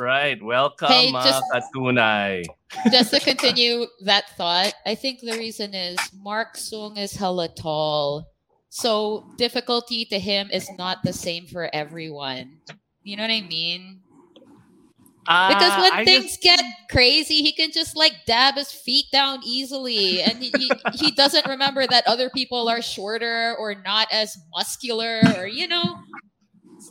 Right, 0.00 0.42
welcome 0.42 0.88
Hey, 0.88 1.12
mga 1.12 1.24
just- 1.24 1.44
katunay. 1.52 2.44
Just 2.92 3.10
to 3.12 3.20
continue 3.20 3.86
that 4.04 4.30
thought, 4.36 4.72
I 4.86 4.94
think 4.94 5.20
the 5.20 5.32
reason 5.36 5.74
is 5.74 5.98
Mark 6.14 6.56
Sung 6.56 6.96
is 6.96 7.12
hella 7.12 7.48
tall. 7.48 8.26
So 8.68 9.26
difficulty 9.36 10.04
to 10.06 10.18
him 10.18 10.48
is 10.52 10.70
not 10.78 11.02
the 11.02 11.12
same 11.12 11.46
for 11.46 11.68
everyone. 11.74 12.58
You 13.02 13.16
know 13.16 13.24
what 13.24 13.30
I 13.34 13.40
mean? 13.42 14.00
Because 15.26 15.74
Ah, 15.74 15.82
when 15.82 15.92
I 15.92 16.04
things 16.04 16.38
just- 16.38 16.42
get 16.42 16.60
crazy, 16.90 17.42
he 17.42 17.52
can 17.52 17.70
just 17.72 17.96
like 17.96 18.12
dab 18.26 18.54
his 18.54 18.70
feet 18.72 19.06
down 19.12 19.40
easily. 19.44 20.22
And 20.22 20.38
he, 20.42 20.50
he, 20.56 20.70
he 20.94 21.10
doesn't 21.10 21.46
remember 21.46 21.86
that 21.86 22.06
other 22.06 22.30
people 22.30 22.68
are 22.68 22.80
shorter 22.82 23.54
or 23.58 23.74
not 23.74 24.06
as 24.12 24.38
muscular 24.54 25.20
or, 25.36 25.46
you 25.46 25.66
know, 25.68 25.98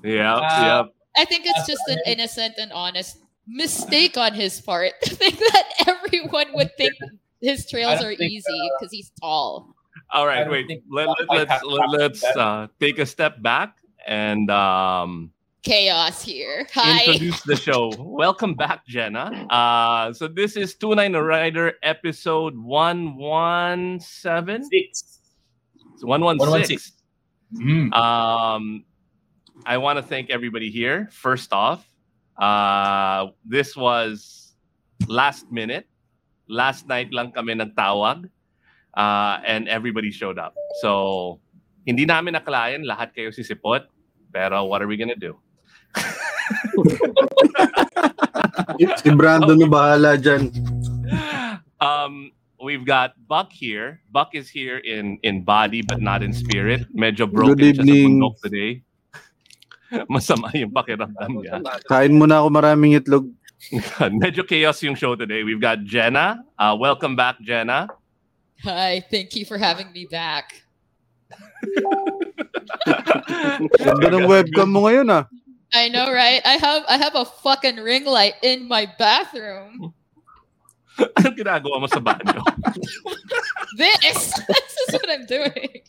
Yep, 0.03 0.37
Ah. 0.43 0.83
yep. 0.83 0.85
I 1.19 1.25
think 1.25 1.43
it's 1.45 1.67
just 1.67 1.81
an 1.89 1.99
innocent 2.05 2.55
and 2.57 2.71
honest 2.71 3.17
mistake 3.45 4.15
on 4.15 4.33
his 4.33 4.61
part 4.61 4.93
to 5.03 5.13
think 5.13 5.37
that 5.37 5.65
everyone 5.85 6.47
would 6.53 6.71
think 6.77 6.93
his 7.41 7.69
trails 7.69 8.01
are 8.01 8.15
think, 8.15 8.31
easy 8.31 8.71
because 8.79 8.89
he's 8.89 9.11
tall. 9.19 9.75
All 10.11 10.23
I 10.23 10.27
right, 10.27 10.43
don't 10.45 10.51
wait. 10.51 10.81
Let, 10.89 11.07
Mark 11.07 11.17
let, 11.19 11.27
might 11.27 11.37
let's 11.49 11.63
let, 11.65 11.89
let's 11.89 12.23
uh, 12.23 12.67
take 12.79 12.99
a 12.99 13.05
step 13.05 13.41
back 13.41 13.75
and 14.07 14.49
um, 14.49 15.31
Chaos 15.61 16.23
here. 16.23 16.65
Hi. 16.73 17.03
introduce 17.03 17.41
the 17.41 17.57
show. 17.57 17.91
Welcome 17.99 18.53
back, 18.53 18.87
Jenna. 18.87 19.45
Uh, 19.49 20.13
so 20.13 20.29
this 20.29 20.55
is 20.55 20.75
Two 20.75 20.95
Nine 20.95 21.17
Rider 21.17 21.73
episode 21.83 22.57
one 22.57 23.17
one 23.17 23.99
seven. 23.99 24.63
Six. 24.63 25.19
One 25.99 26.21
one 26.21 26.39
six. 26.39 26.93
116. 27.51 27.91
Mm. 27.91 27.93
Um, 27.93 28.85
I 29.65 29.77
want 29.77 29.97
to 29.97 30.03
thank 30.03 30.29
everybody 30.29 30.69
here. 30.69 31.09
First 31.11 31.53
off, 31.53 31.85
uh, 32.39 33.27
this 33.45 33.75
was 33.75 34.53
last 35.07 35.52
minute. 35.52 35.88
Last 36.47 36.88
night 36.88 37.13
lang 37.13 37.31
kami 37.31 37.53
nagtawag 37.53 38.25
uh, 38.97 39.35
and 39.45 39.67
everybody 39.67 40.09
showed 40.11 40.39
up. 40.39 40.55
So, 40.81 41.39
hindi 41.85 42.05
namin 42.05 42.33
nakalayan 42.33 42.87
lahat 42.87 43.13
kayo 43.13 43.30
sisipot. 43.30 43.85
Pero 44.33 44.65
what 44.65 44.81
are 44.81 44.87
we 44.87 44.97
gonna 44.97 45.17
do? 45.17 45.37
Si 49.02 49.09
Brandon 49.13 49.57
na 49.57 49.67
bahala 49.69 50.17
dyan. 50.17 50.49
um, 51.81 52.31
we've 52.61 52.85
got 52.85 53.13
Buck 53.27 53.52
here. 53.52 54.02
Buck 54.11 54.33
is 54.33 54.49
here 54.49 54.77
in 54.81 55.17
in 55.21 55.41
body 55.45 55.81
but 55.81 56.02
not 56.02 56.21
in 56.21 56.33
spirit. 56.33 56.85
Medyo 56.93 57.30
broken 57.30 57.57
Good 57.57 57.77
siya 57.77 57.85
sa 57.85 57.93
evening. 57.93 58.21
today. 58.41 58.71
Masama 60.11 60.53
yung 60.53 60.71
pakiramdam 60.71 61.31
niya. 61.41 61.61
Kain 61.89 62.14
muna 62.14 62.41
ako 62.41 62.49
maraming 62.53 62.97
itlog. 62.97 63.25
Medyo 64.23 64.47
chaos 64.47 64.80
yung 64.86 64.95
show 64.95 65.15
today. 65.19 65.43
We've 65.43 65.59
got 65.59 65.83
Jenna. 65.83 66.45
Uh, 66.55 66.77
welcome 66.80 67.15
back, 67.15 67.41
Jenna. 67.43 67.89
Hi. 68.64 69.03
Thank 69.11 69.36
you 69.36 69.43
for 69.43 69.58
having 69.58 69.91
me 69.91 70.08
back. 70.08 70.64
Ganda 73.83 74.08
ng 74.15 74.25
webcam 74.25 74.69
mo 74.71 74.87
ngayon 74.87 75.08
ah. 75.11 75.25
I 75.69 75.86
know, 75.93 76.09
right? 76.09 76.41
I 76.49 76.58
have 76.58 76.81
I 76.89 76.97
have 76.97 77.14
a 77.14 77.25
fucking 77.45 77.77
ring 77.77 78.02
light 78.02 78.33
in 78.41 78.65
my 78.65 78.89
bathroom. 78.97 79.93
Anong 81.21 81.37
ginagawa 81.37 81.77
mo 81.77 81.87
sa 81.87 82.02
banyo? 82.02 82.41
This 83.77 84.33
this 84.33 84.73
is 84.87 84.97
what 84.97 85.08
I'm 85.14 85.30
doing. 85.30 85.85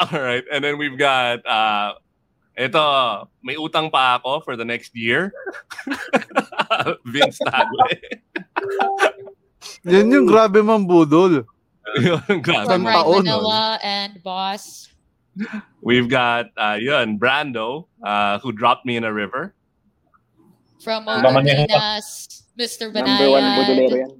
All 0.00 0.20
right. 0.20 0.44
And 0.52 0.64
then 0.64 0.78
we've 0.78 0.98
got, 0.98 1.44
uh, 1.46 1.94
ito, 2.54 2.84
may 3.42 3.58
utang 3.58 3.90
pa 3.90 4.18
ako 4.18 4.40
for 4.46 4.54
the 4.56 4.64
next 4.64 4.94
year. 4.94 5.34
Vince 7.10 7.38
Tagle. 7.42 7.90
Yan 9.84 10.10
yung 10.10 10.26
grabe 10.26 10.62
mang 10.62 10.86
budol. 10.86 11.42
Yun, 11.98 12.40
grabe 12.40 12.78
From 12.78 12.82
mo. 12.86 12.90
Taon, 12.90 13.24
Manila 13.26 13.78
and 13.82 14.22
Boss. 14.22 14.88
We've 15.82 16.08
got, 16.08 16.54
uh, 16.56 16.78
yun, 16.78 17.18
Brando, 17.18 17.90
uh, 18.02 18.38
who 18.38 18.52
dropped 18.52 18.86
me 18.86 18.96
in 18.96 19.04
a 19.04 19.12
river. 19.12 19.54
From 20.82 21.04
Mama 21.04 21.42
niya. 21.42 21.66
Ogarinas, 21.66 22.44
Mr. 22.54 22.92
Number 22.92 23.30
one 23.30 23.42
budolero 23.42 23.96
yan. 23.98 24.12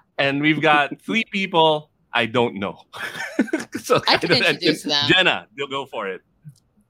And 0.18 0.40
we've 0.40 0.62
got 0.62 0.96
three 1.02 1.24
people 1.28 1.90
I 2.16 2.24
don't 2.24 2.56
know. 2.56 2.80
so 3.76 4.00
I 4.08 4.16
can 4.16 4.30
kind 4.30 4.40
of- 4.40 4.56
introduce 4.56 4.84
them. 4.84 5.04
Jenna, 5.08 5.46
you'll 5.54 5.68
go 5.68 5.84
for 5.84 6.08
it. 6.08 6.22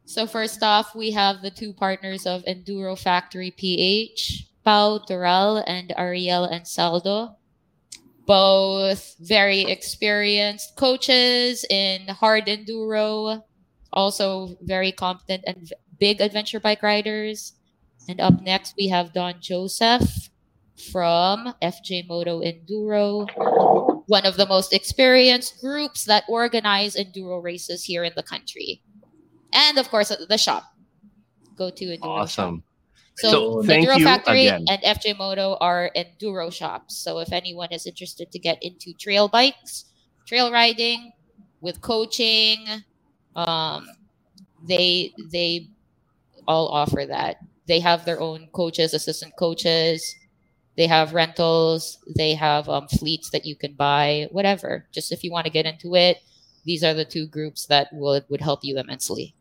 So 0.09 0.28
first 0.28 0.62
off, 0.62 0.94
we 0.94 1.11
have 1.11 1.43
the 1.43 1.50
two 1.50 1.72
partners 1.72 2.27
of 2.27 2.44
Enduro 2.44 2.97
Factory 2.97 3.50
PH, 3.50 4.47
Pau 4.65 4.99
Doral 4.99 5.65
and 5.67 5.93
Ariel 5.97 6.49
Ansaldo. 6.49 7.34
Both 8.25 9.16
very 9.19 9.62
experienced 9.62 10.77
coaches 10.77 11.65
in 11.69 12.06
hard 12.06 12.47
enduro, 12.47 13.43
also 13.93 14.56
very 14.62 14.93
competent 14.93 15.43
and 15.45 15.72
big 15.99 16.21
adventure 16.21 16.61
bike 16.61 16.84
riders. 16.84 17.55
And 18.09 18.21
up 18.21 18.41
next, 18.41 18.75
we 18.78 18.87
have 18.89 19.12
Don 19.12 19.34
Joseph 19.41 20.31
from 20.93 21.53
FJ 21.61 22.06
Moto 22.06 22.43
Enduro, 22.43 23.27
one 24.06 24.25
of 24.25 24.37
the 24.37 24.47
most 24.47 24.72
experienced 24.72 25.61
groups 25.61 26.05
that 26.05 26.22
organize 26.28 26.95
enduro 26.95 27.43
races 27.43 27.83
here 27.83 28.05
in 28.05 28.12
the 28.15 28.22
country 28.22 28.83
and 29.56 29.78
of 29.78 29.91
course 29.91 30.11
the 30.28 30.39
shop. 30.39 30.65
Go 31.56 31.71
to 31.71 31.87
Enduro 31.87 32.28
Shop. 32.28 32.53
Awesome. 32.53 32.65
So, 33.17 33.31
So, 33.33 33.62
thank 33.65 33.89
Enduro 33.89 34.03
Factory 34.05 34.49
again. 34.49 34.67
and 34.69 34.83
FJ 34.83 35.19
Moto 35.19 35.59
are 35.61 35.91
enduro 35.97 36.53
shops. 36.53 36.97
So 36.99 37.21
if 37.21 37.33
anyone 37.33 37.72
is 37.72 37.87
interested 37.87 38.33
to 38.33 38.41
get 38.41 38.59
into 38.62 38.95
trail 38.95 39.28
bikes, 39.28 39.87
trail 40.27 40.53
riding, 40.53 41.12
with 41.62 41.83
coaching, 41.83 42.66
um, 43.37 43.89
they 44.69 45.15
they 45.33 45.69
all 46.49 46.69
offer 46.69 47.06
that. 47.06 47.39
They 47.69 47.81
have 47.81 48.06
their 48.06 48.21
own 48.21 48.49
coaches, 48.53 48.95
assistant 48.95 49.34
coaches. 49.39 50.16
They 50.77 50.89
have 50.89 51.15
rentals. 51.15 51.99
They 52.16 52.34
have 52.34 52.69
um, 52.69 52.89
fleets 52.89 53.31
that 53.31 53.47
you 53.47 53.56
can 53.56 53.75
buy, 53.75 54.28
whatever. 54.33 54.89
Just 54.93 55.12
if 55.12 55.25
you 55.25 55.33
want 55.33 55.47
to 55.47 55.53
get 55.53 55.66
into 55.66 55.97
it, 55.97 56.19
these 56.66 56.84
are 56.84 56.95
the 56.95 57.06
two 57.06 57.28
groups 57.28 57.66
that 57.69 57.89
would 57.93 58.27
would 58.31 58.43
help 58.43 58.61
you 58.65 58.78
immensely. 58.81 59.36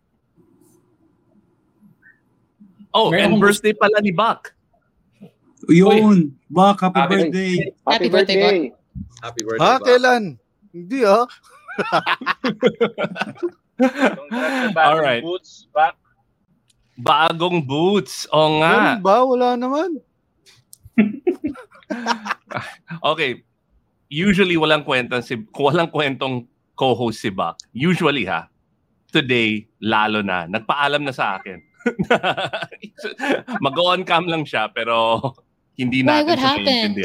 Oh, 2.95 3.11
Meron 3.11 3.35
and 3.35 3.43
birthday 3.43 3.75
pala 3.75 3.99
ni 3.99 4.15
Buck. 4.15 4.55
Yun. 5.67 6.31
Bak, 6.47 6.79
happy 6.79 6.99
Happy- 7.03 7.11
birthday. 7.11 7.53
Happy 7.83 8.07
birthday, 8.07 8.71
Happy 9.19 9.41
Ha? 9.59 9.83
Kailan? 9.83 10.39
Hindi 10.71 11.03
ah. 11.03 11.27
All 14.79 15.03
right. 15.03 15.19
Boots, 15.19 15.67
back. 15.75 15.99
Bagong 16.95 17.67
boots. 17.67 18.23
O 18.31 18.63
nga. 18.63 18.71
Meron 18.95 19.03
ba? 19.03 19.15
Wala 19.27 19.49
naman. 19.59 19.99
Okay. 23.03 23.43
Usually 24.07 24.55
walang 24.55 24.87
kwentong 24.87 25.19
si 25.21 25.35
walang 25.53 25.91
kwentong 25.91 26.47
co-host 26.79 27.19
si 27.19 27.27
Buck. 27.27 27.59
Usually 27.75 28.23
ha. 28.25 28.47
Today 29.11 29.67
lalo 29.83 30.23
na 30.23 30.47
nagpaalam 30.47 31.03
na 31.03 31.11
sa 31.11 31.35
akin. 31.35 31.59
Mag-on 33.65 34.03
cam 34.03 34.25
lang 34.25 34.45
siya 34.45 34.69
pero 34.73 35.21
hindi 35.77 36.01
Why? 36.01 36.23
natin 36.23 36.25
What 36.27 36.39
siya 36.39 36.45
happened? 36.45 36.95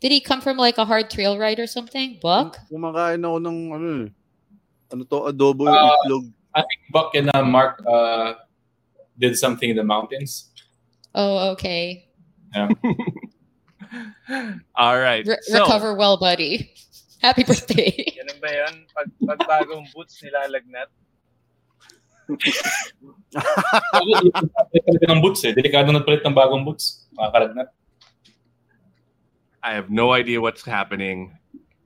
Did 0.00 0.12
he 0.12 0.20
come 0.20 0.40
from 0.40 0.56
like 0.56 0.78
a 0.78 0.84
hard 0.88 1.10
trail 1.12 1.36
ride 1.36 1.60
or 1.60 1.66
something? 1.68 2.16
Buck? 2.24 2.56
Kumakain 2.72 3.20
ako 3.20 3.36
ng 3.36 3.58
ano 3.68 3.88
eh. 4.06 4.08
Ano 4.90 5.02
to? 5.04 5.28
Adobo 5.28 5.68
Ah. 5.68 5.92
itlog. 6.02 6.32
I 6.56 6.64
think 6.66 6.80
Buck 6.90 7.14
and 7.14 7.28
uh, 7.30 7.44
Mark 7.44 7.78
uh, 7.86 8.34
did 9.14 9.36
something 9.38 9.70
in 9.70 9.76
the 9.76 9.84
mountains. 9.86 10.50
Oh, 11.14 11.52
okay. 11.54 12.08
All 14.74 14.98
right. 14.98 15.26
Re- 15.26 15.38
so, 15.42 15.62
recover 15.62 15.94
well, 15.94 16.16
buddy. 16.18 16.72
Happy 17.22 17.44
birthday. 17.44 17.92
Ganun 18.16 18.40
ba 18.40 18.50
yun? 18.50 18.74
Pag, 18.96 19.08
pag 19.20 19.38
bagong 19.46 19.84
boots 19.92 20.18
nilalagnat? 20.24 20.88
Palit 24.84 25.04
ng 25.08 25.20
boots 25.22 25.44
eh. 25.46 25.54
Delikado 25.54 25.92
na 25.94 26.02
palit 26.02 26.22
ng 26.26 26.34
bagong 26.34 26.64
boots. 26.64 27.06
Makakalagnat. 27.14 27.68
I 29.62 29.74
have 29.74 29.90
no 29.90 30.12
idea 30.12 30.40
what's 30.40 30.64
happening. 30.64 31.36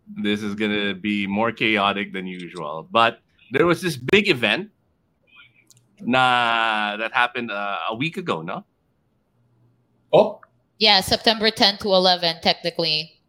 This 0.06 0.42
is 0.42 0.54
going 0.54 0.70
to 0.70 0.94
be 0.94 1.26
more 1.26 1.50
chaotic 1.50 2.12
than 2.12 2.26
usual. 2.26 2.86
But 2.90 3.18
there 3.50 3.66
was 3.66 3.80
this 3.80 3.96
big 3.96 4.28
event 4.28 4.70
na 6.00 6.96
that 6.96 7.12
happened 7.12 7.50
uh, 7.50 7.90
a 7.90 7.94
week 7.94 8.16
ago, 8.16 8.42
no? 8.42 8.64
Oh, 10.12 10.40
yeah, 10.78 11.00
September 11.00 11.50
10 11.50 11.78
to 11.78 11.88
11, 11.88 12.40
technically. 12.42 13.20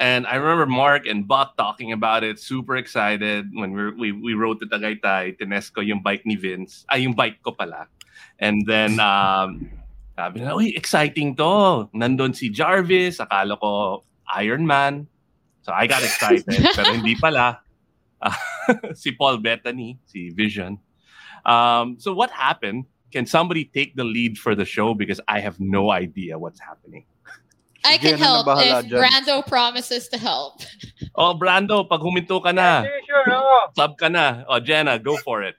And 0.00 0.26
I 0.26 0.40
remember 0.40 0.64
Mark 0.64 1.04
and 1.04 1.28
Buck 1.28 1.60
talking 1.60 1.92
about 1.92 2.24
it, 2.24 2.40
super 2.40 2.80
excited 2.80 3.52
when 3.52 3.76
we 3.76 3.92
we, 3.92 4.08
we 4.12 4.32
rode 4.32 4.58
to 4.60 4.66
Tagaytay, 4.66 5.36
tinesco 5.36 5.84
yung 5.84 6.00
bike 6.00 6.24
ni 6.24 6.40
Vince. 6.40 6.88
Ay, 6.88 7.04
yung 7.04 7.12
bike 7.12 7.44
ko 7.44 7.52
pala. 7.52 7.84
And 8.40 8.64
then, 8.64 8.96
um, 8.96 9.68
sabi 10.16 10.40
na, 10.40 10.56
uy, 10.56 10.72
exciting 10.72 11.36
to. 11.36 11.92
Nandun 11.92 12.32
si 12.32 12.48
Jarvis, 12.48 13.20
akala 13.20 13.60
ko 13.60 14.00
Iron 14.40 14.64
Man. 14.64 15.04
So 15.60 15.76
I 15.76 15.84
got 15.84 16.00
excited, 16.00 16.48
pero 16.76 16.96
hindi 16.96 17.20
pala. 17.20 17.60
Ah, 18.24 18.40
si 18.96 19.12
Paul 19.12 19.44
Bettany, 19.44 20.00
si 20.08 20.32
Vision. 20.32 20.80
Um, 21.44 22.00
so 22.00 22.16
what 22.16 22.32
happened? 22.32 22.88
Can 23.12 23.28
somebody 23.28 23.68
take 23.68 23.96
the 23.96 24.04
lead 24.04 24.40
for 24.40 24.56
the 24.56 24.64
show? 24.64 24.96
Because 24.96 25.20
I 25.28 25.40
have 25.40 25.60
no 25.60 25.92
idea 25.92 26.40
what's 26.40 26.60
happening. 26.60 27.04
I 27.84 27.98
can 27.98 28.18
help 28.18 28.46
bahala 28.46 28.84
if 28.84 28.90
dyan? 28.90 29.00
Brando 29.02 29.46
promises 29.46 30.08
to 30.08 30.18
help. 30.18 30.62
Oh, 31.16 31.34
Brando, 31.34 31.82
pag 31.88 32.00
huminto 32.00 32.38
ka 32.40 32.52
na, 32.52 32.86
Hindi, 32.86 33.02
sure, 33.04 33.34
oo. 33.34 33.58
sub 33.76 33.98
ka 33.98 34.08
na. 34.08 34.44
Oh, 34.48 34.60
Jenna, 34.60 34.96
go 34.98 35.16
for 35.18 35.42
it. 35.42 35.56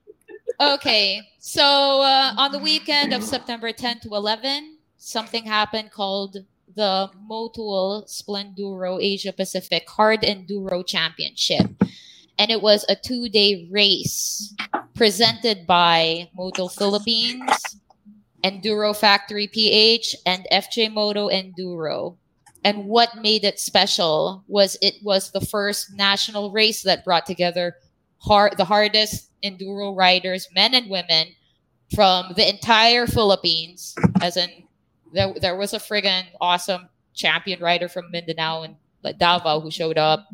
Okay, 0.61 1.19
so 1.39 2.01
uh, 2.01 2.33
on 2.37 2.51
the 2.51 2.59
weekend 2.59 3.13
of 3.13 3.21
September 3.21 3.71
10 3.73 3.99
to 4.01 4.09
11, 4.15 4.77
something 4.97 5.43
happened 5.43 5.91
called 5.91 6.37
the 6.75 7.09
Motul 7.29 8.07
Splenduro 8.07 8.97
Asia 9.01 9.33
Pacific 9.33 9.89
Hard 9.89 10.21
Enduro 10.21 10.85
Championship. 10.87 11.67
And 12.39 12.49
it 12.49 12.61
was 12.61 12.85
a 12.87 12.95
two 12.95 13.27
day 13.27 13.67
race 13.69 14.55
presented 14.95 15.67
by 15.67 16.29
Motul 16.37 16.71
Philippines, 16.71 17.75
Enduro 18.43 18.95
Factory 18.95 19.47
PH, 19.47 20.15
and 20.25 20.47
FJ 20.51 20.91
Moto 20.91 21.29
Enduro. 21.29 22.17
And 22.63 22.85
what 22.85 23.21
made 23.21 23.43
it 23.43 23.59
special 23.59 24.43
was 24.47 24.77
it 24.81 24.95
was 25.03 25.31
the 25.31 25.41
first 25.41 25.93
national 25.93 26.51
race 26.51 26.83
that 26.83 27.03
brought 27.03 27.25
together 27.25 27.75
hard, 28.19 28.57
the 28.57 28.65
hardest 28.65 29.31
enduro 29.43 29.95
riders, 29.95 30.47
men 30.53 30.75
and 30.75 30.89
women, 30.89 31.29
from 31.95 32.33
the 32.35 32.47
entire 32.47 33.07
Philippines. 33.07 33.95
As 34.21 34.37
in, 34.37 34.49
there, 35.13 35.33
there 35.39 35.55
was 35.55 35.73
a 35.73 35.79
friggin' 35.79 36.25
awesome 36.39 36.87
champion 37.13 37.59
rider 37.59 37.89
from 37.89 38.11
Mindanao 38.11 38.63
and 38.63 38.75
Davao 39.17 39.59
who 39.59 39.71
showed 39.71 39.97
up. 39.97 40.27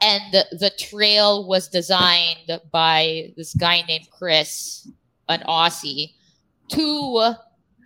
And 0.00 0.22
the, 0.32 0.46
the 0.52 0.70
trail 0.70 1.46
was 1.46 1.68
designed 1.68 2.60
by 2.70 3.32
this 3.36 3.54
guy 3.54 3.82
named 3.86 4.08
Chris, 4.10 4.88
an 5.28 5.40
Aussie, 5.40 6.12
to 6.70 7.34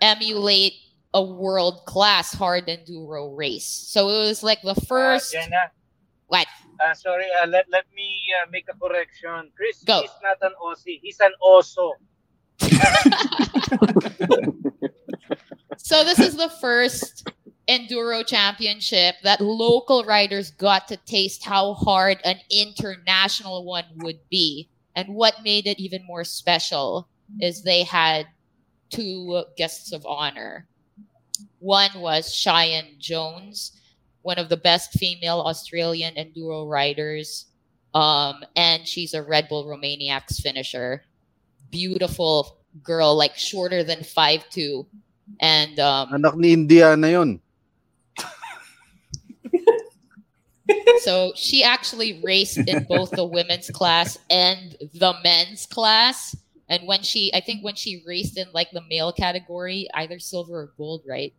emulate 0.01 0.75
a 1.15 1.23
world 1.23 1.85
class 1.87 2.33
hard 2.33 2.67
enduro 2.69 3.37
race. 3.37 3.67
So 3.67 4.09
it 4.09 4.19
was 4.29 4.43
like 4.43 4.63
the 4.63 4.75
first. 4.75 5.35
Uh, 5.35 5.41
Jenna, 5.43 5.71
What? 6.29 6.47
uh, 6.85 6.95
sorry, 6.95 7.27
uh, 7.43 7.47
let, 7.47 7.67
let 7.71 7.85
me 7.95 8.23
uh, 8.43 8.47
make 8.51 8.67
a 8.69 8.75
correction. 8.79 9.51
Chris 9.55 9.83
Go. 9.85 10.03
is 10.03 10.11
not 10.23 10.39
an 10.43 10.53
Aussie. 10.63 10.99
He's 11.03 11.21
an 11.21 11.33
Oso. 11.43 11.93
So 15.79 16.05
this 16.05 16.19
is 16.21 16.37
the 16.37 16.49
first 16.49 17.29
enduro 17.69 18.25
championship 18.27 19.17
that 19.25 19.41
local 19.41 20.05
riders 20.05 20.51
got 20.53 20.87
to 20.89 20.97
taste 20.99 21.45
how 21.45 21.75
hard 21.75 22.19
an 22.25 22.37
international 22.51 23.65
one 23.65 23.85
would 23.97 24.21
be. 24.31 24.69
And 24.95 25.15
what 25.15 25.43
made 25.43 25.67
it 25.67 25.81
even 25.81 26.05
more 26.07 26.25
special 26.25 27.09
is 27.41 27.63
they 27.63 27.83
had 27.83 28.27
two 28.93 29.45
guests 29.57 29.93
of 29.93 30.07
honor. 30.07 30.69
One 31.59 31.91
was 31.97 32.35
Cheyenne 32.35 32.97
Jones, 32.99 33.81
one 34.23 34.39
of 34.39 34.49
the 34.49 34.57
best 34.57 34.93
female 34.93 35.41
Australian 35.41 36.15
enduro 36.15 36.69
riders. 36.69 37.47
Um, 37.95 38.43
and 38.57 38.87
she's 38.87 39.15
a 39.15 39.23
Red 39.23 39.49
Bull 39.49 39.67
Romaniacs 39.67 40.41
finisher. 40.41 41.05
Beautiful 41.71 42.59
girl, 42.83 43.17
like 43.17 43.37
shorter 43.37 43.85
than 43.85 44.01
5'2. 44.01 44.87
And 45.41 45.81
um, 45.81 46.13
Anak 46.13 46.37
ni 46.37 46.53
Indiana 46.53 47.09
yun. 47.09 47.41
so 51.01 51.33
she 51.35 51.63
actually 51.63 52.21
raced 52.23 52.59
in 52.59 52.85
both 52.85 53.11
the 53.11 53.25
women's 53.25 53.71
class 53.71 54.19
and 54.31 54.77
the 54.95 55.15
men's 55.23 55.67
class. 55.67 56.37
And 56.73 56.89
when 56.89 57.03
she, 57.03 57.31
I 57.35 57.41
think 57.41 57.63
when 57.63 57.75
she 57.75 58.03
raced 58.07 58.39
in 58.39 58.49
like 58.55 58.71
the 58.73 58.81
male 58.89 59.13
category, 59.13 59.89
either 59.93 60.19
silver 60.19 60.55
or 60.55 60.73
gold, 60.79 61.03
right? 61.07 61.35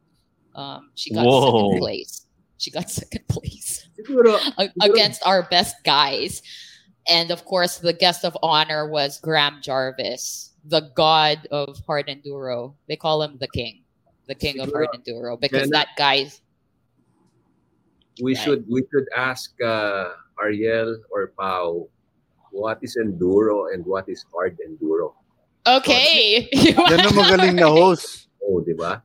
Um, 0.54 0.92
she 0.94 1.12
got 1.12 1.26
Whoa. 1.26 1.50
second 1.50 1.80
place. 1.80 2.28
She 2.60 2.70
got 2.70 2.92
second 3.02 3.28
place 3.28 3.90
against 4.80 5.26
our 5.26 5.42
best 5.50 5.76
guys. 5.84 6.44
And 7.10 7.32
of 7.32 7.46
course, 7.46 7.80
the 7.80 7.94
guest 7.94 8.24
of 8.24 8.38
honor 8.44 8.88
was 8.88 9.20
Graham 9.20 9.58
Jarvis, 9.64 10.54
the 10.64 10.92
god 10.96 11.48
of 11.50 11.82
hard 11.88 12.06
enduro. 12.06 12.76
They 12.88 12.96
call 12.96 13.24
him 13.24 13.38
the 13.40 13.50
king, 13.50 13.82
the 14.28 14.36
king 14.36 14.60
of 14.60 14.72
hard 14.72 14.90
enduro, 14.94 15.42
because 15.42 15.68
Kaya 15.68 15.72
that 15.72 15.88
guy's 15.98 16.42
we 18.22 18.36
Right. 18.36 18.44
should 18.44 18.66
we 18.70 18.86
should 18.94 19.10
ask 19.18 19.50
uh, 19.66 20.14
Ariel 20.40 21.02
or 21.10 21.34
Pau 21.36 21.90
what 22.52 22.78
is 22.84 22.96
enduro 23.02 23.74
and 23.74 23.84
what 23.84 24.08
is 24.08 24.24
hard 24.32 24.60
enduro. 24.62 25.16
Okay. 25.68 26.48
Yan 26.92 27.08
ang 27.08 27.18
magaling 27.18 27.56
na 27.58 27.72
host. 27.78 28.28
Oh, 28.44 28.60
di 28.60 28.76
ba? 28.76 29.02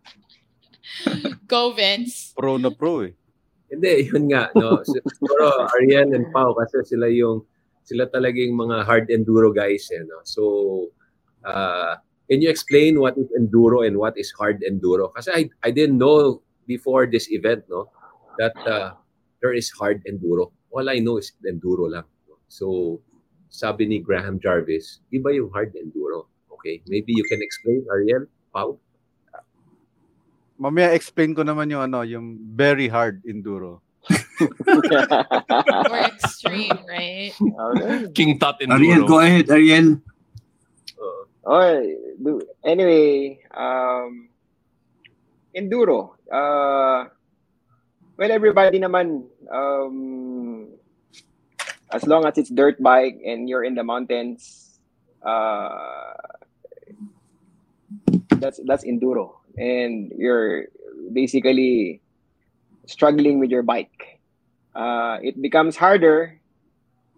Go, 1.46 1.72
Vince. 1.72 2.34
Pro 2.34 2.58
na 2.58 2.70
pro 2.74 3.06
eh. 3.06 3.14
Hindi, 3.68 4.08
yun 4.08 4.32
nga, 4.32 4.48
no. 4.56 4.80
Siguro 4.82 5.68
Ariel 5.76 6.16
and 6.16 6.32
Pau 6.32 6.56
kasi 6.56 6.82
sila 6.88 7.06
yung 7.12 7.44
sila 7.84 8.08
talagang 8.08 8.52
mga 8.56 8.84
hard 8.84 9.06
enduro 9.12 9.52
guys 9.52 9.88
eh, 9.92 10.04
no. 10.04 10.24
So 10.24 10.42
uh, 11.44 12.00
can 12.28 12.40
you 12.40 12.48
explain 12.48 13.00
what 13.00 13.16
is 13.16 13.28
enduro 13.36 13.84
and 13.84 14.00
what 14.00 14.16
is 14.16 14.32
hard 14.36 14.64
enduro? 14.64 15.12
Kasi 15.12 15.28
I 15.32 15.42
I 15.64 15.70
didn't 15.72 16.00
know 16.00 16.40
before 16.64 17.08
this 17.08 17.28
event, 17.32 17.64
no, 17.68 17.88
that 18.40 18.56
uh, 18.64 18.96
there 19.40 19.52
is 19.52 19.68
hard 19.72 20.00
enduro. 20.08 20.52
All 20.72 20.88
I 20.88 21.00
know 21.00 21.20
is 21.20 21.32
enduro 21.44 21.88
lang. 21.88 22.08
no? 22.28 22.40
So 22.48 22.66
sabi 23.48 23.88
ni 23.88 24.00
Graham 24.00 24.40
Jarvis, 24.40 25.00
iba 25.12 25.32
yung 25.32 25.52
hard 25.52 25.76
enduro. 25.76 26.28
Okay, 26.58 26.82
maybe 26.90 27.14
you 27.14 27.22
can 27.30 27.38
explain, 27.42 27.86
Ariel, 27.86 28.26
Pau? 28.50 28.78
Mamaya 30.58 30.90
explain 30.90 31.38
ko 31.38 31.46
naman 31.46 31.70
yung 31.70 31.86
ano, 31.86 32.02
yung 32.02 32.34
very 32.34 32.90
hard 32.90 33.22
enduro. 33.22 33.78
More 34.42 36.02
extreme, 36.02 36.74
right? 36.90 37.30
Okay. 37.38 38.10
King 38.10 38.38
Tut 38.42 38.58
Ariel, 38.66 39.06
go 39.06 39.22
Enduro. 39.22 39.22
ahead, 39.22 39.46
Ariel. 39.50 40.02
Uh, 40.98 41.22
Alright. 41.46 41.94
Anyway, 42.66 43.38
um, 43.54 44.28
enduro. 45.54 46.18
Uh, 46.26 47.06
well, 48.18 48.30
everybody 48.34 48.82
naman, 48.82 49.30
um, 49.46 50.66
as 51.94 52.02
long 52.06 52.26
as 52.26 52.36
it's 52.38 52.50
dirt 52.50 52.82
bike 52.82 53.18
and 53.24 53.48
you're 53.48 53.62
in 53.64 53.74
the 53.78 53.84
mountains, 53.84 54.80
uh, 55.22 56.14
that's 58.40 58.60
that's 58.64 58.84
enduro, 58.84 59.38
and 59.58 60.12
you're 60.16 60.70
basically 61.12 62.00
struggling 62.86 63.38
with 63.38 63.50
your 63.50 63.62
bike. 63.62 64.22
Uh, 64.74 65.18
it 65.22 65.40
becomes 65.42 65.76
harder 65.76 66.38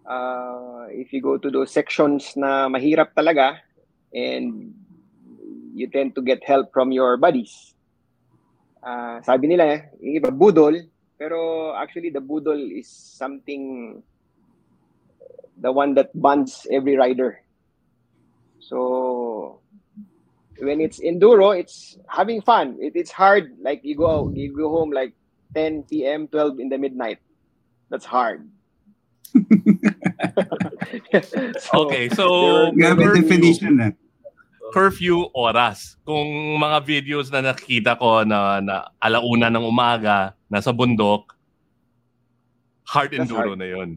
uh, 0.05 0.89
if 0.89 1.13
you 1.13 1.21
go 1.21 1.37
to 1.37 1.49
those 1.49 1.71
sections 1.71 2.33
na 2.35 2.67
mahirap 2.67 3.13
talaga 3.13 3.61
and 4.13 4.73
you 5.73 5.87
tend 5.87 6.15
to 6.15 6.21
get 6.21 6.43
help 6.43 6.73
from 6.73 6.91
your 6.91 7.15
buddies. 7.15 7.73
Uh, 8.81 9.21
sabi 9.21 9.47
nila, 9.47 9.87
yung 10.01 10.17
iba 10.17 10.33
budol, 10.33 10.89
pero 11.15 11.71
actually 11.77 12.09
the 12.09 12.19
budol 12.19 12.57
is 12.57 12.89
something 12.89 14.01
the 15.61 15.71
one 15.71 15.93
that 15.93 16.09
bonds 16.17 16.65
every 16.73 16.97
rider. 16.97 17.39
So 18.59 19.60
when 20.59 20.81
it's 20.81 20.99
enduro, 20.99 21.55
it's 21.57 21.97
having 22.07 22.41
fun. 22.41 22.75
It, 22.81 22.93
it's 22.95 23.11
hard. 23.11 23.55
Like 23.61 23.81
you 23.83 23.95
go 23.95 24.31
you 24.35 24.51
go 24.55 24.69
home 24.69 24.91
like 24.91 25.13
10 25.55 25.83
p.m., 25.89 26.27
12 26.27 26.59
in 26.59 26.69
the 26.69 26.77
midnight. 26.77 27.19
That's 27.89 28.05
hard. 28.05 28.47
So, 31.59 31.87
Okay, 31.87 32.09
so 32.09 32.25
there 32.75 32.95
were- 32.95 32.95
Grabe 32.95 33.03
curfew, 33.03 33.21
definition 33.21 33.73
eh. 33.81 33.91
curfew 34.73 35.27
oras. 35.35 35.95
Kung 36.07 36.57
mga 36.59 36.77
videos 36.83 37.31
na 37.31 37.41
nakita 37.43 37.95
ko 37.99 38.23
na, 38.23 38.59
na 38.63 38.87
alauna 38.99 39.51
ng 39.51 39.63
umaga, 39.67 40.33
nasa 40.51 40.71
bundok, 40.71 41.35
hard 42.83 43.11
That's 43.11 43.27
enduro 43.27 43.55
hard. 43.55 43.59
na 43.59 43.67
yun. 43.67 43.89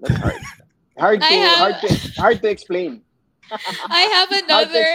That's 0.00 0.16
hard. 0.20 0.40
Hard 0.92 1.20
to 1.24 1.34
have- 1.40 1.56
hard 1.58 1.76
to 1.80 1.88
hard 2.20 2.38
to 2.44 2.48
explain. 2.52 3.00
I 3.88 4.02
have 4.12 4.28
Hard 4.28 4.44
to 4.44 4.44
another. 4.44 4.86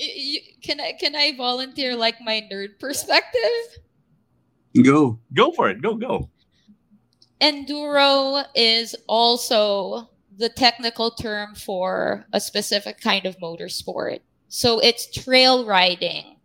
Explain. 0.00 0.16
Y- 0.16 0.40
y- 0.46 0.52
Can 0.62 0.80
I 0.80 0.92
can 0.92 1.14
I 1.16 1.36
volunteer 1.36 1.96
like 1.96 2.16
my 2.20 2.46
nerd 2.52 2.78
perspective? 2.78 3.40
Go. 4.84 5.18
Go 5.34 5.52
for 5.52 5.68
it. 5.68 5.82
Go, 5.82 5.94
go. 5.96 6.30
Enduro 7.40 8.44
is 8.54 8.94
also 9.08 10.10
the 10.36 10.48
technical 10.48 11.10
term 11.10 11.54
for 11.54 12.24
a 12.32 12.40
specific 12.40 13.00
kind 13.00 13.26
of 13.26 13.36
motorsport. 13.38 14.20
So 14.48 14.78
it's 14.78 15.10
trail 15.10 15.64
riding, 15.66 16.36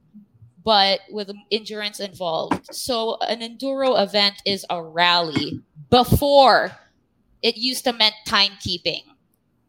but 0.63 1.01
with 1.09 1.31
endurance 1.51 1.99
involved. 1.99 2.73
So 2.73 3.17
an 3.21 3.39
enduro 3.41 4.01
event 4.01 4.35
is 4.45 4.65
a 4.69 4.81
rally. 4.81 5.61
Before, 5.89 6.71
it 7.41 7.57
used 7.57 7.83
to 7.85 7.93
meant 7.93 8.15
timekeeping, 8.27 9.03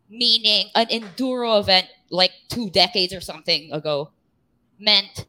meaning 0.09 0.69
an 0.75 0.87
enduro 0.87 1.61
event 1.61 1.87
like 2.11 2.33
two 2.49 2.71
decades 2.71 3.13
or 3.13 3.21
something 3.21 3.73
ago 3.73 4.11
meant 4.79 5.27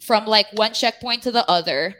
from 0.00 0.26
like 0.26 0.46
one 0.54 0.72
checkpoint 0.72 1.22
to 1.22 1.30
the 1.30 1.48
other 1.48 1.96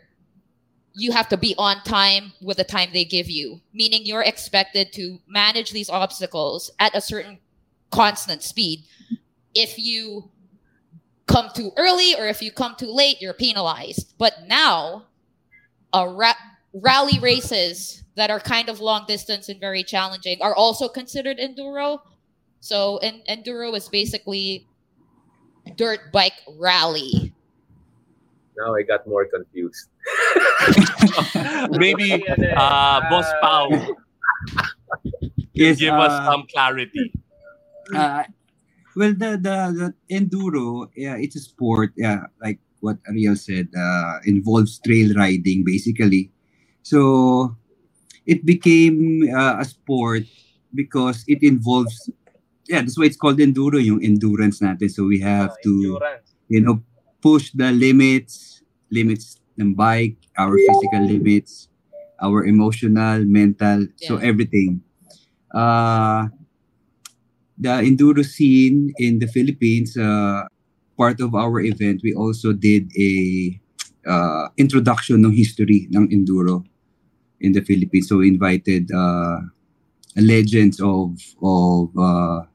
you 0.95 1.13
have 1.13 1.29
to 1.29 1.37
be 1.37 1.55
on 1.59 1.83
time 1.85 2.33
with 2.43 2.57
the 2.59 2.65
time 2.65 2.91
they 2.93 3.05
give 3.05 3.31
you, 3.31 3.61
meaning 3.73 4.03
you're 4.05 4.23
expected 4.23 4.93
to 4.93 5.19
manage 5.27 5.71
these 5.71 5.89
obstacles 5.89 6.71
at 6.79 6.95
a 6.95 7.01
certain 7.01 7.39
constant 7.91 8.43
speed. 8.43 8.85
If 9.55 9.79
you 9.79 10.31
come 11.27 11.49
too 11.55 11.73
early 11.77 12.15
or 12.15 12.27
if 12.27 12.43
you 12.43 12.53
come 12.53 12.75
too 12.77 12.93
late, 12.93 13.21
you're 13.21 13.33
penalized. 13.33 14.15
But 14.19 14.35
now, 14.47 15.07
a 15.93 16.09
ra- 16.09 16.35
rally 16.75 17.19
races 17.21 18.03
that 18.17 18.31
are 18.31 18.41
kind 18.41 18.69
of 18.69 18.81
long 18.81 19.05
distance 19.07 19.49
and 19.49 19.61
very 19.61 19.83
challenging 19.83 20.39
are 20.43 20.55
also 20.55 20.89
considered 20.89 21.39
enduro. 21.39 22.01
So, 22.63 23.03
en- 23.03 23.27
enduro 23.27 23.75
is 23.75 23.91
basically 23.91 24.71
dirt 25.75 26.15
bike 26.15 26.39
rally. 26.63 27.35
Now 28.55 28.79
I 28.79 28.87
got 28.87 29.03
more 29.03 29.27
confused. 29.27 29.91
Maybe 31.75 32.23
Ano 32.23 32.55
uh, 32.55 33.01
Boss 33.11 33.27
Pao 33.43 33.67
Yes, 35.59 35.83
give 35.83 35.99
us 35.99 36.13
uh, 36.13 36.31
some 36.31 36.47
clarity. 36.47 37.13
Uh, 37.91 38.25
well, 38.95 39.11
the, 39.11 39.31
the 39.43 39.57
the 39.75 39.89
enduro, 40.07 40.87
yeah, 40.95 41.17
it's 41.19 41.35
a 41.35 41.43
sport. 41.43 41.91
Yeah, 41.97 42.31
like 42.41 42.63
what 42.79 42.99
Ariel 43.11 43.35
said, 43.35 43.69
uh, 43.75 44.23
involves 44.25 44.79
trail 44.79 45.13
riding 45.19 45.65
basically. 45.67 46.31
So 46.83 47.57
it 48.25 48.47
became 48.47 49.27
uh, 49.35 49.59
a 49.61 49.65
sport 49.65 50.31
because 50.75 51.25
it 51.27 51.43
involves. 51.43 52.11
Yeah, 52.69 52.81
that's 52.83 52.99
why 52.99 53.07
it's 53.07 53.17
called 53.17 53.39
enduro, 53.39 53.83
yung 53.83 54.03
endurance 54.03 54.61
natin. 54.61 54.91
So 54.91 55.05
we 55.05 55.21
have 55.21 55.51
ah, 55.51 55.63
to, 55.65 55.73
endurance. 55.73 56.27
you 56.49 56.61
know, 56.61 56.83
push 57.21 57.51
the 57.55 57.73
limits, 57.73 58.63
limits 58.91 59.39
ng 59.59 59.75
bike, 59.75 60.17
our 60.39 60.55
physical 60.57 61.03
limits, 61.07 61.69
our 62.23 62.45
emotional, 62.45 63.25
mental, 63.27 63.87
so 63.97 64.17
everything. 64.19 64.81
Uh, 65.53 66.29
the 67.59 67.83
enduro 67.83 68.25
scene 68.25 68.93
in 68.99 69.19
the 69.19 69.27
Philippines, 69.27 69.97
uh, 69.97 70.47
part 70.97 71.21
of 71.21 71.35
our 71.35 71.61
event, 71.61 72.01
we 72.03 72.15
also 72.15 72.53
did 72.53 72.91
a 72.99 73.13
uh, 74.07 74.49
introduction 74.57 75.25
ng 75.25 75.33
history 75.33 75.89
ng 75.95 76.11
enduro 76.11 76.65
in 77.41 77.53
the 77.53 77.63
Philippines. 77.63 78.09
So 78.09 78.19
we 78.19 78.29
invited 78.29 78.91
uh, 78.91 79.41
legends 80.17 80.81
of 80.81 81.19
of 81.43 81.91
uh, 81.99 82.47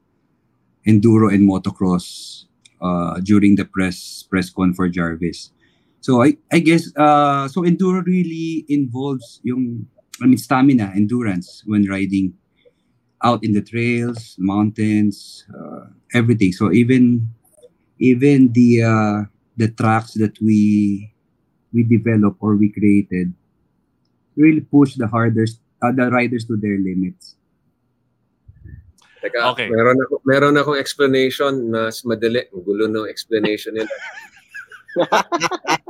enduro 0.88 1.32
and 1.32 1.48
motocross 1.48 2.44
uh, 2.80 3.20
during 3.20 3.56
the 3.56 3.64
press 3.64 4.24
press 4.30 4.50
con 4.50 4.74
for 4.74 4.88
Jarvis. 4.88 5.52
So 6.00 6.22
I 6.22 6.38
I 6.52 6.60
guess 6.60 6.90
uh, 6.96 7.48
so 7.48 7.62
enduro 7.62 8.02
really 8.06 8.64
involves 8.68 9.40
yung 9.44 9.86
I 10.22 10.26
mean 10.26 10.38
stamina, 10.40 10.92
endurance 10.96 11.62
when 11.66 11.86
riding 11.86 12.34
out 13.24 13.44
in 13.44 13.52
the 13.52 13.62
trails, 13.62 14.36
mountains, 14.38 15.44
uh, 15.52 15.90
everything. 16.14 16.52
So 16.52 16.72
even 16.72 17.28
even 17.98 18.52
the 18.52 18.82
uh, 18.84 19.18
the 19.56 19.68
tracks 19.70 20.14
that 20.20 20.38
we 20.40 21.12
we 21.72 21.84
develop 21.84 22.36
or 22.40 22.56
we 22.56 22.70
created 22.72 23.34
really 24.36 24.60
push 24.60 24.96
the 24.96 25.06
hardest 25.06 25.60
uh, 25.82 25.92
the 25.92 26.10
riders 26.10 26.44
to 26.46 26.56
their 26.56 26.78
limits. 26.78 27.36
Teka, 29.18 29.50
Okay. 29.50 29.66
meron 29.66 29.98
ako 29.98 30.14
meron 30.22 30.54
akong 30.54 30.78
explanation 30.78 31.52
na 31.68 31.90
mas 31.90 32.02
madali. 32.02 32.46
Ang 32.48 32.62
gulo 32.62 32.86
ng 32.86 33.06
explanation 33.06 33.74
nila. 33.74 33.90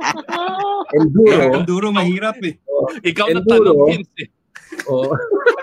Enduro. 0.91 1.45
Enduro 1.55 1.87
mahirap 1.91 2.37
eh. 2.41 2.57
Ikaw 3.03 3.25
na 3.29 3.41
Enduro. 3.41 3.71
tanong, 3.73 3.79
Vince. 3.87 4.13
eh. 4.19 4.29
Oh, 4.85 5.13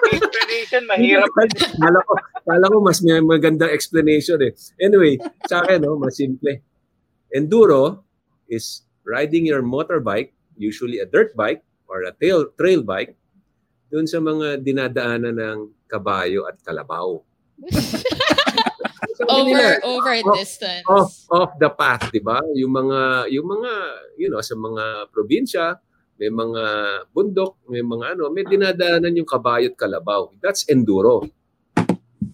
Explanation, 0.06 0.82
mahirap. 0.86 1.30
kala 1.78 1.98
ko, 2.02 2.12
kala 2.42 2.64
ko 2.66 2.76
mas 2.78 2.98
may 3.02 3.18
magandang 3.18 3.70
explanation 3.70 4.38
eh. 4.42 4.52
Anyway, 4.78 5.18
sa 5.46 5.62
akin, 5.62 5.82
no, 5.82 5.98
mas 5.98 6.18
simple. 6.18 6.58
Enduro 7.30 8.02
is 8.46 8.86
riding 9.02 9.46
your 9.46 9.62
motorbike, 9.62 10.30
usually 10.54 10.98
a 10.98 11.06
dirt 11.06 11.34
bike 11.34 11.62
or 11.86 12.02
a 12.02 12.12
trail, 12.14 12.46
trail 12.54 12.82
bike, 12.82 13.14
dun 13.90 14.06
sa 14.06 14.18
mga 14.18 14.62
dinadaanan 14.62 15.38
ng 15.38 15.58
kabayo 15.86 16.46
at 16.46 16.58
kalabaw. 16.62 17.18
Over 19.26 19.48
nila, 19.48 19.80
over 19.82 20.12
a 20.12 20.20
Oh, 20.22 20.36
distance. 20.36 20.84
off 20.86 21.12
off 21.32 21.52
the 21.56 21.72
path, 21.72 22.12
'di 22.12 22.20
ba? 22.20 22.36
Yung 22.52 22.68
mga 22.70 23.32
yung 23.32 23.48
mga 23.48 23.72
you 24.20 24.28
know 24.28 24.44
sa 24.44 24.52
mga 24.52 25.08
probinsya, 25.08 25.80
may 26.20 26.28
mga 26.28 26.62
bundok, 27.10 27.56
may 27.68 27.80
mga 27.80 28.16
ano, 28.16 28.28
may 28.28 28.44
dinadaanan 28.44 29.16
yung 29.16 29.28
kabayo 29.28 29.72
at 29.72 29.76
kalabaw. 29.76 30.28
That's 30.44 30.68
enduro. 30.68 31.24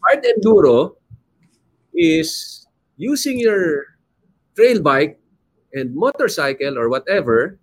Hard 0.02 0.26
enduro 0.26 0.99
is 1.95 2.62
using 2.99 3.38
your 3.38 3.87
trail 4.59 4.83
bike 4.83 5.23
and 5.71 5.95
motorcycle 5.95 6.75
or 6.76 6.91
whatever 6.91 7.57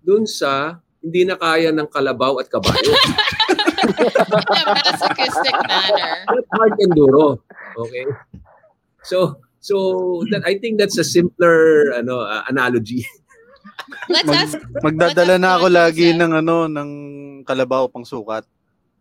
dun 0.00 0.24
sa 0.24 0.80
hindi 1.04 1.28
na 1.28 1.36
kaya 1.36 1.68
ng 1.68 1.88
kalabaw 1.88 2.40
at 2.40 2.48
kabayo. 2.48 2.92
in 3.88 4.64
a 4.64 4.74
masochistic 4.84 5.54
manner. 5.66 6.14
Hard 6.52 6.74
enduro. 6.78 7.40
Okay? 7.76 8.04
So 9.02 9.40
so 9.58 9.76
that 10.30 10.44
I 10.44 10.58
think 10.58 10.78
that's 10.78 10.98
a 10.98 11.06
simpler 11.06 11.90
ano 11.96 12.20
uh, 12.20 12.44
analogy. 12.48 13.06
Let's 14.08 14.28
Mag- 14.28 14.40
ask 14.44 14.54
Magdadala 14.84 15.36
Let's 15.36 15.42
na 15.42 15.48
ask 15.48 15.56
ako 15.58 15.66
Don 15.66 15.76
lagi 15.80 16.06
Joseph. 16.12 16.20
ng 16.20 16.32
ano 16.34 16.56
ng 16.68 16.90
kalabaw 17.44 17.88
pang 17.88 18.04
sukat. 18.04 18.44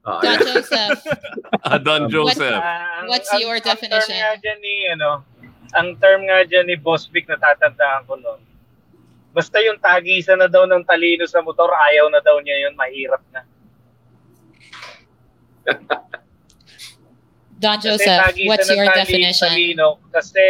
Ah, 0.07 0.23
Don 0.23 0.31
yeah. 0.31 0.39
Joseph. 0.39 0.99
Ah, 1.67 1.79
Don 1.79 2.03
Joseph. 2.07 2.55
Ang- 2.63 3.11
What's 3.11 3.27
ang- 3.27 3.43
your 3.43 3.59
Ang 3.59 3.65
term 3.65 3.75
definition? 3.75 4.15
nga 4.15 4.39
dyan 4.39 4.59
ni, 4.63 4.73
ano, 4.87 5.09
ang 5.75 5.99
term 5.99 6.23
nga 6.23 6.47
dyan 6.47 6.63
ni 6.63 6.79
Boss 6.79 7.11
Vic, 7.11 7.27
natatandaan 7.27 8.07
ko 8.07 8.15
noon. 8.15 8.39
Basta 9.35 9.59
yung 9.59 9.75
tagisan 9.77 10.39
na 10.39 10.47
daw 10.47 10.63
ng 10.63 10.87
talino 10.87 11.27
sa 11.27 11.43
motor, 11.43 11.67
ayaw 11.91 12.07
na 12.07 12.23
daw 12.23 12.39
niya 12.39 12.67
yun, 12.67 12.73
mahirap 12.73 13.19
na. 13.35 13.43
Don 17.57 17.77
Kasi 17.81 17.89
Joseph, 17.89 18.21
tagisan 18.21 18.47
what's 18.47 18.69
your 18.69 18.85
tali- 18.85 18.99
definition? 19.01 19.49
Talino, 19.49 19.89
kasi, 20.13 20.45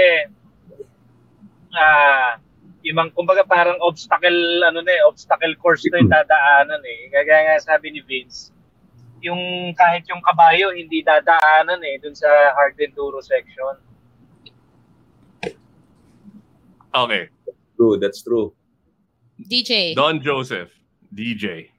ah, 1.71 2.35
yung 2.83 2.99
mga, 2.99 3.09
kumbaga 3.15 3.43
parang 3.47 3.79
obstacle, 3.79 4.63
ano 4.63 4.83
na 4.83 4.91
eh, 4.91 5.01
obstacle 5.07 5.55
course 5.55 5.87
na 5.87 6.03
yung 6.03 6.11
dadaanan 6.11 6.83
eh. 6.83 7.07
Kaya 7.11 7.47
nga 7.47 7.63
sabi 7.63 7.95
ni 7.95 8.03
Vince, 8.03 8.51
yung 9.23 9.71
kahit 9.73 10.03
yung 10.11 10.19
kabayo, 10.19 10.75
hindi 10.75 10.99
dadaanan 10.99 11.79
eh, 11.79 11.95
dun 12.03 12.15
sa 12.15 12.27
hard 12.55 12.75
enduro 12.79 13.23
section. 13.23 13.79
Okay. 16.91 17.29
True, 17.75 17.95
that's 17.99 18.23
true. 18.23 18.51
DJ. 19.37 19.93
Don 19.95 20.19
Joseph. 20.19 20.73
DJ. 21.13 21.69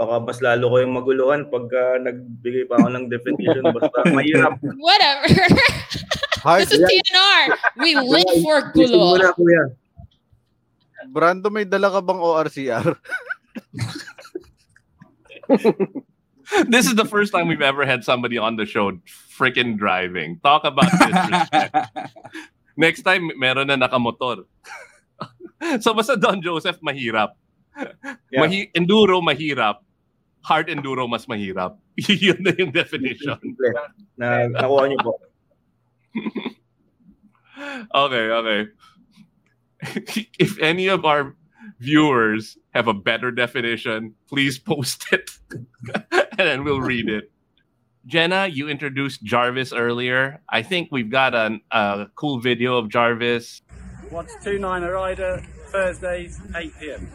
Baka 0.00 0.16
mas 0.24 0.40
lalo 0.40 0.72
ko 0.72 0.80
yung 0.80 0.96
maguluhan 0.96 1.52
pagka 1.52 2.00
nagbigay 2.00 2.64
pa 2.64 2.80
ako 2.80 2.88
ng 2.88 3.04
definition. 3.12 3.68
Basta 3.68 4.00
mahirap. 4.16 4.56
Whatever. 4.80 5.28
Hard. 6.40 6.64
this 6.64 6.72
is 6.72 6.80
TNR. 6.80 7.52
We 7.84 7.92
live 8.16 8.32
for 8.40 8.72
gulo. 8.72 9.20
na, 9.20 9.36
kuya. 9.36 9.76
Brando, 11.12 11.52
may 11.52 11.68
dala 11.68 11.92
ka 11.92 12.00
bang 12.00 12.16
ORCR? 12.16 12.96
this 16.72 16.88
is 16.88 16.96
the 16.96 17.04
first 17.04 17.28
time 17.28 17.44
we've 17.44 17.60
ever 17.60 17.84
had 17.84 18.00
somebody 18.00 18.40
on 18.40 18.56
the 18.56 18.64
show 18.64 18.96
freaking 19.36 19.76
driving. 19.76 20.40
Talk 20.40 20.64
about 20.64 20.88
disrespect. 20.96 21.76
Next 22.72 23.04
time, 23.04 23.28
meron 23.36 23.68
na 23.68 23.76
nakamotor. 23.76 24.48
so 25.84 25.92
basta 25.92 26.16
Don 26.16 26.40
Joseph, 26.40 26.80
mahirap. 26.80 27.36
Yeah. 28.32 28.48
Mahi- 28.48 28.72
enduro, 28.72 29.20
mahirap. 29.20 29.84
Hard 30.42 30.68
enduro, 30.68 31.08
mas 31.08 31.26
mahirap. 31.26 31.76
Yun 31.96 32.42
na 32.42 32.52
yung 32.56 32.72
definition. 32.72 33.36
Simple. 33.40 33.74
Na 34.16 34.48
nakuha 34.48 34.88
niyo 34.88 34.98
po. 35.04 35.12
okay, 38.08 38.26
okay. 38.30 38.60
if 40.38 40.58
any 40.60 40.88
of 40.88 41.04
our 41.04 41.36
viewers 41.78 42.56
have 42.74 42.88
a 42.88 42.94
better 42.94 43.30
definition, 43.30 44.14
please 44.28 44.58
post 44.58 45.06
it 45.12 45.30
and 45.50 46.04
then 46.36 46.64
we'll 46.64 46.80
read 46.80 47.08
it. 47.08 47.30
Jenna, 48.06 48.46
you 48.46 48.68
introduced 48.68 49.22
Jarvis 49.22 49.72
earlier. 49.72 50.40
I 50.48 50.62
think 50.62 50.88
we've 50.90 51.10
got 51.10 51.34
an, 51.34 51.60
a 51.70 52.06
cool 52.16 52.40
video 52.40 52.78
of 52.78 52.88
Jarvis. 52.88 53.62
Watch 54.10 54.30
2 54.42 54.58
9 54.58 54.82
a 54.82 54.90
rider 54.90 55.42
Thursdays, 55.68 56.40
8 56.54 56.72
pm. 56.80 57.08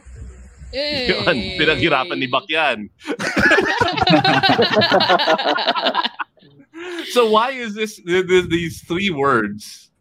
Yun, 0.75 1.55
pinaghirapan 1.55 2.20
ni 2.20 2.27
Bak 2.27 2.51
yan. 2.51 2.91
so 7.12 7.29
why 7.29 7.51
is 7.51 7.75
this 7.75 7.96
th- 8.03 8.27
th- 8.27 8.50
these 8.50 8.82
three 8.84 9.10
words, 9.10 9.91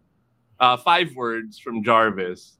uh, 0.59 0.77
five 0.77 1.15
words 1.15 1.59
from 1.59 1.83
Jarvis, 1.85 2.59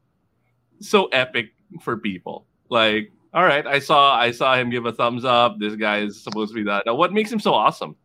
so 0.79 1.07
epic 1.11 1.51
for 1.83 1.99
people? 1.99 2.47
Like, 2.71 3.11
all 3.35 3.43
right, 3.43 3.67
I 3.67 3.81
saw 3.81 4.15
I 4.15 4.31
saw 4.31 4.55
him 4.55 4.71
give 4.71 4.87
a 4.87 4.93
thumbs 4.93 5.25
up. 5.25 5.59
This 5.59 5.75
guy 5.75 6.07
is 6.07 6.23
supposed 6.23 6.53
to 6.53 6.55
be 6.55 6.63
that. 6.71 6.87
Now, 6.87 6.95
what 6.95 7.13
makes 7.13 7.33
him 7.33 7.41
so 7.41 7.53
awesome? 7.55 7.97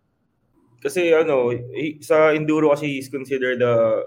Kasi 0.81 1.13
ano, 1.13 1.51
he- 1.51 1.99
sa 2.01 2.33
enduro 2.33 2.71
kasi 2.73 2.87
he's 2.97 3.09
considered 3.09 3.59
the 3.59 4.05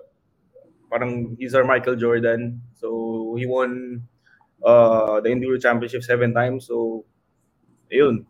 parang 0.90 1.36
he's 1.38 1.54
our 1.54 1.64
Michael 1.64 1.96
Jordan. 1.96 2.60
So 2.74 3.36
he 3.38 3.46
won 3.46 4.02
uh, 4.64 5.20
the 5.20 5.28
enduro 5.30 5.60
championship 5.60 6.02
seven 6.02 6.34
times. 6.34 6.66
So 6.66 7.04
ayun. 7.92 8.24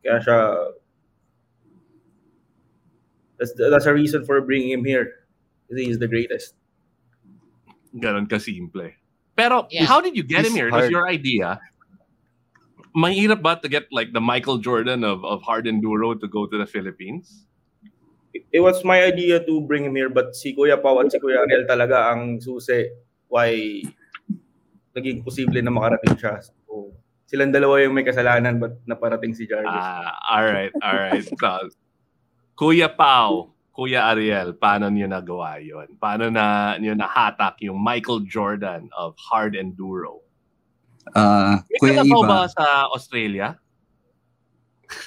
Kaya 0.00 0.20
siya 0.20 0.38
that's 3.38 3.52
that's 3.56 3.86
a 3.86 3.94
reason 3.94 4.24
for 4.24 4.40
bringing 4.40 4.70
him 4.70 4.84
here. 4.84 5.26
Kasi 5.68 5.86
he's 5.86 5.98
the 5.98 6.08
greatest. 6.08 6.54
Ganon 7.96 8.28
kasimple. 8.28 8.94
Pero 9.36 9.66
Yeah. 9.70 9.88
how 9.88 10.00
did 10.00 10.16
you 10.16 10.22
get 10.22 10.44
It's 10.44 10.50
him 10.50 10.56
here? 10.56 10.68
It 10.68 10.76
was 10.76 10.90
your 10.92 11.08
idea. 11.08 11.60
Mahirap 12.92 13.40
ba 13.40 13.54
to 13.62 13.68
get 13.70 13.86
like 13.94 14.12
the 14.12 14.20
Michael 14.20 14.58
Jordan 14.58 15.06
of, 15.06 15.24
of 15.24 15.42
hard 15.42 15.64
enduro 15.66 16.18
to 16.18 16.26
go 16.26 16.46
to 16.46 16.58
the 16.58 16.66
Philippines? 16.66 17.46
It, 18.34 18.46
it 18.50 18.60
was 18.60 18.82
my 18.84 19.02
idea 19.02 19.38
to 19.42 19.60
bring 19.62 19.84
him 19.86 19.94
here 19.94 20.10
but 20.10 20.34
si 20.34 20.54
Kuya 20.54 20.78
Pao 20.82 20.98
at 20.98 21.10
si 21.10 21.18
Kuya 21.18 21.42
Ariel 21.46 21.66
talaga 21.66 22.10
ang 22.14 22.38
susi 22.42 22.90
why 23.30 23.82
naging 24.96 25.22
posible 25.22 25.60
na 25.62 25.70
makarating 25.70 26.16
siya. 26.18 26.42
So, 26.42 26.94
silang 27.30 27.54
dalawa 27.54 27.78
yung 27.82 27.94
may 27.94 28.02
kasalanan 28.02 28.58
but 28.58 28.78
naparating 28.86 29.34
si 29.34 29.46
Jarvis. 29.46 29.70
Ah, 29.70 30.18
all 30.34 30.46
right, 30.46 30.74
all 30.82 30.98
right. 30.98 31.22
So, 31.22 31.70
Kuya 32.58 32.90
Pau, 32.90 33.54
Kuya 33.70 34.10
Ariel, 34.12 34.58
paano 34.58 34.90
niyo 34.90 35.06
nagawa 35.06 35.62
yon? 35.62 35.94
Paano 35.96 36.28
na 36.28 36.74
niyo 36.76 36.98
nahatak 36.98 37.62
yung 37.64 37.78
Michael 37.78 38.26
Jordan 38.26 38.90
of 38.92 39.14
hard 39.16 39.54
enduro? 39.54 40.20
Ah, 41.14 41.62
May 41.70 41.78
Kuya 41.78 42.02
kalabaw 42.02 42.22
ba 42.26 42.38
Iba, 42.44 42.52
sa 42.52 42.64
Australia? 42.90 43.56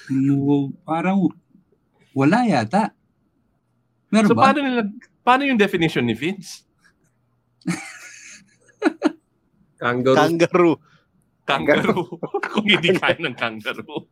mo- 0.09 0.71
parang 0.87 1.27
wala 2.15 2.47
yata. 2.47 2.95
Meron 4.07 4.29
so 4.31 4.35
ba? 4.37 4.49
paano 4.49 4.59
nila 4.63 4.81
paano 5.25 5.43
yung 5.43 5.59
definition 5.59 6.05
ni 6.07 6.15
Vince? 6.15 6.63
Kangaroo. 9.83 10.15
Kangaroo. 10.15 10.75
Kangaroo. 11.43 12.03
Kung 12.47 12.63
hindi 12.63 12.95
kaya 12.95 13.19
ng 13.19 13.35
kangaroo. 13.35 14.07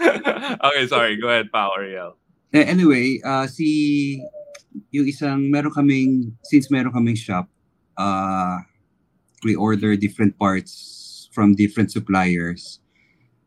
okay, 0.66 0.84
sorry. 0.88 1.20
Go 1.20 1.28
ahead, 1.28 1.52
Pao 1.52 1.76
Ariel. 1.76 2.16
Anyway, 2.56 3.20
ah 3.20 3.44
si 3.44 4.16
yung 4.88 5.04
isang 5.04 5.52
meron 5.52 5.72
kaming 5.72 6.32
since 6.40 6.72
meron 6.72 6.92
kaming 6.92 7.16
shop, 7.16 7.52
uh 8.00 8.64
we 9.44 9.52
order 9.52 9.92
different 9.92 10.40
parts 10.40 11.28
from 11.36 11.52
different 11.52 11.92
suppliers. 11.92 12.80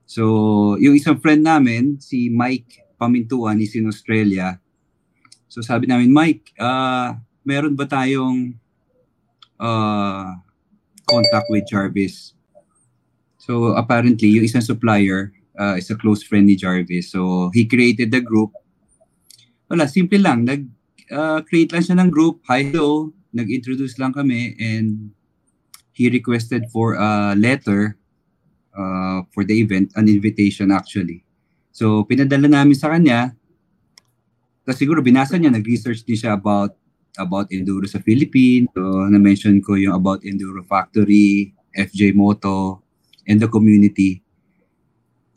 So, 0.05 0.77
yung 0.77 0.97
isang 0.97 1.17
friend 1.17 1.41
namin, 1.41 1.97
si 1.97 2.29
Mike 2.29 2.85
Pamintuan, 3.01 3.57
is 3.57 3.73
in 3.73 3.89
Australia. 3.89 4.61
So, 5.49 5.65
sabi 5.65 5.89
namin, 5.89 6.13
Mike, 6.13 6.53
ah 6.61 7.17
meron 7.45 7.73
ba 7.73 7.89
tayong 7.89 8.57
uh, 9.59 10.44
contact 11.08 11.48
with 11.50 11.65
Jarvis? 11.70 12.34
So, 13.38 13.78
apparently, 13.78 14.30
yung 14.34 14.46
isang 14.46 14.65
supplier 14.65 15.32
uh, 15.58 15.78
is 15.78 15.89
a 15.89 15.96
close 15.96 16.26
friend 16.26 16.50
ni 16.50 16.58
Jarvis. 16.58 17.13
So, 17.13 17.52
he 17.54 17.65
created 17.65 18.10
the 18.10 18.22
group 18.22 18.52
wala, 19.70 19.89
simple 19.89 20.22
lang. 20.22 20.46
Nag-create 20.46 21.72
lang 21.74 21.84
siya 21.84 21.98
ng 21.98 22.10
group. 22.13 22.41
Hi, 22.50 22.70
hello. 22.70 23.13
Nag-introduce 23.34 24.00
lang 24.00 24.13
kami 24.13 24.56
and 24.62 25.12
he 25.91 26.08
requested 26.08 26.70
for 26.72 26.96
a 26.96 27.36
letter 27.36 27.98
uh, 28.76 29.24
for 29.34 29.44
the 29.44 29.56
event, 29.60 29.91
an 29.96 30.08
invitation 30.08 30.72
actually. 30.72 31.24
So, 31.76 32.08
pinadala 32.08 32.48
namin 32.48 32.78
sa 32.78 32.94
kanya. 32.94 33.36
Tapos 34.63 34.80
siguro 34.80 35.04
binasa 35.04 35.36
niya, 35.36 35.52
nag-research 35.52 36.08
din 36.08 36.15
siya 36.15 36.39
about 36.39 36.74
about 37.17 37.49
Enduro 37.49 37.86
sa 37.86 37.97
Philippines. 37.97 38.67
So, 38.71 38.82
na-mention 39.06 39.60
ko 39.60 39.75
yung 39.75 39.93
about 39.93 40.21
Enduro 40.21 40.62
Factory, 40.62 41.51
FJ 41.71 42.12
Moto, 42.12 42.82
and 43.23 43.38
the 43.38 43.47
community. 43.47 44.21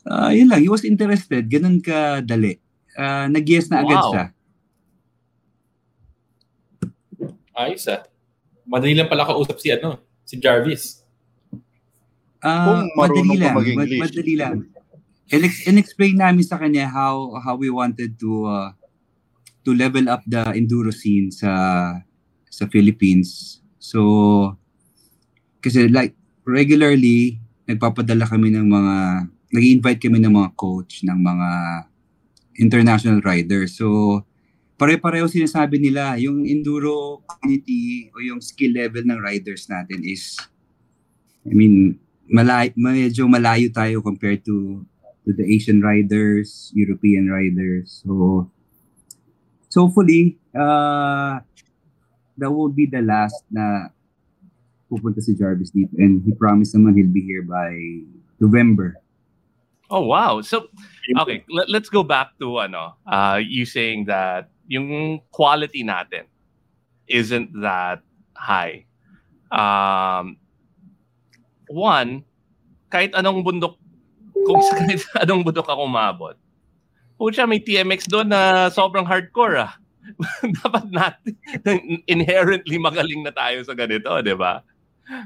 Ah, 0.03 0.29
yun 0.29 0.47
lang, 0.47 0.59
he 0.59 0.69
was 0.69 0.81
interested. 0.81 1.45
Ganun 1.45 1.79
ka 1.79 2.19
dali. 2.19 2.57
Ah, 2.93 3.25
nag-yes 3.25 3.67
na 3.67 3.81
agad 3.81 3.97
Wow. 3.97 4.11
siya. 4.11 4.25
Ayos 7.53 7.85
ah. 7.87 8.07
Madali 8.63 8.93
lang 8.93 9.09
pala 9.09 9.25
kausap 9.25 9.57
si 9.57 9.67
ano, 9.69 9.99
si 10.23 10.37
Jarvis. 10.37 11.01
Ah, 12.39 12.63
Kung 12.63 12.81
madali 12.95 13.35
lang. 13.35 13.53
mad- 13.57 13.99
madali 13.99 14.33
lang. 14.37 14.53
In- 15.29 15.67
in-explain 15.67 16.15
namin 16.15 16.41
sa 16.41 16.57
kanya 16.57 16.87
how 16.87 17.37
how 17.37 17.53
we 17.53 17.69
wanted 17.69 18.15
to 18.17 18.47
uh, 18.47 18.71
to 19.63 19.75
level 19.75 20.07
up 20.07 20.23
the 20.27 20.41
enduro 20.55 20.91
scene 20.93 21.31
sa 21.31 21.51
sa 22.49 22.65
Philippines. 22.67 23.59
So 23.79 24.55
kasi 25.59 25.87
like 25.91 26.15
regularly 26.47 27.39
nagpapadala 27.69 28.25
kami 28.25 28.49
ng 28.55 28.67
mga 28.67 28.95
nag-invite 29.53 30.01
kami 30.01 30.19
ng 30.21 30.33
mga 30.33 30.51
coach 30.57 31.05
ng 31.05 31.19
mga 31.19 31.49
international 32.59 33.21
riders. 33.21 33.77
So 33.77 34.21
pare-pareho 34.79 35.27
sinasabi 35.27 35.79
nila 35.79 36.15
yung 36.17 36.47
enduro 36.47 37.19
community 37.27 38.07
o 38.15 38.23
yung 38.23 38.39
skill 38.39 38.71
level 38.71 39.03
ng 39.03 39.19
riders 39.19 39.67
natin 39.67 39.99
is 40.07 40.39
I 41.43 41.51
mean 41.51 41.99
malay 42.31 42.71
medyo 42.79 43.27
malayo 43.27 43.67
tayo 43.75 43.99
compared 43.99 44.45
to 44.47 44.87
to 45.27 45.35
the 45.35 45.45
Asian 45.45 45.83
riders, 45.83 46.71
European 46.73 47.27
riders. 47.27 48.01
So 48.01 48.47
so 49.69 49.87
hopefully 49.87 50.37
uh 50.57 51.39
that 52.39 52.51
will 52.51 52.71
be 52.71 52.85
the 52.85 53.01
last 53.01 53.45
na 53.53 53.89
pupunta 54.89 55.21
si 55.21 55.37
Jarvis 55.37 55.69
dito 55.69 55.93
and 56.01 56.25
he 56.25 56.33
promised 56.33 56.73
naman 56.73 56.97
he'll 56.97 57.13
be 57.13 57.21
here 57.21 57.45
by 57.45 57.71
November. 58.41 58.97
Oh, 59.89 60.05
wow. 60.05 60.41
So, 60.41 60.69
okay, 61.21 61.43
let, 61.49 61.69
let's 61.69 61.89
go 61.89 62.03
back 62.03 62.37
to 62.39 62.61
ano, 62.61 62.95
uh, 63.05 63.41
you 63.41 63.65
saying 63.65 64.05
that 64.05 64.49
yung 64.69 65.21
quality 65.31 65.83
natin 65.83 66.29
isn't 67.09 67.49
that 67.61 68.05
high. 68.37 68.85
Um, 69.49 70.37
one, 71.69 72.21
kahit 72.93 73.17
anong 73.17 73.41
bundok, 73.41 73.81
kung 74.45 74.61
sa 74.61 74.77
kahit 74.81 75.01
anong 75.25 75.41
bundok 75.41 75.65
ako 75.65 75.89
umabot, 75.89 76.35
pucha, 77.19 77.43
may 77.43 77.59
TMX 77.59 78.07
doon 78.07 78.31
na 78.31 78.71
sobrang 78.71 79.03
hardcore 79.03 79.59
ah. 79.59 79.75
Dapat 80.63 80.89
natin, 80.89 81.35
inherently 82.07 82.79
magaling 82.79 83.21
na 83.21 83.35
tayo 83.35 83.61
sa 83.61 83.75
ganito, 83.75 84.09
di 84.23 84.33
ba? 84.33 84.63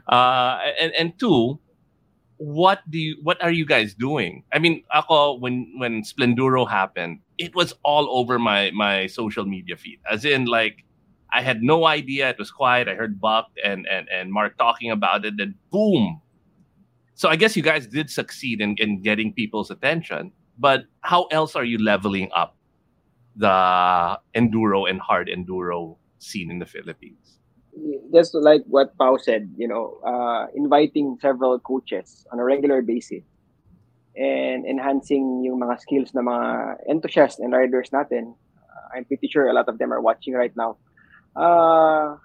Uh, 0.10 0.60
and, 0.82 0.92
and 0.98 1.10
two, 1.20 1.60
what 2.38 2.84
do 2.90 3.00
you 3.00 3.16
what 3.24 3.42
are 3.44 3.52
you 3.52 3.66
guys 3.66 3.94
doing? 3.94 4.44
I 4.52 4.60
mean, 4.60 4.84
ako 4.94 5.40
when 5.40 5.72
when 5.78 6.04
Splenduro 6.04 6.68
happened, 6.68 7.20
it 7.38 7.56
was 7.56 7.74
all 7.84 8.10
over 8.12 8.40
my 8.40 8.72
my 8.72 9.08
social 9.08 9.46
media 9.46 9.78
feed. 9.78 10.00
As 10.10 10.26
in 10.26 10.46
like 10.46 10.84
I 11.32 11.42
had 11.42 11.64
no 11.64 11.86
idea 11.86 12.30
it 12.30 12.40
was 12.40 12.52
quiet. 12.52 12.88
I 12.88 12.96
heard 12.96 13.20
Buck 13.20 13.48
and 13.64 13.88
and 13.88 14.10
and 14.10 14.32
Mark 14.32 14.58
talking 14.58 14.92
about 14.92 15.26
it, 15.26 15.36
then 15.38 15.56
boom. 15.72 16.20
So 17.16 17.30
I 17.30 17.36
guess 17.36 17.56
you 17.56 17.64
guys 17.64 17.88
did 17.88 18.10
succeed 18.10 18.60
in, 18.60 18.76
in 18.80 19.02
getting 19.02 19.32
people's 19.34 19.72
attention. 19.72 20.32
But 20.58 20.86
how 21.02 21.26
else 21.32 21.56
are 21.56 21.66
you 21.66 21.78
leveling 21.78 22.30
up 22.34 22.56
the 23.36 24.20
enduro 24.36 24.90
and 24.90 25.02
hard 25.02 25.28
enduro 25.28 25.98
scene 26.20 26.52
in 26.52 26.60
the 26.60 26.66
Philippines? 26.66 27.40
just 28.14 28.36
like 28.36 28.62
what 28.68 28.96
Pau 28.98 29.18
said, 29.18 29.50
you 29.58 29.68
know, 29.68 29.98
uh, 30.06 30.46
inviting 30.56 31.18
several 31.22 31.60
coaches 31.60 32.26
on 32.32 32.40
a 32.40 32.44
regular 32.44 32.82
basis 32.82 33.24
and 34.16 34.66
enhancing 34.66 35.42
yung 35.44 35.60
mga 35.60 35.82
skills 35.82 36.14
ng 36.14 36.22
mga 36.22 36.78
enthusiasts 36.90 37.40
and 37.40 37.52
riders 37.52 37.90
natin. 37.90 38.38
Uh, 38.62 38.86
I'm 38.96 39.06
pretty 39.06 39.28
sure 39.28 39.50
a 39.50 39.54
lot 39.54 39.68
of 39.68 39.80
them 39.80 39.92
are 39.92 40.02
watching 40.02 40.34
right 40.34 40.54
now. 40.56 40.78
Uh, 41.36 42.22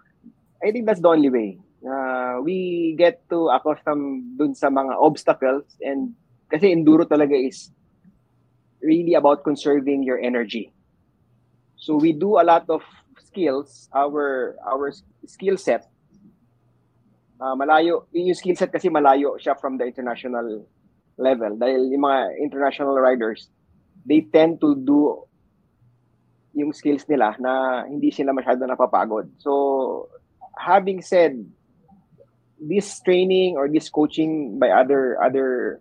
I 0.61 0.71
think 0.71 0.85
that's 0.85 1.01
the 1.01 1.09
only 1.09 1.31
way. 1.31 1.59
Uh, 1.81 2.45
we 2.45 2.95
get 2.99 3.25
to 3.31 3.49
accustom 3.49 4.37
dun 4.37 4.55
sa 4.55 4.69
mga 4.69 5.01
obstacles 5.01 5.65
and 5.81 6.13
kasi 6.53 6.75
enduro 6.75 7.09
talaga 7.09 7.33
is 7.33 7.73
really 8.83 9.15
about 9.15 9.45
conserving 9.45 10.03
your 10.03 10.19
energy. 10.19 10.73
So 11.77 11.97
we 11.97 12.13
do 12.13 12.39
a 12.41 12.45
lot 12.45 12.69
of 12.69 12.83
skills, 13.19 13.89
our 13.95 14.57
our 14.67 14.93
skill 15.27 15.57
set, 15.57 15.87
uh, 17.41 17.55
malayo, 17.55 18.07
yung 18.13 18.35
skill 18.35 18.57
set 18.57 18.73
kasi 18.73 18.91
malayo 18.91 19.39
siya 19.39 19.59
from 19.59 19.79
the 19.79 19.87
international 19.87 20.67
level. 21.17 21.55
Dahil 21.57 21.91
yung 21.91 22.03
mga 22.03 22.21
international 22.43 22.99
riders, 22.99 23.51
they 24.07 24.23
tend 24.23 24.61
to 24.61 24.75
do 24.75 25.25
yung 26.55 26.75
skills 26.75 27.07
nila 27.07 27.39
na 27.39 27.85
hindi 27.87 28.11
sila 28.11 28.35
masyado 28.35 28.67
napapagod. 28.67 29.31
So, 29.39 30.11
having 30.59 31.03
said, 31.03 31.39
this 32.59 32.99
training 33.07 33.55
or 33.55 33.71
this 33.71 33.87
coaching 33.87 34.59
by 34.59 34.75
other 34.75 35.15
other 35.23 35.79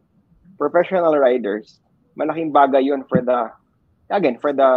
professional 0.62 1.17
riders, 1.17 1.81
malaking 2.17 2.49
bagay 2.49 2.89
yun 2.89 3.06
for 3.06 3.21
the 3.21 3.53
again 4.10 4.41
for 4.41 4.51
the 4.51 4.69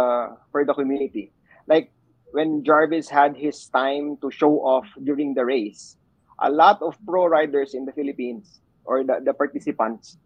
for 0.53 0.61
the 0.61 0.73
community. 0.77 1.33
Like 1.65 1.89
when 2.31 2.63
Jarvis 2.63 3.09
had 3.09 3.35
his 3.35 3.65
time 3.67 4.15
to 4.21 4.29
show 4.29 4.61
off 4.61 4.85
during 5.01 5.33
the 5.33 5.43
race, 5.43 5.97
a 6.39 6.49
lot 6.49 6.79
of 6.85 6.95
pro 7.03 7.25
riders 7.25 7.73
in 7.73 7.85
the 7.85 7.91
Philippines 7.91 8.61
or 8.85 9.03
the, 9.03 9.19
the 9.25 9.33
participants 9.33 10.17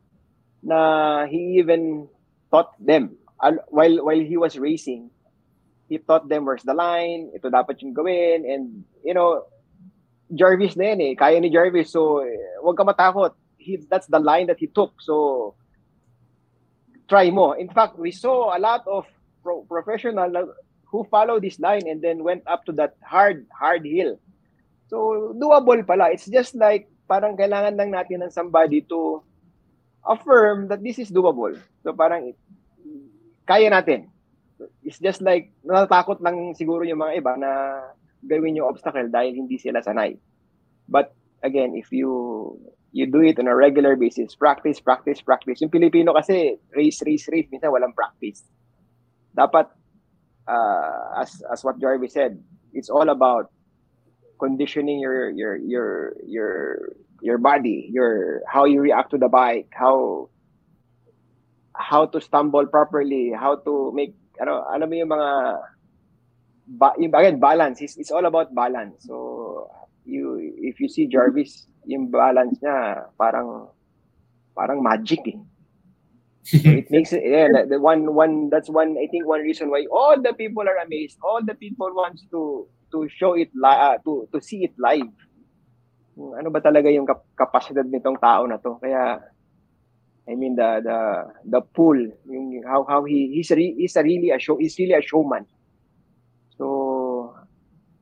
na 0.62 1.26
he 1.26 1.58
even 1.58 2.08
taught 2.52 2.76
them. 2.78 3.16
Al- 3.40 3.64
while 3.72 4.04
while 4.04 4.20
he 4.20 4.38
was 4.38 4.56
racing 4.60 5.12
he 5.92 6.00
taught 6.00 6.28
them 6.28 6.48
where's 6.48 6.64
the 6.64 6.74
line 6.74 7.30
ito 7.36 7.52
dapat 7.52 7.78
yung 7.84 7.92
gawin 7.92 8.48
and 8.48 8.88
you 9.04 9.14
know 9.14 9.44
Jarvis 10.34 10.74
na 10.74 10.96
yan 10.96 11.02
eh. 11.02 11.14
Kaya 11.14 11.38
ni 11.38 11.54
Jarvis 11.54 11.94
so 11.94 12.26
eh, 12.26 12.34
wag 12.66 12.74
ka 12.74 12.84
matakot. 12.84 13.38
He, 13.62 13.78
that's 13.90 14.10
the 14.10 14.22
line 14.22 14.50
that 14.50 14.58
he 14.58 14.66
took. 14.66 14.98
So 15.02 15.54
try 17.08 17.30
mo 17.30 17.54
in 17.54 17.70
fact 17.70 17.98
we 17.98 18.12
saw 18.12 18.56
a 18.56 18.60
lot 18.60 18.82
of 18.88 19.06
pro- 19.44 19.66
professional 19.70 20.30
na- 20.30 20.56
who 20.90 21.04
followed 21.10 21.44
this 21.44 21.60
line 21.60 21.84
and 21.86 22.02
then 22.02 22.24
went 22.24 22.42
up 22.48 22.66
to 22.66 22.72
that 22.72 22.96
hard 23.04 23.46
hard 23.54 23.86
hill 23.86 24.18
so 24.90 25.32
doable 25.38 25.82
pala 25.86 26.10
it's 26.10 26.30
just 26.30 26.56
like 26.56 26.90
parang 27.06 27.38
kailangan 27.38 27.78
lang 27.78 27.94
natin 27.94 28.26
ng 28.26 28.34
somebody 28.34 28.82
to 28.82 29.22
affirm 30.06 30.70
that 30.70 30.82
this 30.82 31.02
is 31.02 31.10
doable. 31.10 31.58
So 31.82 31.94
parang 31.94 32.34
kaya 33.46 33.70
natin. 33.70 34.10
It's 34.86 35.02
just 35.02 35.22
like 35.22 35.54
natatakot 35.66 36.22
lang 36.22 36.54
siguro 36.58 36.86
yung 36.86 37.02
mga 37.02 37.22
iba 37.22 37.34
na 37.38 37.52
gawin 38.26 38.58
yung 38.58 38.70
obstacle 38.70 39.10
dahil 39.10 39.38
hindi 39.38 39.58
sila 39.62 39.82
sanay. 39.82 40.18
But 40.90 41.14
again, 41.42 41.78
if 41.78 41.90
you 41.94 42.10
you 42.96 43.12
do 43.12 43.20
it 43.20 43.36
on 43.44 43.52
a 43.52 43.56
regular 43.56 44.00
basis, 44.00 44.40
practice, 44.40 44.80
practice, 44.80 45.20
practice. 45.20 45.60
Yung 45.60 45.68
Pilipino 45.68 46.16
kasi 46.16 46.56
race, 46.72 47.04
race, 47.04 47.28
race, 47.28 47.52
minsan 47.52 47.68
walang 47.68 47.92
practice. 47.92 48.40
Dapat 49.36 49.68
uh, 50.48 51.20
as 51.20 51.44
as 51.52 51.60
what 51.68 51.76
Jarvis 51.76 52.16
said, 52.16 52.40
it's 52.72 52.88
all 52.88 53.12
about 53.12 53.52
conditioning 54.40 55.04
your 55.04 55.28
your 55.36 55.60
your 55.60 56.16
your 56.24 56.52
your 57.20 57.38
body, 57.38 57.92
your 57.92 58.40
how 58.48 58.64
you 58.64 58.80
react 58.80 59.12
to 59.12 59.20
the 59.20 59.28
bike, 59.28 59.68
how 59.76 60.32
how 61.76 62.08
to 62.08 62.24
stumble 62.24 62.64
properly, 62.64 63.36
how 63.36 63.60
to 63.60 63.92
make 63.92 64.16
ano 64.40 64.64
alam 64.72 64.88
mo 64.88 64.96
yung 64.96 65.12
mga 65.12 65.30
ba, 66.80 66.96
yung 66.96 67.12
again, 67.12 67.44
balance 67.44 67.84
it's, 67.84 68.00
it's 68.00 68.16
all 68.16 68.24
about 68.24 68.56
balance. 68.56 69.04
So 69.04 69.35
you 70.06 70.38
if 70.62 70.80
you 70.80 70.88
see 70.88 71.10
Jarvis, 71.10 71.68
yung 71.86 72.10
balance 72.10 72.58
niya 72.62 73.10
parang 73.18 73.70
parang 74.54 74.80
magic 74.82 75.22
eh. 75.28 75.40
It 76.54 76.94
makes 76.94 77.10
it 77.10 77.26
yeah, 77.26 77.50
the, 77.50 77.76
the 77.76 77.80
one 77.82 78.14
one 78.14 78.54
that's 78.54 78.70
one 78.70 78.94
I 79.02 79.10
think 79.10 79.26
one 79.26 79.42
reason 79.42 79.74
why 79.74 79.90
all 79.90 80.22
the 80.22 80.34
people 80.38 80.62
are 80.70 80.78
amazed. 80.78 81.18
All 81.26 81.42
the 81.42 81.58
people 81.58 81.90
wants 81.90 82.22
to 82.30 82.70
to 82.94 83.10
show 83.10 83.34
it 83.34 83.50
li- 83.58 83.82
uh, 83.82 83.98
to 84.06 84.30
to 84.30 84.38
see 84.38 84.62
it 84.62 84.78
live. 84.78 85.10
Ano 86.16 86.54
ba 86.54 86.62
talaga 86.62 86.88
yung 86.94 87.10
kap- 87.10 87.26
kapasidad 87.34 87.90
nitong 87.90 88.22
tao 88.22 88.46
na 88.46 88.62
to? 88.62 88.78
Kaya 88.78 89.26
I 90.30 90.34
mean 90.38 90.54
the 90.54 90.86
the 90.86 90.98
the 91.50 91.62
pool, 91.66 91.98
yung 92.30 92.62
how 92.62 92.86
how 92.86 93.02
he 93.10 93.34
he's 93.34 93.50
re- 93.50 93.78
he's 93.78 93.98
a 93.98 94.06
really 94.06 94.30
a 94.30 94.38
show 94.38 94.62
he's 94.62 94.78
really 94.78 94.94
a 94.94 95.02
showman. 95.02 95.50
So 96.62 97.34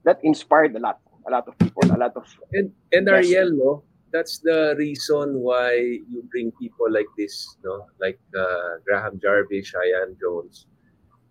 that 0.03 0.19
inspired 0.19 0.75
a 0.75 0.83
lot 0.83 1.02
a 1.27 1.31
lot 1.31 1.47
of 1.47 1.55
people, 1.59 1.83
a 1.91 1.97
lot 1.97 2.13
of 2.15 2.25
And 2.53 2.71
and. 2.91 3.07
Ariel, 3.09 3.51
no, 3.51 3.71
that's 4.11 4.39
the 4.39 4.75
reason 4.77 5.39
why 5.41 5.75
you 6.07 6.23
bring 6.29 6.51
people 6.59 6.87
like 6.91 7.09
this, 7.17 7.55
no, 7.63 7.87
like 7.99 8.19
uh, 8.37 8.79
Graham 8.85 9.19
Jarvis, 9.19 9.67
Cheyenne 9.73 10.15
Jones, 10.19 10.67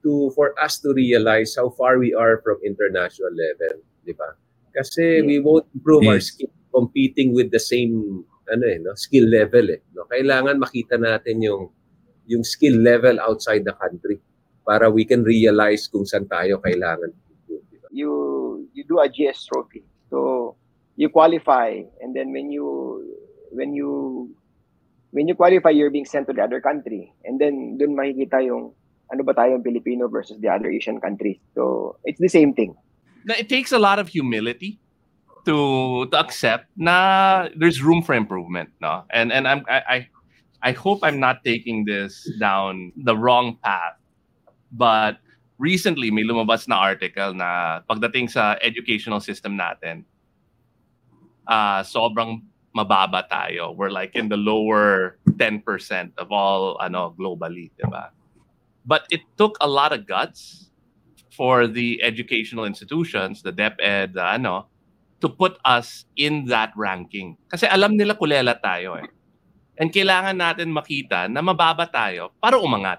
to 0.03 0.33
for 0.35 0.55
us 0.59 0.79
to 0.83 0.93
realize 0.95 1.55
how 1.57 1.71
far 1.71 1.99
we 1.99 2.15
are 2.15 2.41
from 2.43 2.59
international 2.65 3.31
level, 3.35 3.83
di 4.03 4.13
ba? 4.17 4.35
Kasi 4.73 5.21
we 5.23 5.39
won't 5.39 5.69
improve 5.77 6.09
our 6.09 6.17
Yes. 6.17 6.33
skill 6.33 6.51
competing 6.73 7.37
with 7.37 7.53
the 7.53 7.61
same 7.61 8.25
ano 8.49 8.65
eh, 8.67 8.81
no, 8.81 8.97
skill 8.97 9.29
level 9.29 9.69
eh. 9.71 9.81
No? 9.93 10.09
Kailangan 10.09 10.57
makita 10.59 10.97
natin 10.97 11.45
yung 11.45 11.69
yung 12.27 12.43
skill 12.43 12.81
level 12.81 13.21
outside 13.21 13.63
the 13.69 13.75
country 13.77 14.17
para 14.65 14.89
we 14.89 15.05
can 15.05 15.23
realize 15.27 15.87
kung 15.91 16.07
saan 16.07 16.25
tayo 16.27 16.59
kailangan 16.63 17.11
improve, 17.29 17.65
di 17.69 17.79
ba? 17.83 17.89
you 17.93 18.11
you 18.73 18.85
do 18.85 19.01
a 19.01 19.09
GS 19.09 19.47
trophy. 19.47 19.85
So 20.11 20.57
you 20.97 21.09
qualify 21.09 21.81
and 22.01 22.15
then 22.15 22.33
when 22.33 22.53
you 22.53 23.05
when 23.53 23.73
you 23.75 24.35
when 25.11 25.29
you 25.29 25.35
qualify 25.35 25.71
you're 25.71 25.91
being 25.91 26.05
sent 26.05 26.27
to 26.29 26.33
the 26.33 26.43
other 26.43 26.61
country 26.61 27.13
and 27.25 27.41
then 27.41 27.79
dun 27.79 27.97
makikita 27.97 28.45
yung 28.45 28.73
ano 29.13 29.21
ba 29.25 29.37
tayong 29.37 29.61
Filipino 29.63 30.09
versus 30.09 30.41
the 30.41 30.49
other 30.49 30.73
Asian 30.73 31.01
countries. 31.01 31.37
So 31.55 31.97
it's 32.05 32.21
the 32.21 32.33
same 32.33 32.53
thing. 32.57 32.75
It 33.29 33.49
takes 33.49 33.73
a 33.73 33.79
lot 33.79 34.01
of 34.01 34.09
humility 34.09 34.81
to 35.45 36.07
to 36.11 36.17
accept 36.19 36.71
na 36.77 37.49
there's 37.57 37.83
room 37.83 38.03
for 38.03 38.15
improvement 38.15 38.71
no 38.81 39.03
and 39.11 39.33
and 39.33 39.47
i'm 39.49 39.67
i 39.67 39.83
i, 39.91 39.99
I 40.63 40.73
hope 40.73 41.03
i'm 41.03 41.19
not 41.19 41.43
taking 41.45 41.85
this 41.85 42.31
down 42.39 42.93
the 42.95 43.17
wrong 43.17 43.59
path 43.63 43.99
but 44.71 45.19
recently 45.59 46.11
may 46.11 46.25
lumabas 46.25 46.69
na 46.69 46.77
article 46.77 47.35
na 47.35 47.81
pagdating 47.89 48.29
sa 48.29 48.57
educational 48.61 49.21
system 49.21 49.57
natin 49.57 50.05
ah 51.49 51.83
sobrang 51.83 52.41
mababa 52.73 53.27
tayo 53.29 53.77
we're 53.77 53.93
like 53.93 54.17
in 54.17 54.31
the 54.33 54.39
lower 54.39 55.19
10% 55.37 55.61
of 56.17 56.33
all 56.33 56.81
ano 56.81 57.13
globally 57.19 57.69
diba 57.77 58.11
but 58.89 59.05
it 59.13 59.21
took 59.37 59.59
a 59.61 59.69
lot 59.69 59.93
of 59.93 60.09
guts 60.09 60.73
for 61.33 61.69
the 61.69 62.01
educational 62.01 62.65
institutions 62.65 63.45
the 63.45 63.53
DepEd 63.53 64.17
the 64.17 64.25
ano 64.25 64.73
to 65.23 65.31
put 65.31 65.57
us 65.63 66.05
in 66.19 66.51
that 66.51 66.75
ranking. 66.75 67.39
Kasi 67.47 67.71
alam 67.71 67.95
nila 67.95 68.19
kulela 68.19 68.59
tayo 68.59 68.99
eh. 68.99 69.07
And 69.79 69.95
kailangan 69.95 70.35
natin 70.35 70.75
makita 70.75 71.31
na 71.31 71.41
mababa 71.41 71.87
tayo 71.87 72.35
para 72.43 72.59
umangat. 72.59 72.99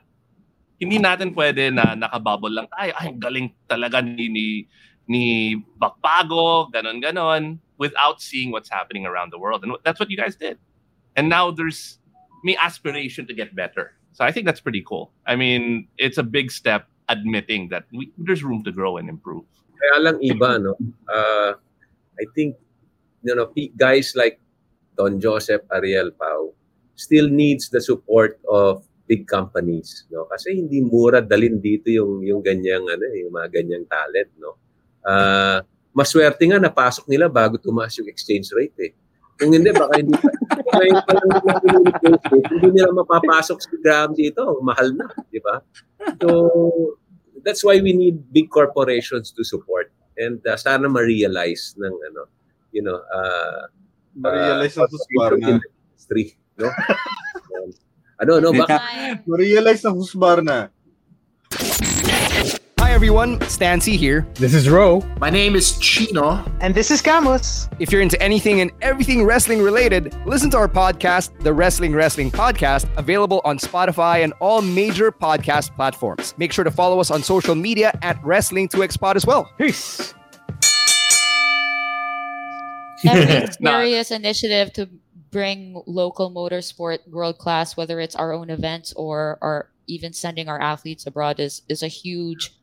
Hindi 0.84 1.00
natin 1.00 1.32
pwede 1.32 1.72
na 1.72 1.96
nakabubble 1.96 2.52
lang 2.52 2.68
tayo. 2.68 2.92
Ay, 3.00 3.16
galing 3.16 3.56
talaga 3.72 4.04
ni, 4.04 4.28
ni, 4.28 4.48
ni 5.08 5.24
Bakbago, 5.80 6.68
ganon-ganon, 6.76 7.58
without 7.80 8.20
seeing 8.20 8.52
what's 8.52 8.68
happening 8.68 9.08
around 9.08 9.32
the 9.32 9.40
world. 9.40 9.64
And 9.64 9.74
that's 9.88 10.00
what 10.00 10.12
you 10.12 10.20
guys 10.20 10.36
did. 10.36 10.60
And 11.16 11.32
now 11.32 11.50
there's 11.50 12.00
may 12.44 12.60
aspiration 12.60 13.26
to 13.28 13.34
get 13.34 13.56
better. 13.56 13.96
So 14.12 14.28
I 14.28 14.32
think 14.32 14.46
that's 14.46 14.60
pretty 14.60 14.84
cool. 14.84 15.16
I 15.26 15.36
mean, 15.40 15.88
it's 15.98 16.20
a 16.20 16.24
big 16.24 16.52
step 16.52 16.86
admitting 17.10 17.70
that 17.70 17.88
we, 17.96 18.12
there's 18.18 18.44
room 18.44 18.64
to 18.66 18.72
grow 18.72 18.98
and 18.98 19.08
improve. 19.08 19.48
Kaya 19.80 20.12
lang 20.12 20.20
iba, 20.20 20.62
no? 20.62 20.76
Uh, 21.08 21.56
I 22.20 22.26
think, 22.36 22.56
you 23.24 23.36
know, 23.36 23.50
guys 23.78 24.14
like 24.16 24.40
Don 24.98 25.20
Joseph 25.20 25.62
Ariel 25.74 26.12
Pau 26.12 26.54
still 26.96 27.28
needs 27.28 27.70
the 27.70 27.82
support 27.82 28.40
of 28.52 28.86
big 29.14 29.30
companies, 29.30 30.10
no? 30.10 30.26
Kasi 30.26 30.58
hindi 30.58 30.82
mura 30.82 31.22
dalin 31.22 31.62
dito 31.62 31.94
yung 31.94 32.26
yung 32.26 32.42
ganyang 32.42 32.90
ano, 32.90 33.06
eh, 33.14 33.22
yung 33.22 33.34
mga 33.38 33.50
ganyang 33.62 33.86
talent, 33.86 34.32
no? 34.42 34.58
Ah, 35.06 35.62
maswerte 35.94 36.42
nga 36.50 36.58
napasok 36.58 37.06
nila 37.06 37.30
bago 37.30 37.62
tumaas 37.62 37.94
yung 38.02 38.10
exchange 38.10 38.50
rate 38.58 38.80
eh. 38.82 38.92
Kung 39.38 39.54
hindi, 39.54 39.70
baka 39.74 39.98
hindi. 39.98 40.14
Ngayon 40.74 41.00
pa 41.06 41.12
lang 41.14 41.30
hindi 42.54 42.68
nila 42.70 42.90
mapapasok 42.94 43.58
si 43.62 43.76
Graham 43.82 44.14
dito. 44.14 44.42
Mahal 44.62 44.94
na, 44.94 45.10
di 45.30 45.42
ba? 45.42 45.58
So, 46.22 46.30
that's 47.42 47.66
why 47.66 47.82
we 47.82 47.98
need 47.98 48.22
big 48.30 48.50
corporations 48.54 49.34
to 49.34 49.42
support. 49.42 49.90
And 50.18 50.38
uh, 50.46 50.58
sana 50.58 50.86
ma-realize 50.86 51.74
ng 51.82 51.96
ano, 52.14 52.30
you 52.70 52.86
know, 52.86 53.02
uh, 53.10 53.70
Ma-realize 54.14 54.78
uh, 54.78 54.86
ng 54.86 54.90
Husqvarna. 54.94 55.48
industry, 55.58 56.38
no? 56.62 56.70
Um, 58.20 58.30
ano, 58.30 58.40
no? 58.40 58.54
Baka, 58.54 59.22
Ma-realize 59.26 59.84
ng 59.86 59.96
Husqvarna. 59.96 60.70
Hi 62.80 62.92
everyone, 62.94 63.42
Stan 63.50 63.82
C 63.82 63.98
here. 63.98 64.28
This 64.36 64.54
is 64.54 64.70
Ro. 64.70 65.02
My 65.20 65.30
name 65.32 65.56
is 65.56 65.78
Chino. 65.80 66.46
And 66.62 66.76
this 66.76 66.92
is 66.92 67.02
Camus. 67.02 67.68
If 67.80 67.92
you're 67.92 68.02
into 68.02 68.22
anything 68.22 68.62
and 68.62 68.70
everything 68.82 69.26
wrestling 69.26 69.62
related, 69.64 70.14
listen 70.28 70.52
to 70.52 70.58
our 70.58 70.68
podcast, 70.68 71.32
the 71.42 71.54
Wrestling 71.54 71.96
Wrestling 71.96 72.30
Podcast, 72.30 72.86
available 72.98 73.42
on 73.46 73.58
Spotify 73.58 74.24
and 74.24 74.34
all 74.40 74.62
major 74.62 75.12
podcast 75.12 75.74
platforms. 75.76 76.36
Make 76.38 76.52
sure 76.54 76.64
to 76.64 76.72
follow 76.72 77.00
us 77.00 77.10
on 77.10 77.24
social 77.24 77.56
media 77.56 77.98
at 78.04 78.24
Wrestling 78.24 78.68
2Xpod 78.70 79.16
as 79.16 79.26
well. 79.26 79.50
Peace. 79.58 80.14
Every 83.06 83.48
No. 83.60 83.72
serious 83.82 84.12
initiative 84.12 84.72
to 84.74 84.88
bring 85.34 85.82
local 85.88 86.32
motorsport 86.32 87.00
world 87.10 87.40
class, 87.40 87.76
whether 87.76 88.00
it's 88.00 88.16
our 88.16 88.32
own 88.32 88.50
events 88.50 88.94
or 88.94 89.70
even 89.88 90.14
sending 90.14 90.48
our 90.48 90.62
athletes 90.62 91.06
abroad, 91.06 91.40
is 91.40 91.64
is 91.68 91.84
a 91.84 91.90
huge, 91.90 92.56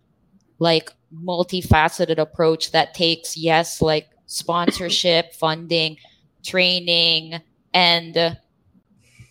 like 0.58 0.90
multifaceted 1.12 2.16
approach 2.16 2.70
that 2.70 2.94
takes 2.94 3.36
yes, 3.36 3.82
like 3.82 4.08
sponsorship, 4.26 5.34
funding, 5.44 5.98
training, 6.44 7.40
and 7.74 8.16
uh, 8.16 8.34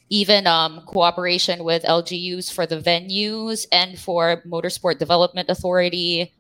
even 0.10 0.46
um, 0.46 0.82
cooperation 0.86 1.64
with 1.64 1.84
LGUs 1.84 2.52
for 2.52 2.66
the 2.66 2.82
venues 2.82 3.66
and 3.72 3.98
for 3.98 4.44
Motorsport 4.46 5.00
Development 5.00 5.50
Authority. 5.50 6.34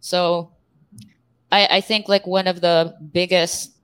So 0.00 0.52
I, 1.50 1.78
I 1.78 1.80
think 1.80 2.08
like 2.08 2.26
one 2.26 2.46
of 2.46 2.60
the 2.60 2.94
biggest 3.12 3.75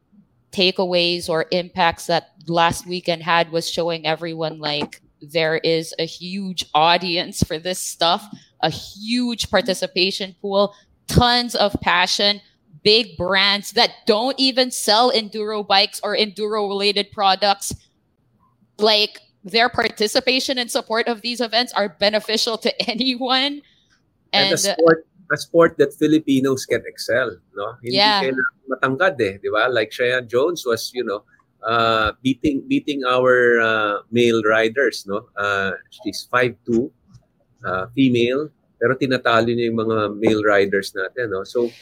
takeaways 0.53 1.29
or 1.29 1.47
impacts 1.51 2.07
that 2.07 2.31
last 2.47 2.87
weekend 2.87 3.23
had 3.23 3.51
was 3.51 3.69
showing 3.69 4.07
everyone 4.07 4.59
like 4.59 5.01
there 5.21 5.57
is 5.59 5.95
a 5.99 6.05
huge 6.05 6.65
audience 6.75 7.43
for 7.43 7.59
this 7.59 7.79
stuff, 7.79 8.27
a 8.61 8.71
huge 8.71 9.51
participation 9.51 10.35
pool, 10.41 10.75
tons 11.07 11.55
of 11.55 11.75
passion, 11.81 12.41
big 12.83 13.17
brands 13.17 13.73
that 13.73 13.91
don't 14.07 14.38
even 14.38 14.71
sell 14.71 15.12
enduro 15.12 15.67
bikes 15.67 16.01
or 16.03 16.17
enduro 16.17 16.69
related 16.69 17.11
products. 17.12 17.75
Like 18.79 19.21
their 19.45 19.69
participation 19.69 20.59
and 20.59 20.71
support 20.71 21.07
of 21.09 21.21
these 21.21 21.41
events 21.41 21.73
are 21.73 21.88
beneficial 21.88 22.59
to 22.59 22.91
anyone. 22.91 23.62
and 24.33 24.45
And, 24.47 24.53
a 24.55 24.59
sport, 24.59 25.07
a 25.33 25.38
sport 25.40 25.81
that 25.81 25.97
Filipinos 25.97 26.68
can 26.68 26.85
excel, 26.85 27.33
no? 27.57 27.75
Hindi 27.81 27.97
Yeah. 27.97 28.21
kailangan 28.29 28.57
matangkad 28.68 29.14
eh, 29.25 29.35
di 29.40 29.49
ba? 29.49 29.73
Like 29.73 29.90
Cheyenne 29.90 30.29
Jones 30.29 30.62
was, 30.68 30.92
you 30.92 31.03
know, 31.03 31.25
uh, 31.64 32.12
beating 32.21 32.62
beating 32.68 33.03
our 33.09 33.59
uh, 33.59 34.05
male 34.12 34.45
riders, 34.45 35.09
no? 35.09 35.27
Uh, 35.35 35.73
she's 35.90 36.29
5'2", 36.29 36.92
uh, 37.64 37.88
female, 37.97 38.53
pero 38.77 38.92
tinatalo 38.99 39.49
niya 39.49 39.73
yung 39.73 39.81
mga 39.81 39.99
male 40.21 40.42
riders 40.45 40.92
natin, 40.92 41.33
no? 41.33 41.42
So, 41.49 41.73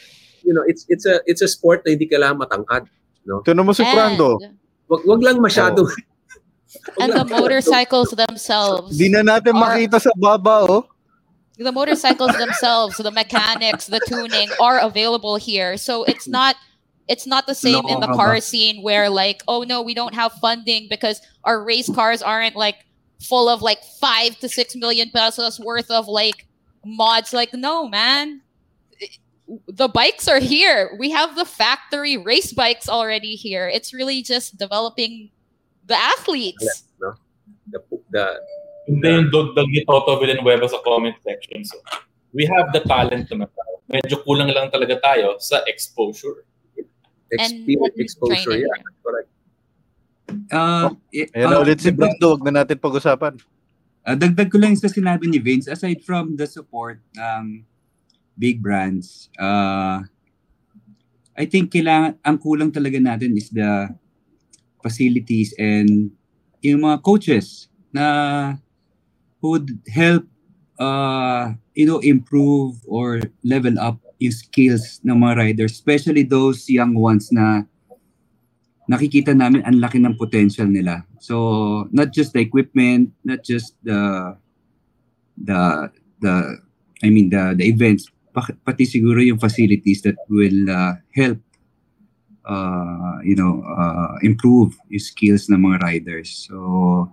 you 0.47 0.55
know, 0.55 0.63
it's 0.65 0.87
it's 0.87 1.03
a 1.05 1.19
it's 1.27 1.43
a 1.43 1.49
sport 1.49 1.83
na 1.83 1.93
hindi 1.97 2.07
kailangan 2.07 2.47
matangkad, 2.47 2.87
no? 3.27 3.43
Tinan 3.43 3.67
mo 3.67 3.75
si 3.75 3.83
Brando. 3.83 4.39
Wag 4.87 5.01
wag 5.03 5.21
lang 5.21 5.37
masyado. 5.43 5.85
and 6.99 7.11
the 7.11 7.25
motorcycles 7.27 8.15
themselves. 8.15 8.95
Di 8.95 9.11
na 9.11 9.23
natin 9.25 9.59
makita 9.59 9.99
sa 9.99 10.11
baba, 10.15 10.63
oh. 10.63 10.87
The 11.57 11.71
motorcycles 11.71 12.35
themselves, 12.37 12.97
the 12.97 13.11
mechanics, 13.11 13.87
the 13.87 13.99
tuning 14.07 14.49
are 14.59 14.79
available 14.79 15.35
here. 15.35 15.77
So 15.77 16.03
it's 16.03 16.27
not 16.27 16.55
it's 17.07 17.27
not 17.27 17.45
the 17.45 17.55
same 17.55 17.85
in 17.87 17.99
the 17.99 18.07
No, 18.07 18.15
car 18.15 18.39
scene 18.39 18.81
where 18.81 19.09
like, 19.09 19.43
oh 19.47 19.63
no, 19.63 19.81
we 19.81 19.93
don't 19.93 20.15
have 20.15 20.31
funding 20.33 20.87
because 20.89 21.21
our 21.43 21.63
race 21.63 21.89
cars 21.93 22.21
aren't 22.21 22.55
like 22.55 22.85
full 23.21 23.49
of 23.49 23.61
like 23.61 23.83
five 23.83 24.39
to 24.39 24.49
six 24.49 24.75
million 24.75 25.09
pesos 25.11 25.59
worth 25.59 25.91
of 25.91 26.07
like 26.07 26.47
mods. 26.85 27.33
Like, 27.33 27.53
no, 27.53 27.87
man. 27.87 28.41
The 29.67 29.89
bikes 29.89 30.29
are 30.29 30.39
here. 30.39 30.95
We 30.97 31.11
have 31.11 31.35
the 31.35 31.43
factory 31.43 32.15
race 32.15 32.53
bikes 32.53 32.87
already 32.87 33.35
here. 33.35 33.67
It's 33.67 33.93
really 33.93 34.21
just 34.21 34.57
developing 34.57 35.29
the 35.87 35.95
athletes. 35.95 36.83
no? 37.01 37.15
The, 37.69 37.83
the, 38.11 38.41
Hindi 38.89 39.07
yung 39.07 39.29
dogdag 39.29 39.67
ni 39.69 39.81
Toto 39.85 40.17
Villanueva 40.17 40.65
sa 40.65 40.81
comment 40.81 41.13
section. 41.21 41.61
So, 41.61 41.77
we 42.33 42.47
have 42.49 42.73
the 42.73 42.81
talent 42.87 43.29
naman 43.29 43.49
tayo. 43.51 43.75
Medyo 43.91 44.15
kulang 44.25 44.49
lang 44.49 44.71
talaga 44.73 44.97
tayo 45.01 45.37
sa 45.37 45.61
exposure. 45.67 46.47
experience, 47.31 47.95
exposure, 47.95 48.59
training. 48.59 48.67
yeah. 48.67 48.99
Correct. 48.99 49.29
Uh, 50.51 50.87
Ayan 51.15 51.47
na 51.47 51.57
uh, 51.59 51.63
ulit 51.63 51.79
si 51.79 51.91
wag 51.95 52.43
na 52.43 52.63
natin 52.63 52.75
pag-usapan. 52.75 53.39
Uh, 54.03 54.15
dagdag 54.17 54.51
ko 54.51 54.57
lang 54.59 54.75
sa 54.75 54.91
sinabi 54.91 55.31
ni 55.31 55.39
Vince, 55.39 55.71
aside 55.71 56.03
from 56.03 56.35
the 56.35 56.47
support 56.47 56.99
ng 57.15 57.63
big 58.35 58.59
brands, 58.59 59.29
uh, 59.39 60.01
I 61.37 61.45
think 61.47 61.71
kailangan, 61.71 62.19
ang 62.25 62.37
kulang 62.41 62.71
talaga 62.73 62.99
natin 62.99 63.37
is 63.37 63.47
the 63.53 63.91
facilities 64.81 65.53
and 65.55 66.11
yung 66.59 66.83
mga 66.83 66.99
coaches 67.05 67.69
na 67.93 68.57
would 69.41 69.81
help 69.89 70.25
uh, 70.79 71.53
you 71.73 71.85
know, 71.85 71.99
improve 71.99 72.81
or 72.87 73.21
level 73.43 73.77
up 73.79 74.01
yung 74.21 74.33
skills 74.33 75.01
ng 75.05 75.17
mga 75.17 75.33
riders, 75.37 75.73
especially 75.73 76.23
those 76.23 76.69
young 76.69 76.93
ones 76.93 77.29
na 77.33 77.65
nakikita 78.89 79.33
namin 79.33 79.65
ang 79.65 79.81
laki 79.81 79.97
ng 80.01 80.17
potential 80.17 80.65
nila. 80.67 81.05
So, 81.21 81.87
not 81.93 82.13
just 82.13 82.33
the 82.33 82.41
equipment, 82.41 83.13
not 83.23 83.45
just 83.45 83.77
the 83.85 84.33
the 85.37 85.89
the 86.21 86.33
I 87.01 87.09
mean 87.09 87.29
the 87.29 87.57
the 87.57 87.65
events, 87.65 88.09
pa- 88.33 88.57
pati 88.65 88.85
siguro 88.85 89.21
yung 89.21 89.41
facilities 89.41 90.05
that 90.05 90.17
will 90.29 90.69
uh, 90.69 90.97
help 91.13 91.39
uh, 92.45 93.21
you 93.23 93.35
know, 93.35 93.61
uh, 93.65 94.17
improve 94.21 94.73
yung 94.89 95.01
skills 95.01 95.49
ng 95.49 95.61
mga 95.61 95.77
riders. 95.81 96.49
So, 96.49 97.09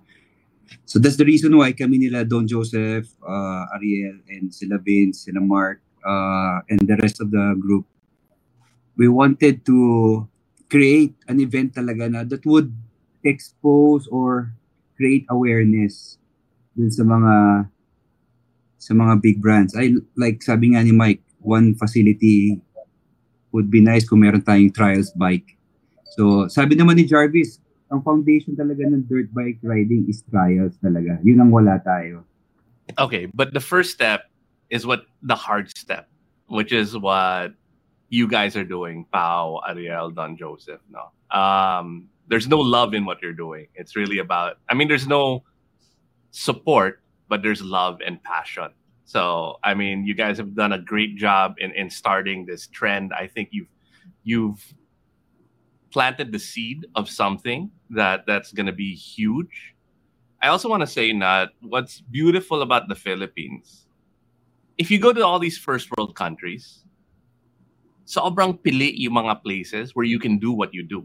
so 0.84 0.98
that's 0.98 1.16
the 1.16 1.24
reason 1.24 1.56
why 1.56 1.72
kami 1.72 1.98
nila 1.98 2.24
Don 2.24 2.46
Joseph, 2.46 3.08
uh, 3.22 3.64
Ariel, 3.76 4.18
and 4.28 4.52
sila 4.52 4.78
Vince, 4.78 5.24
sila 5.24 5.40
Mark, 5.40 5.80
uh, 6.04 6.60
and 6.68 6.82
the 6.86 6.96
rest 7.00 7.20
of 7.20 7.30
the 7.30 7.56
group, 7.58 7.86
we 8.96 9.08
wanted 9.08 9.64
to 9.66 10.26
create 10.68 11.16
an 11.28 11.40
event 11.40 11.74
talaga 11.74 12.10
na 12.10 12.24
that 12.24 12.44
would 12.44 12.72
expose 13.24 14.06
or 14.08 14.52
create 14.96 15.24
awareness 15.30 16.18
dun 16.76 16.90
sa 16.90 17.02
mga 17.02 17.34
sa 18.78 18.92
mga 18.94 19.14
big 19.22 19.42
brands. 19.42 19.74
I 19.74 19.98
like 20.14 20.42
sabi 20.42 20.74
nga 20.74 20.84
ni 20.84 20.94
Mike, 20.94 21.22
one 21.42 21.74
facility 21.74 22.60
would 23.50 23.72
be 23.72 23.80
nice 23.80 24.06
kung 24.06 24.22
meron 24.22 24.44
tayong 24.44 24.74
trials 24.74 25.10
bike. 25.16 25.56
So, 26.14 26.46
sabi 26.50 26.76
naman 26.76 27.00
ni 27.00 27.04
Jarvis, 27.08 27.62
ang 27.92 28.02
foundation 28.02 28.56
talaga 28.56 28.84
ng 28.84 29.08
dirt 29.08 29.32
bike 29.32 29.58
riding 29.62 30.04
is 30.08 30.22
trials 30.28 30.76
talaga. 30.84 31.16
Yun 31.24 31.40
ang 31.40 31.50
wala 31.50 31.80
tayo. 31.80 32.24
Okay, 32.98 33.26
but 33.32 33.52
the 33.52 33.60
first 33.60 33.92
step 33.92 34.28
is 34.70 34.84
what 34.84 35.04
the 35.22 35.36
hard 35.36 35.68
step, 35.76 36.08
which 36.48 36.72
is 36.72 36.96
what 36.96 37.52
you 38.08 38.28
guys 38.28 38.56
are 38.56 38.64
doing, 38.64 39.04
Pau, 39.12 39.60
Ariel, 39.68 40.10
Don 40.10 40.36
Joseph. 40.36 40.80
No, 40.88 41.12
um, 41.36 42.08
there's 42.28 42.48
no 42.48 42.60
love 42.60 42.94
in 42.94 43.04
what 43.04 43.20
you're 43.20 43.36
doing. 43.36 43.68
It's 43.74 43.96
really 43.96 44.18
about. 44.18 44.56
I 44.68 44.74
mean, 44.74 44.88
there's 44.88 45.06
no 45.06 45.44
support, 46.30 47.00
but 47.28 47.42
there's 47.42 47.62
love 47.62 48.00
and 48.04 48.22
passion. 48.22 48.68
So, 49.04 49.56
I 49.64 49.72
mean, 49.72 50.04
you 50.04 50.12
guys 50.12 50.36
have 50.36 50.54
done 50.54 50.72
a 50.72 50.78
great 50.78 51.16
job 51.16 51.56
in 51.58 51.72
in 51.72 51.88
starting 51.88 52.44
this 52.44 52.66
trend. 52.68 53.12
I 53.16 53.26
think 53.26 53.48
you've 53.52 53.72
you've 54.24 54.60
planted 55.90 56.32
the 56.32 56.38
seed 56.38 56.86
of 56.94 57.08
something 57.08 57.70
that 57.90 58.26
that's 58.26 58.52
going 58.52 58.66
to 58.66 58.76
be 58.76 58.94
huge. 58.94 59.74
I 60.42 60.48
also 60.48 60.68
want 60.68 60.82
to 60.82 60.86
say 60.86 61.12
that 61.18 61.50
what's 61.60 62.00
beautiful 62.00 62.62
about 62.62 62.88
the 62.88 62.94
Philippines, 62.94 63.86
if 64.76 64.90
you 64.90 64.98
go 64.98 65.12
to 65.12 65.24
all 65.24 65.38
these 65.38 65.58
first 65.58 65.88
world 65.96 66.14
countries, 66.14 66.84
sobrang 68.06 68.56
pili 68.62 68.94
yung 68.96 69.14
mga 69.14 69.42
places 69.42 69.96
where 69.96 70.06
you 70.06 70.18
can 70.18 70.38
do 70.38 70.52
what 70.52 70.72
you 70.72 70.86
do. 70.86 71.04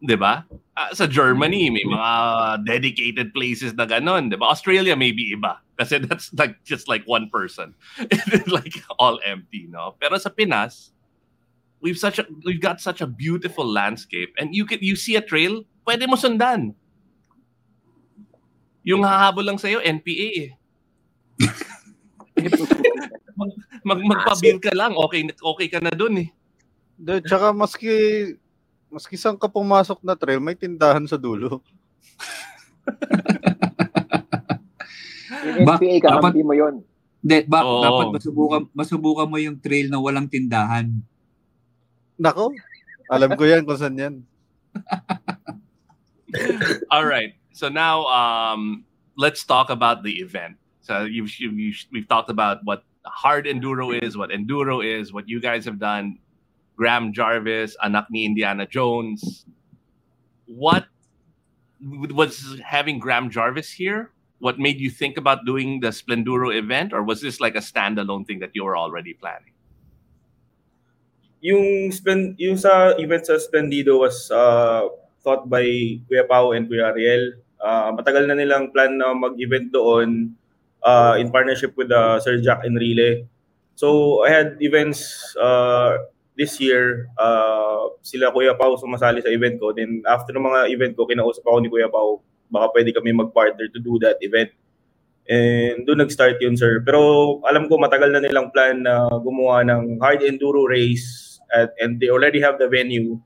'Di 0.00 0.16
ba? 0.16 0.48
Ah, 0.72 0.96
sa 0.96 1.04
Germany, 1.04 1.68
may 1.68 1.84
mga 1.84 2.12
dedicated 2.64 3.36
places 3.36 3.76
na 3.76 3.84
ganun, 3.84 4.32
'di 4.32 4.40
ba? 4.40 4.48
Australia 4.48 4.96
maybe 4.96 5.36
iba 5.36 5.60
kasi 5.76 5.96
that's 6.00 6.28
like 6.36 6.56
just 6.64 6.88
like 6.88 7.04
one 7.04 7.28
person. 7.28 7.72
like 8.48 8.80
all 8.96 9.20
empty, 9.24 9.68
no? 9.68 9.96
Pero 10.00 10.16
sa 10.16 10.28
Pinas, 10.32 10.92
we've 11.80 11.98
such 11.98 12.20
a 12.20 12.24
we've 12.44 12.60
got 12.60 12.80
such 12.80 13.00
a 13.00 13.08
beautiful 13.08 13.64
landscape 13.64 14.32
and 14.36 14.52
you 14.52 14.68
can 14.68 14.78
you 14.80 14.94
see 14.94 15.16
a 15.16 15.24
trail, 15.24 15.64
pwede 15.84 16.06
mo 16.06 16.16
sundan. 16.16 16.76
Yung 18.80 19.04
hahabol 19.04 19.44
lang 19.44 19.60
sa'yo, 19.60 19.84
NPA 19.84 20.28
eh. 20.48 20.50
mag, 23.36 23.50
mag, 23.84 24.00
magpabil 24.00 24.56
ka 24.56 24.72
lang, 24.72 24.96
okay, 24.96 25.20
okay 25.28 25.68
ka 25.68 25.80
na 25.84 25.92
dun 25.92 26.16
eh. 26.24 26.28
De, 26.96 27.20
tsaka 27.20 27.52
maski 27.52 27.92
maski 28.88 29.20
saan 29.20 29.36
ka 29.36 29.48
pumasok 29.48 30.00
na 30.00 30.16
trail, 30.16 30.40
may 30.40 30.56
tindahan 30.56 31.04
sa 31.04 31.20
dulo. 31.20 31.60
Yung 35.40 35.64
Ba- 35.68 35.76
NPA, 35.80 35.96
kakampi 36.00 36.40
mo 36.44 36.52
yun. 36.56 36.84
De, 37.20 37.44
ba, 37.44 37.60
Oo. 37.64 37.84
dapat 37.84 38.06
masubukan, 38.16 38.62
masubukan 38.72 39.28
mo 39.28 39.36
yung 39.36 39.60
trail 39.60 39.92
na 39.92 40.00
walang 40.00 40.28
tindahan. 40.28 40.88
Nako, 42.20 42.52
alam 43.08 43.32
ko 43.32 43.48
yan 43.48 43.64
kung 43.64 43.80
saan 43.80 43.96
yan. 43.96 44.14
All 46.92 47.08
right. 47.08 47.32
So 47.56 47.72
now 47.72 48.04
um, 48.12 48.84
let's 49.16 49.42
talk 49.42 49.72
about 49.72 50.04
the 50.04 50.20
event. 50.20 50.60
So 50.84 51.08
you've, 51.08 51.32
you've, 51.40 51.80
we've 51.90 52.08
talked 52.08 52.28
about 52.28 52.60
what 52.64 52.84
hard 53.06 53.46
enduro 53.46 53.96
is, 53.96 54.16
what 54.16 54.28
enduro 54.28 54.84
is, 54.84 55.12
what 55.12 55.28
you 55.28 55.40
guys 55.40 55.64
have 55.64 55.78
done. 55.78 56.18
Graham 56.76 57.12
Jarvis, 57.12 57.76
anak 57.82 58.06
ni 58.10 58.24
Indiana 58.24 58.66
Jones. 58.66 59.46
What 60.46 60.86
was 61.80 62.60
having 62.64 62.98
Graham 62.98 63.30
Jarvis 63.30 63.72
here? 63.72 64.10
What 64.40 64.58
made 64.58 64.80
you 64.80 64.90
think 64.90 65.16
about 65.16 65.44
doing 65.44 65.80
the 65.80 65.88
Splenduro 65.88 66.56
event, 66.56 66.92
or 66.92 67.02
was 67.02 67.20
this 67.20 67.40
like 67.40 67.56
a 67.56 67.60
standalone 67.60 68.26
thing 68.26 68.40
that 68.40 68.50
you 68.54 68.64
were 68.64 68.76
already 68.76 69.12
planning? 69.12 69.52
Yung, 71.40 71.88
splen- 71.88 72.36
yung 72.36 72.60
sa 72.60 72.92
event 73.00 73.24
sa 73.24 73.40
Splendido 73.40 74.04
was 74.04 74.28
uh, 74.28 74.84
thought 75.24 75.48
by 75.48 75.64
Kuya 76.08 76.24
Pao 76.28 76.52
and 76.52 76.68
Kuya 76.68 76.92
Ariel. 76.92 77.40
Uh, 77.60 77.92
matagal 77.92 78.24
na 78.28 78.36
nilang 78.36 78.72
plan 78.72 78.96
na 78.96 79.12
mag-event 79.12 79.68
doon 79.72 80.32
uh, 80.84 81.16
in 81.20 81.28
partnership 81.32 81.76
with 81.76 81.92
uh, 81.92 82.20
Sir 82.20 82.40
Jack 82.40 82.64
Enrile. 82.64 83.28
So 83.76 84.20
I 84.24 84.32
had 84.32 84.60
events 84.60 85.32
uh, 85.36 85.96
this 86.36 86.60
year. 86.60 87.08
Uh, 87.16 87.96
sila 88.00 88.32
Kuya 88.32 88.56
Pao 88.56 88.76
sumasali 88.76 89.24
sa 89.24 89.32
event 89.32 89.60
ko. 89.60 89.72
Then 89.72 90.04
after 90.08 90.32
ng 90.32 90.44
mga 90.44 90.60
event 90.72 90.92
ko, 90.96 91.08
kinausap 91.08 91.44
ako 91.44 91.60
ni 91.60 91.68
Kuya 91.72 91.88
Pao, 91.92 92.20
baka 92.48 92.72
pwede 92.76 92.92
kami 92.96 93.12
mag-partner 93.16 93.68
to 93.72 93.80
do 93.80 94.00
that 94.00 94.20
event. 94.24 94.52
And 95.30 95.86
doon 95.86 96.02
nag-start 96.02 96.42
yun, 96.42 96.56
sir. 96.58 96.82
Pero 96.82 97.38
alam 97.46 97.70
ko 97.70 97.78
matagal 97.78 98.10
na 98.10 98.24
nilang 98.24 98.50
plan 98.50 98.82
na 98.82 99.06
gumawa 99.20 99.62
ng 99.62 100.00
hard 100.02 100.26
enduro 100.26 100.66
race 100.66 101.29
at, 101.54 101.74
and 101.78 102.00
they 102.00 102.08
already 102.08 102.40
have 102.40 102.58
the 102.58 102.68
venue. 102.68 103.20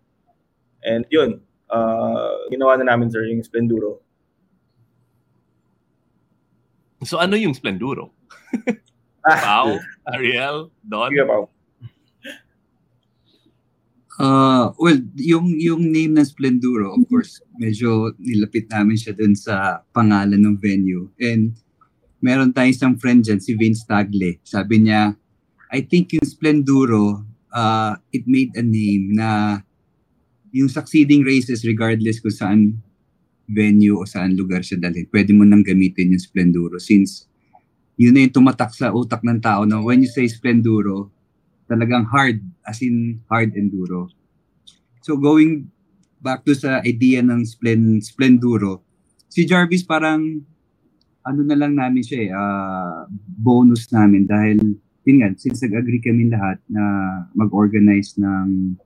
And 0.85 1.07
yun, 1.09 1.41
uh, 1.71 2.49
ginawa 2.53 2.77
na 2.81 2.93
namin, 2.93 3.11
sir, 3.11 3.25
yung 3.25 3.43
Splenduro. 3.43 4.01
So 7.05 7.21
ano 7.21 7.37
yung 7.37 7.55
Splenduro? 7.55 8.11
Ah, 9.25 9.41
Pao, 9.41 9.81
Ariel, 10.13 10.69
Don? 10.85 11.09
Kuya 11.09 11.25
Pao. 11.25 11.49
Uh, 14.21 14.71
well, 14.79 15.01
yung 15.17 15.49
yung 15.59 15.83
name 15.91 16.15
ng 16.15 16.29
Splenduro, 16.29 16.95
of 16.95 17.03
course, 17.09 17.43
medyo 17.57 18.15
nilapit 18.21 18.71
namin 18.71 18.95
siya 18.95 19.17
dun 19.17 19.33
sa 19.33 19.81
pangalan 19.97 20.39
ng 20.39 20.61
venue. 20.61 21.09
And 21.19 21.57
meron 22.23 22.55
tayong 22.55 22.77
isang 22.77 22.95
friend 23.01 23.27
dyan, 23.27 23.41
si 23.43 23.59
Vince 23.59 23.83
Tagle. 23.89 24.39
Sabi 24.47 24.87
niya, 24.87 25.17
I 25.75 25.83
think 25.83 26.15
yung 26.15 26.29
Splenduro, 26.29 27.27
uh, 27.55 27.95
it 28.11 28.27
made 28.27 28.51
a 28.59 28.65
name 28.67 29.15
na 29.15 29.63
yung 30.51 30.67
succeeding 30.69 31.23
races 31.23 31.63
regardless 31.63 32.19
kung 32.19 32.35
saan 32.35 32.61
venue 33.47 33.95
o 33.95 34.05
saan 34.05 34.35
lugar 34.35 34.61
siya 34.67 34.83
dalhin, 34.83 35.07
pwede 35.15 35.31
mo 35.31 35.47
nang 35.47 35.63
gamitin 35.63 36.13
yung 36.13 36.23
Splenduro 36.23 36.83
since 36.83 37.31
yun 37.95 38.15
na 38.15 38.27
yung 38.27 38.35
tumatak 38.35 38.75
sa 38.75 38.91
utak 38.91 39.23
ng 39.23 39.39
tao 39.39 39.63
na 39.63 39.79
when 39.79 40.03
you 40.03 40.11
say 40.11 40.27
Splenduro, 40.27 41.15
talagang 41.71 42.05
hard, 42.11 42.43
as 42.67 42.83
in 42.83 43.23
hard 43.31 43.55
enduro. 43.55 44.11
So 45.05 45.15
going 45.17 45.71
back 46.19 46.43
to 46.49 46.57
sa 46.57 46.81
idea 46.83 47.21
ng 47.23 47.45
splen, 47.45 48.01
Splenduro, 48.01 48.83
si 49.29 49.47
Jarvis 49.47 49.85
parang 49.85 50.43
ano 51.25 51.41
na 51.45 51.57
lang 51.57 51.77
namin 51.77 52.03
siya 52.05 52.19
eh, 52.21 52.31
ah, 52.33 53.09
bonus 53.41 53.89
namin 53.93 54.29
dahil 54.29 54.61
yun 55.05 55.21
nga, 55.21 55.31
since 55.37 55.61
nag-agree 55.61 56.01
kami 56.01 56.33
lahat 56.33 56.59
na 56.69 56.83
mag-organize 57.37 58.17
ng 58.17 58.77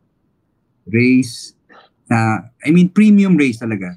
race 0.91 1.55
na, 2.11 2.43
I 2.65 2.75
mean, 2.75 2.91
premium 2.91 3.39
race 3.39 3.63
talaga. 3.63 3.95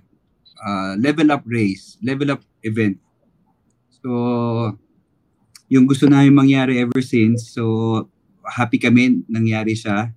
Ah, 0.61 0.93
level 0.93 1.33
up 1.33 1.41
race, 1.49 1.97
level 2.05 2.37
up 2.37 2.45
event. 2.61 3.01
So, 4.05 4.77
yung 5.71 5.89
gusto 5.89 6.05
namin 6.05 6.37
mangyari 6.37 6.77
ever 6.77 7.01
since. 7.01 7.49
So, 7.49 8.05
happy 8.45 8.77
kami 8.77 9.25
nangyari 9.25 9.73
siya 9.73 10.13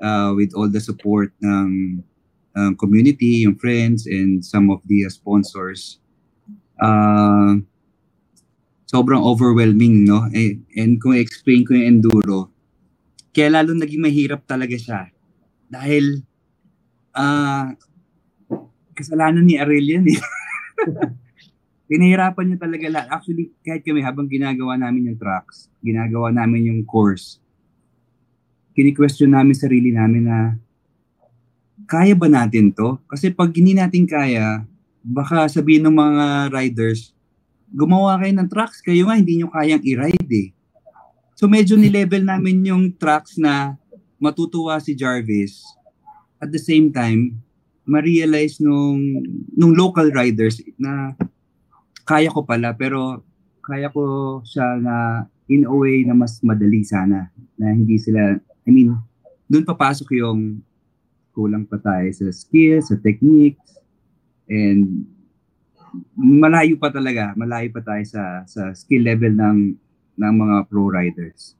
uh, 0.00 0.30
with 0.32 0.56
all 0.56 0.72
the 0.72 0.80
support 0.80 1.32
ng 1.44 2.00
ng 2.56 2.72
community, 2.80 3.44
yung 3.44 3.60
friends, 3.60 4.08
and 4.08 4.40
some 4.40 4.72
of 4.72 4.80
the 4.88 5.04
uh, 5.04 5.12
sponsors. 5.12 6.00
Uh, 6.80 7.60
sobrang 8.86 9.20
overwhelming, 9.20 10.06
no? 10.06 10.30
And, 10.30 10.62
and 10.78 11.02
kung 11.02 11.18
explain 11.18 11.66
ko 11.66 11.74
yung 11.74 11.98
enduro, 11.98 12.54
kaya 13.34 13.52
lalo 13.52 13.74
naging 13.74 14.00
mahirap 14.00 14.46
talaga 14.46 14.78
siya. 14.78 15.10
Dahil, 15.66 16.22
ah, 17.12 17.74
kasalanan 18.94 19.44
ni 19.44 19.58
Ariel 19.58 20.06
eh. 20.06 20.22
Pinahirapan 21.90 22.44
niya 22.50 22.58
talaga 22.58 22.86
lahat. 22.90 23.08
Actually, 23.12 23.52
kahit 23.62 23.82
kami 23.82 24.02
habang 24.02 24.26
ginagawa 24.30 24.78
namin 24.78 25.12
yung 25.12 25.18
tracks, 25.18 25.70
ginagawa 25.82 26.34
namin 26.34 26.70
yung 26.70 26.80
course, 26.86 27.38
kini-question 28.74 29.32
namin 29.32 29.54
sarili 29.56 29.90
namin 29.90 30.28
na 30.28 30.38
kaya 31.88 32.12
ba 32.12 32.28
natin 32.28 32.74
to? 32.76 33.00
Kasi 33.08 33.32
pag 33.32 33.54
hindi 33.56 33.72
natin 33.72 34.04
kaya, 34.04 34.68
baka 35.00 35.48
sabihin 35.48 35.88
ng 35.88 35.96
mga 35.96 36.26
riders, 36.52 37.15
gumawa 37.72 38.18
kayo 38.22 38.32
ng 38.36 38.50
tracks, 38.50 38.78
kayo 38.82 39.06
nga 39.08 39.18
hindi 39.18 39.42
nyo 39.42 39.48
kayang 39.50 39.82
i-ride 39.82 40.32
eh. 40.32 40.48
So 41.36 41.50
medyo 41.50 41.76
ni-level 41.76 42.24
namin 42.24 42.64
yung 42.64 42.84
tracks 42.96 43.36
na 43.36 43.76
matutuwa 44.16 44.80
si 44.80 44.96
Jarvis. 44.96 45.60
At 46.40 46.52
the 46.52 46.60
same 46.60 46.92
time, 46.92 47.40
ma-realize 47.86 48.58
nung, 48.58 49.22
nung 49.54 49.72
local 49.76 50.10
riders 50.10 50.58
na 50.76 51.14
kaya 52.06 52.30
ko 52.30 52.46
pala 52.46 52.74
pero 52.74 53.22
kaya 53.62 53.90
ko 53.90 54.38
siya 54.46 54.78
na 54.78 55.26
in 55.50 55.66
a 55.66 55.74
way 55.74 56.06
na 56.06 56.14
mas 56.14 56.38
madali 56.42 56.82
sana 56.86 57.30
na 57.58 57.74
hindi 57.74 57.98
sila 57.98 58.38
I 58.66 58.70
mean 58.70 58.94
doon 59.50 59.66
papasok 59.66 60.18
yung 60.18 60.62
kulang 61.34 61.66
pa 61.66 61.78
tayo 61.78 62.06
sa 62.10 62.30
skills, 62.30 62.90
sa 62.90 62.96
techniques 62.98 63.78
and 64.50 65.06
malayo 66.16 66.76
pa 66.76 66.88
talaga, 66.88 67.32
malayo 67.36 67.68
pa 67.70 67.82
tayo 67.82 68.04
sa 68.06 68.42
sa 68.48 68.72
skill 68.72 69.04
level 69.04 69.32
ng 69.32 69.58
ng 70.16 70.34
mga 70.34 70.56
pro 70.68 70.88
riders. 70.88 71.56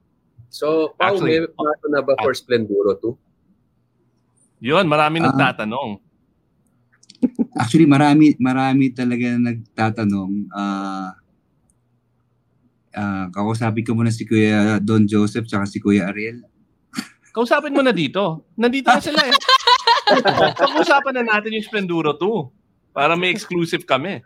So, 0.48 0.96
Pao, 0.96 1.12
Actually, 1.12 1.44
may 1.44 1.52
plato 1.52 1.86
na 1.92 2.00
ba 2.00 2.16
for 2.16 2.32
Splenduro 2.32 2.96
2? 2.96 4.64
Yun, 4.64 4.88
marami 4.88 5.20
Ah. 5.20 5.28
nagtatanong. 5.28 6.00
Actually, 7.56 7.84
marami 7.88 8.32
marami 8.40 8.92
talaga 8.92 9.36
nagtatanong. 9.36 10.48
Ah 10.52 11.12
ah 12.96 13.28
kausapin 13.28 13.84
ko 13.84 13.92
muna 13.92 14.08
si 14.08 14.24
Kuya 14.24 14.80
Don 14.80 15.04
Joseph 15.04 15.44
tsaka 15.44 15.68
si 15.68 15.76
Kuya 15.80 16.08
Ariel. 16.08 16.40
Kausapin 17.36 17.76
mo 17.76 17.84
na 17.84 17.92
dito. 17.92 18.48
Nandito 18.56 18.88
na 18.88 19.00
sila 19.00 19.20
eh. 19.28 19.36
Pag-usapan 20.60 21.20
na 21.20 21.36
natin 21.36 21.52
yung 21.52 21.66
Splenduro 21.66 22.16
2 22.16 22.55
para 22.96 23.12
may 23.12 23.28
exclusive 23.28 23.84
kami. 23.84 24.24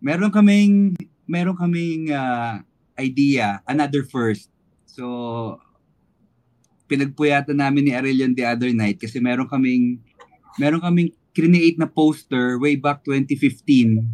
Meron 0.00 0.32
kaming 0.32 0.96
meron 1.28 1.52
kaming 1.52 2.08
ah, 2.08 2.64
idea, 2.96 3.60
another 3.68 4.00
first. 4.08 4.48
So 4.88 5.60
pinagpuyatan 6.88 7.60
namin 7.60 7.84
ni 7.84 7.92
Ariel 7.92 8.24
yun 8.24 8.32
the 8.32 8.48
other 8.48 8.72
night 8.72 8.96
kasi 8.96 9.20
meron 9.20 9.46
kaming 9.46 10.00
meron 10.56 10.80
kaming 10.80 11.12
create 11.36 11.76
na 11.76 11.84
poster 11.84 12.56
way 12.56 12.80
back 12.80 13.04
2015. 13.04 14.08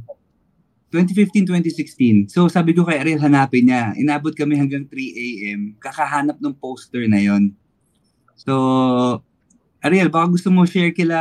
2015-2016. 0.90 2.34
So 2.34 2.50
sabi 2.50 2.74
ko 2.74 2.82
kay 2.82 2.98
Ariel 2.98 3.22
hanapin 3.22 3.70
niya. 3.70 3.94
Inabot 3.94 4.34
kami 4.34 4.58
hanggang 4.58 4.90
3 4.90 4.90
a.m. 4.98 5.60
Kakahanap 5.78 6.42
ng 6.42 6.54
poster 6.58 7.06
na 7.06 7.22
yon. 7.22 7.54
So 8.34 9.22
Ariel, 9.86 10.10
baka 10.10 10.34
gusto 10.34 10.50
mo 10.50 10.66
share 10.66 10.90
kila 10.90 11.14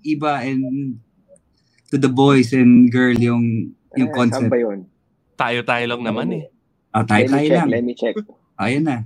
Iba 0.00 0.46
and 0.46 0.96
to 1.90 1.98
the 1.98 2.08
boys 2.08 2.54
and 2.54 2.88
girl 2.88 3.12
yung 3.14 3.74
yung 3.98 4.10
Eh, 4.10 4.14
concept. 4.14 4.46
Saan 4.46 4.52
ba 4.54 4.58
yun? 4.58 4.86
Tayo-tayo 5.34 5.84
lang 5.90 6.02
naman 6.06 6.28
eh. 6.30 6.44
Ah, 6.94 7.02
Let 7.02 7.06
me 7.06 7.10
tayo-tayo 7.10 7.46
check, 7.46 7.58
lang. 7.58 7.68
let 7.70 7.84
me 7.84 7.94
check. 7.94 8.14
Ayun 8.58 8.84
na. 8.86 8.96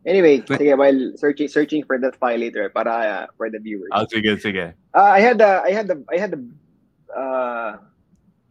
Anyway, 0.00 0.40
sige, 0.40 0.72
while 0.80 1.12
searching 1.20 1.48
searching 1.50 1.82
for 1.84 2.00
that 2.00 2.16
file 2.16 2.40
later 2.40 2.72
para 2.72 2.92
uh, 2.92 3.24
for 3.36 3.52
the 3.52 3.60
viewers. 3.60 3.90
Oh, 3.92 4.08
sige, 4.08 4.32
sige. 4.40 4.72
Uh, 4.96 5.10
I 5.12 5.20
had 5.20 5.36
the 5.36 5.60
I 5.60 5.72
had 5.76 5.86
the 5.92 5.98
I 6.08 6.16
had 6.16 6.30
the 6.32 6.40
uh, 7.12 7.70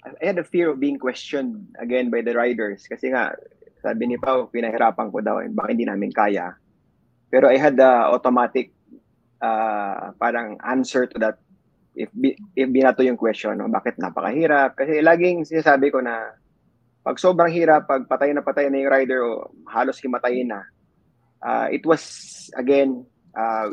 I 0.06 0.24
had 0.24 0.38
the 0.38 0.46
fear 0.46 0.70
of 0.70 0.78
being 0.78 1.02
questioned 1.02 1.74
again 1.82 2.14
by 2.14 2.22
the 2.22 2.38
riders 2.38 2.86
kasi 2.86 3.10
nga 3.10 3.34
sabi 3.82 4.14
ni 4.14 4.18
Pao 4.22 4.46
pinahirapan 4.46 5.10
ko 5.10 5.20
daw 5.26 5.42
and 5.42 5.58
baka 5.58 5.74
hindi 5.74 5.90
namin 5.90 6.14
kaya. 6.14 6.54
Pero 7.34 7.50
I 7.50 7.58
had 7.58 7.82
the 7.82 7.90
automatic 8.14 8.70
uh, 9.42 10.14
parang 10.22 10.62
answer 10.62 11.10
to 11.10 11.18
that 11.18 11.42
if 12.00 12.10
if 12.56 12.68
binato 12.72 13.04
yung 13.04 13.20
question 13.20 13.60
no 13.60 13.68
bakit 13.68 14.00
napakahirap 14.00 14.80
kasi 14.80 15.04
laging 15.04 15.44
sinasabi 15.44 15.92
ko 15.92 16.00
na 16.00 16.32
pag 17.04 17.20
sobrang 17.20 17.52
hirap 17.52 17.92
pag 17.92 18.08
patay 18.08 18.32
na 18.32 18.40
patay 18.40 18.72
na 18.72 18.80
yung 18.80 18.94
rider 18.94 19.20
o 19.20 19.52
halos 19.68 20.00
himatayin 20.00 20.48
na 20.48 20.64
uh, 21.44 21.68
it 21.68 21.84
was 21.84 22.48
again 22.56 23.04
uh, 23.36 23.68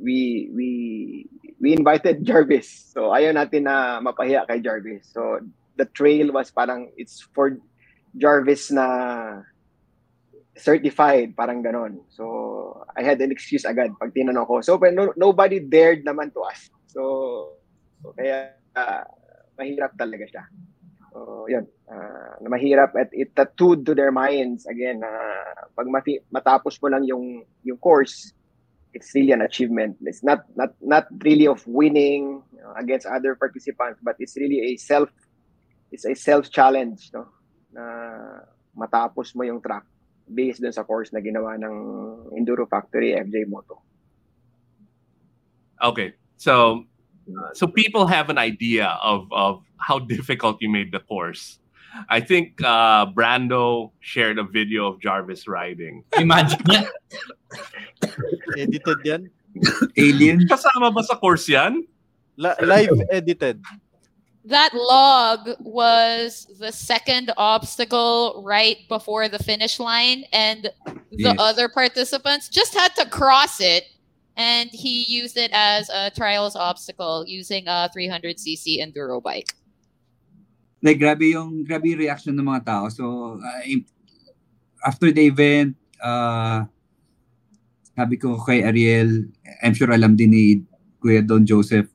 we 0.00 0.48
we 0.56 0.68
we 1.60 1.72
invited 1.72 2.24
Jarvis. 2.24 2.92
So 2.92 3.12
ayaw 3.12 3.36
natin 3.36 3.68
na 3.68 4.00
mapahiya 4.00 4.48
kay 4.48 4.60
Jarvis. 4.60 5.08
So 5.12 5.40
the 5.76 5.88
trail 5.92 6.32
was 6.32 6.48
parang 6.52 6.92
it's 6.96 7.24
for 7.36 7.60
Jarvis 8.16 8.72
na 8.72 8.86
certified, 10.56 11.36
parang 11.36 11.60
ganon. 11.60 12.00
So 12.08 12.84
I 12.96 13.04
had 13.04 13.20
an 13.20 13.32
excuse 13.32 13.68
agad 13.68 13.92
pag 14.00 14.16
tinanong 14.16 14.48
ko. 14.48 14.60
So 14.64 14.80
but 14.80 14.96
no, 14.96 15.12
nobody 15.16 15.60
dared 15.60 16.04
naman 16.04 16.32
to 16.32 16.40
us. 16.44 16.72
So, 16.96 17.55
so 18.06 18.14
kaya 18.14 18.54
uh, 18.78 19.02
mahirap 19.58 19.98
talaga 19.98 20.30
siya. 20.30 20.44
So, 21.10 21.50
yun. 21.50 21.66
Uh, 21.90 22.38
mahirap 22.46 22.94
at 22.94 23.10
it 23.10 23.34
tattooed 23.34 23.82
to 23.82 23.98
their 23.98 24.14
minds 24.14 24.68
again 24.70 25.02
na 25.02 25.10
uh, 25.10 25.66
pag 25.74 25.90
mati- 25.90 26.22
matapos 26.30 26.78
mo 26.78 26.86
lang 26.92 27.02
yung 27.02 27.42
yung 27.66 27.78
course 27.78 28.30
it's 28.90 29.14
really 29.14 29.30
an 29.30 29.44
achievement 29.44 29.94
it's 30.02 30.26
not 30.26 30.42
not 30.58 30.74
not 30.82 31.06
really 31.22 31.46
of 31.46 31.62
winning 31.68 32.42
you 32.50 32.58
know, 32.58 32.74
against 32.74 33.06
other 33.06 33.38
participants 33.38 34.02
but 34.02 34.18
it's 34.18 34.34
really 34.34 34.72
a 34.72 34.80
self 34.82 35.06
it's 35.94 36.02
a 36.08 36.16
self 36.16 36.50
challenge 36.50 37.06
no 37.14 37.30
na 37.70 37.84
matapos 38.74 39.30
mo 39.38 39.46
yung 39.46 39.62
track 39.62 39.86
based 40.26 40.58
dun 40.58 40.74
sa 40.74 40.82
course 40.82 41.14
na 41.14 41.22
ginawa 41.22 41.54
ng 41.54 41.74
Enduro 42.34 42.66
Factory 42.66 43.14
FJ 43.14 43.46
Moto 43.46 43.86
Okay. 45.76 46.16
So 46.36 46.84
so 47.54 47.66
people 47.66 48.06
have 48.06 48.30
an 48.30 48.38
idea 48.38 48.98
of 49.02 49.26
of 49.32 49.62
how 49.78 49.98
difficult 50.14 50.58
you 50.60 50.68
made 50.70 50.92
the 50.92 51.00
course. 51.00 51.58
I 52.10 52.20
think 52.20 52.60
uh, 52.62 53.06
Brando 53.08 53.90
shared 54.00 54.38
a 54.38 54.44
video 54.44 54.86
of 54.86 55.00
Jarvis 55.00 55.48
riding. 55.48 56.04
Imagine 56.20 56.60
niya. 56.68 56.84
Edited 58.58 58.98
yan? 59.04 59.30
Alien? 59.96 60.44
Kasama 60.44 60.92
ba 60.92 61.02
sa 61.02 61.16
course 61.16 61.48
yan? 61.48 61.84
La- 62.36 62.56
live 62.60 62.92
edited. 63.10 63.62
That 64.44 64.74
log 64.74 65.56
was 65.60 66.46
the 66.60 66.70
second 66.70 67.32
obstacle 67.36 68.42
right 68.46 68.76
before 68.88 69.28
the 69.28 69.40
finish 69.40 69.80
line, 69.80 70.24
and 70.32 70.70
the 71.10 71.32
Yes. 71.32 71.36
other 71.40 71.68
participants 71.68 72.48
just 72.48 72.74
had 72.76 72.94
to 73.00 73.08
cross 73.08 73.58
it. 73.58 73.84
And 74.36 74.68
he 74.70 75.04
used 75.08 75.36
it 75.36 75.50
as 75.52 75.88
a 75.88 76.10
trials 76.10 76.56
obstacle 76.56 77.24
using 77.26 77.66
a 77.68 77.88
300cc 77.96 78.84
enduro 78.84 79.22
bike. 79.22 79.56
like 80.86 81.02
grabe 81.02 81.34
yung 81.34 81.66
grabe 81.66 81.90
yung 81.90 82.02
reaction 82.06 82.38
ng 82.38 82.46
mga 82.46 82.62
tao. 82.62 82.84
So 82.86 83.36
uh, 83.42 83.62
after 84.86 85.10
the 85.10 85.26
event, 85.26 85.74
uh, 85.98 86.62
sabi 87.98 88.14
ko 88.20 88.38
kay 88.38 88.62
Ariel, 88.62 89.26
I'm 89.66 89.74
sure 89.74 89.90
alam 89.90 90.14
din 90.14 90.30
ni 90.30 90.46
Kuya 91.02 91.26
Don 91.26 91.42
Joseph, 91.42 91.88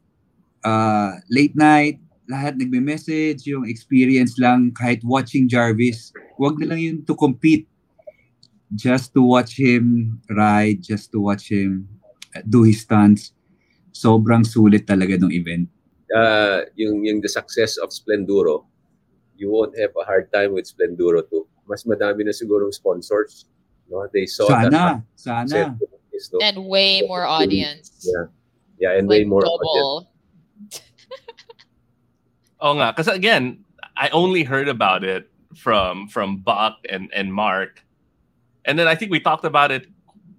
uh, 0.67 1.15
late 1.31 1.55
night, 1.55 2.03
lahat 2.27 2.57
nagme-message, 2.57 3.47
yung 3.47 3.63
experience 3.69 4.35
lang 4.35 4.75
kahit 4.75 4.99
watching 5.07 5.47
Jarvis, 5.47 6.11
wag 6.35 6.57
na 6.59 6.73
lang 6.73 6.81
yun 6.81 6.97
to 7.05 7.13
compete. 7.13 7.69
Just 8.71 9.11
to 9.11 9.19
watch 9.19 9.59
him 9.59 10.15
ride, 10.31 10.79
just 10.79 11.11
to 11.11 11.19
watch 11.19 11.51
him 11.51 11.91
do 12.47 12.63
his 12.63 12.81
stunts. 12.81 13.33
Sobrang 13.91 14.47
sulit 14.47 14.87
talaga 14.87 15.19
ng 15.19 15.31
event. 15.35 15.67
uh, 16.15 16.61
yung, 16.75 17.05
yung 17.05 17.21
the 17.21 17.29
success 17.29 17.77
of 17.77 17.89
Splenduro, 17.89 18.65
you 19.35 19.51
won't 19.51 19.77
have 19.79 19.91
a 19.99 20.05
hard 20.05 20.31
time 20.33 20.53
with 20.53 20.65
Splenduro 20.67 21.23
too. 21.29 21.47
Mas 21.67 21.83
madami 21.83 22.25
na 22.25 22.31
sigurong 22.31 22.73
sponsors. 22.73 23.45
No? 23.89 24.07
They 24.13 24.25
saw 24.25 24.47
Sana, 24.47 24.69
that. 24.69 25.01
sana. 25.15 25.77
Is, 26.11 26.29
no? 26.33 26.39
And 26.43 26.67
way 26.67 27.01
more 27.07 27.25
audience. 27.25 28.03
Yeah. 28.03 28.27
Yeah, 28.79 28.97
and 28.97 29.07
way 29.07 29.19
Like 29.19 29.27
more 29.27 29.45
audience. 29.45 30.09
double. 30.71 30.87
Oh 32.61 32.73
nga, 32.77 32.93
because 32.93 33.07
again, 33.07 33.65
I 33.97 34.09
only 34.09 34.43
heard 34.43 34.67
about 34.67 35.03
it 35.03 35.29
from 35.57 36.07
from 36.07 36.37
Buck 36.45 36.77
and 36.89 37.09
and 37.09 37.33
Mark, 37.33 37.81
and 38.65 38.77
then 38.77 38.85
I 38.87 38.93
think 38.93 39.09
we 39.09 39.19
talked 39.19 39.45
about 39.45 39.71
it 39.71 39.89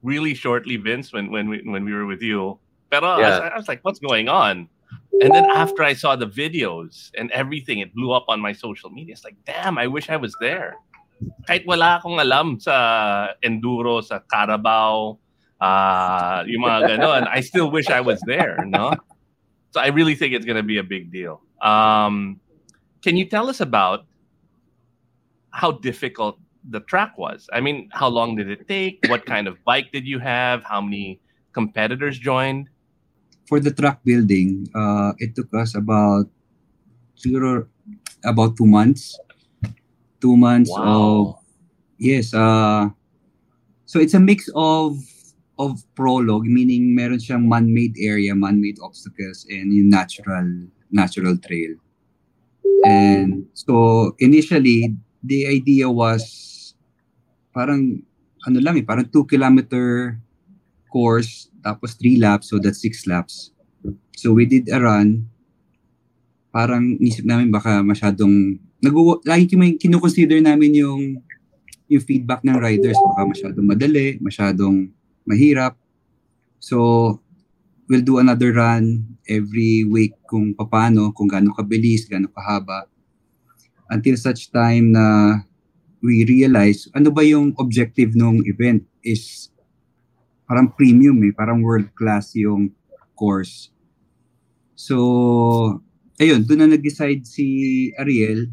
really 0.02 0.34
shortly, 0.34 0.76
Vince, 0.76 1.12
when 1.12 1.30
when 1.30 1.48
we 1.48 1.62
when 1.64 1.84
we 1.84 1.92
were 1.92 2.06
with 2.06 2.22
you. 2.22 2.58
Pero 2.90 3.06
I, 3.06 3.20
was, 3.20 3.40
I 3.40 3.56
was 3.56 3.68
like, 3.68 3.80
what's 3.82 3.98
going 3.98 4.28
on? 4.28 4.68
And 5.22 5.32
then 5.32 5.44
after 5.48 5.82
I 5.82 5.94
saw 5.94 6.16
the 6.16 6.26
videos 6.26 7.10
and 7.16 7.30
everything, 7.30 7.78
it 7.78 7.94
blew 7.94 8.12
up 8.12 8.26
on 8.28 8.40
my 8.40 8.52
social 8.52 8.90
media. 8.90 9.14
It's 9.14 9.24
like, 9.24 9.36
damn, 9.46 9.78
I 9.78 9.86
wish 9.86 10.10
I 10.10 10.16
was 10.16 10.36
there. 10.40 10.76
Kahit 11.48 11.64
wala 11.64 12.00
akong 12.02 12.20
alam 12.20 12.58
sa 12.58 13.32
enduro, 13.40 14.02
sa 14.02 14.20
Carabao, 14.20 15.18
uh, 15.60 16.42
yung 16.46 16.62
mga 16.66 16.98
ganon, 16.98 17.28
I 17.30 17.40
still 17.40 17.70
wish 17.70 17.88
I 17.88 18.00
was 18.00 18.20
there, 18.26 18.58
no? 18.66 18.92
So 19.70 19.80
I 19.80 19.88
really 19.88 20.14
think 20.14 20.34
it's 20.34 20.44
going 20.44 20.58
to 20.58 20.66
be 20.66 20.78
a 20.78 20.84
big 20.84 21.12
deal. 21.12 21.40
Um, 21.62 22.40
can 23.00 23.16
you 23.16 23.24
tell 23.24 23.48
us 23.48 23.60
about 23.60 24.04
how 25.50 25.72
difficult 25.72 26.36
the 26.68 26.80
track 26.80 27.18
was? 27.18 27.48
I 27.52 27.60
mean, 27.60 27.88
how 27.92 28.08
long 28.08 28.36
did 28.36 28.50
it 28.50 28.68
take? 28.68 29.04
What 29.08 29.26
kind 29.34 29.48
of 29.48 29.62
bike 29.64 29.92
did 29.92 30.06
you 30.06 30.18
have? 30.18 30.62
How 30.64 30.80
many 30.80 31.20
competitors 31.52 32.18
joined? 32.18 32.68
for 33.52 33.60
the 33.60 33.70
track 33.70 34.00
building, 34.04 34.68
uh, 34.74 35.12
it 35.18 35.34
took 35.34 35.52
us 35.54 35.76
about 35.76 36.24
siguro 37.16 37.68
about 38.24 38.56
two 38.56 38.64
months. 38.64 39.18
Two 40.24 40.36
months 40.36 40.72
of 40.72 41.36
yes. 41.98 42.32
Uh, 42.32 42.88
so 43.84 44.00
it's 44.00 44.14
a 44.14 44.20
mix 44.20 44.48
of 44.56 44.96
of 45.58 45.84
prologue, 45.94 46.48
meaning 46.48 46.94
meron 46.94 47.20
siyang 47.20 47.44
man-made 47.44 47.92
area, 48.00 48.34
man-made 48.34 48.78
obstacles, 48.80 49.44
and 49.50 49.74
yung 49.74 49.90
natural 49.90 50.48
natural 50.88 51.36
trail. 51.36 51.76
And 52.88 53.46
so 53.52 54.16
initially, 54.18 54.96
the 55.22 55.46
idea 55.46 55.90
was 55.90 56.22
parang 57.52 58.00
ano 58.42 58.58
lang 58.58 58.74
eh, 58.80 58.84
parang 58.84 59.06
two 59.06 59.22
kilometer 59.28 60.16
course, 60.90 61.48
tapos 61.62 61.94
three 61.94 62.18
laps, 62.18 62.50
so 62.50 62.58
that's 62.58 62.82
six 62.82 63.06
laps. 63.06 63.54
So 64.18 64.34
we 64.34 64.44
did 64.44 64.68
a 64.68 64.82
run. 64.82 65.30
Parang 66.52 67.00
isip 67.00 67.24
namin 67.24 67.48
baka 67.48 67.80
masyadong 67.80 68.60
nag 68.82 68.94
lagi 69.24 69.54
may 69.54 69.78
kino-consider 69.78 70.42
namin 70.42 70.74
yung 70.74 71.02
yung 71.86 72.02
feedback 72.02 72.42
ng 72.42 72.58
riders 72.58 72.98
baka 72.98 73.20
masyadong 73.24 73.66
madali, 73.68 74.18
masyadong 74.18 74.90
mahirap. 75.24 75.78
So 76.58 77.18
we'll 77.86 78.04
do 78.04 78.18
another 78.18 78.52
run 78.52 79.16
every 79.28 79.84
week 79.86 80.18
kung 80.28 80.52
paano, 80.56 81.12
kung 81.14 81.30
gaano 81.30 81.54
kabilis, 81.54 82.08
gaano 82.08 82.28
kahaba. 82.32 82.88
Until 83.92 84.16
such 84.16 84.48
time 84.48 84.92
na 84.92 85.40
we 86.02 86.26
realize 86.26 86.90
ano 86.98 87.14
ba 87.14 87.22
yung 87.22 87.54
objective 87.56 88.12
ng 88.18 88.42
event 88.44 88.82
is 89.06 89.48
parang 90.44 90.68
premium 90.74 91.16
eh, 91.24 91.32
parang 91.32 91.64
world 91.64 91.88
class 91.96 92.36
yung 92.36 92.68
course. 93.16 93.70
So, 94.74 95.80
ayun, 96.18 96.42
doon 96.44 96.66
na 96.66 96.74
nag-decide 96.74 97.22
si 97.24 97.46
Ariel 97.96 98.50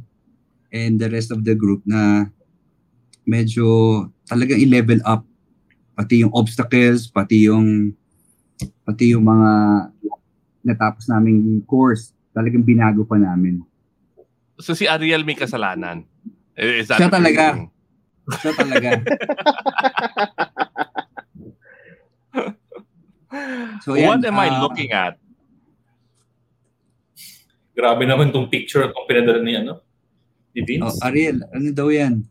and 0.69 1.01
the 1.01 1.09
rest 1.09 1.33
of 1.33 1.41
the 1.41 1.57
group 1.57 1.81
na 1.89 2.29
medyo 3.25 4.05
talagang 4.29 4.61
i-level 4.61 5.01
up 5.03 5.25
pati 5.99 6.23
yung 6.23 6.31
obstacles, 6.31 7.11
pati 7.11 7.51
yung 7.51 7.91
pati 8.87 9.11
yung 9.11 9.27
mga 9.27 9.51
natapos 10.63 11.11
naming 11.11 11.59
course, 11.67 12.15
talagang 12.31 12.63
binago 12.63 13.03
pa 13.03 13.19
namin. 13.19 13.59
So 14.59 14.71
si 14.71 14.87
Ariel 14.87 15.27
may 15.27 15.35
kasalanan. 15.35 16.07
Is 16.59 16.91
that 16.91 16.99
Siya 16.99 17.07
what 17.07 17.15
talaga. 17.15 17.45
Siya 18.43 18.51
talaga. 18.51 18.89
So, 23.85 23.93
what 23.93 24.25
yan, 24.25 24.33
am 24.33 24.41
I 24.41 24.49
ah, 24.49 24.59
looking 24.59 24.91
at? 24.91 25.15
Grabe 27.77 28.03
naman 28.03 28.33
tong 28.33 28.49
picture 28.49 28.89
kung 28.91 29.05
pinadala 29.07 29.39
ni 29.39 29.53
ano. 29.55 29.79
Ni 30.51 30.65
Vince. 30.65 30.97
Oh, 30.99 31.05
Ariel, 31.07 31.45
ano 31.53 31.69
daw 31.71 31.87
yan? 31.93 32.25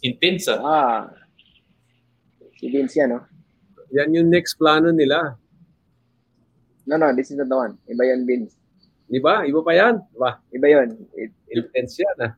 Intense 0.00 0.48
ah. 0.54 0.62
Ah. 0.62 1.02
Si 2.56 2.70
Vince 2.70 2.94
yan, 2.96 3.18
no? 3.18 3.26
Yan 3.92 4.14
yung 4.14 4.30
next 4.30 4.56
plano 4.56 4.94
nila. 4.94 5.36
No, 6.88 6.96
no, 6.96 7.12
this 7.12 7.28
is 7.28 7.36
not 7.36 7.50
the 7.50 7.58
one. 7.58 7.74
Iba 7.90 8.02
yan, 8.08 8.24
Vince. 8.24 8.56
Di 9.10 9.20
ba? 9.20 9.44
Iba 9.44 9.60
pa 9.60 9.72
yan. 9.76 10.00
Ba? 10.16 10.40
Iba 10.54 10.66
yun. 10.78 10.88
It, 11.18 11.34
Intense 11.52 12.00
yan 12.00 12.16
ah. 12.22 12.32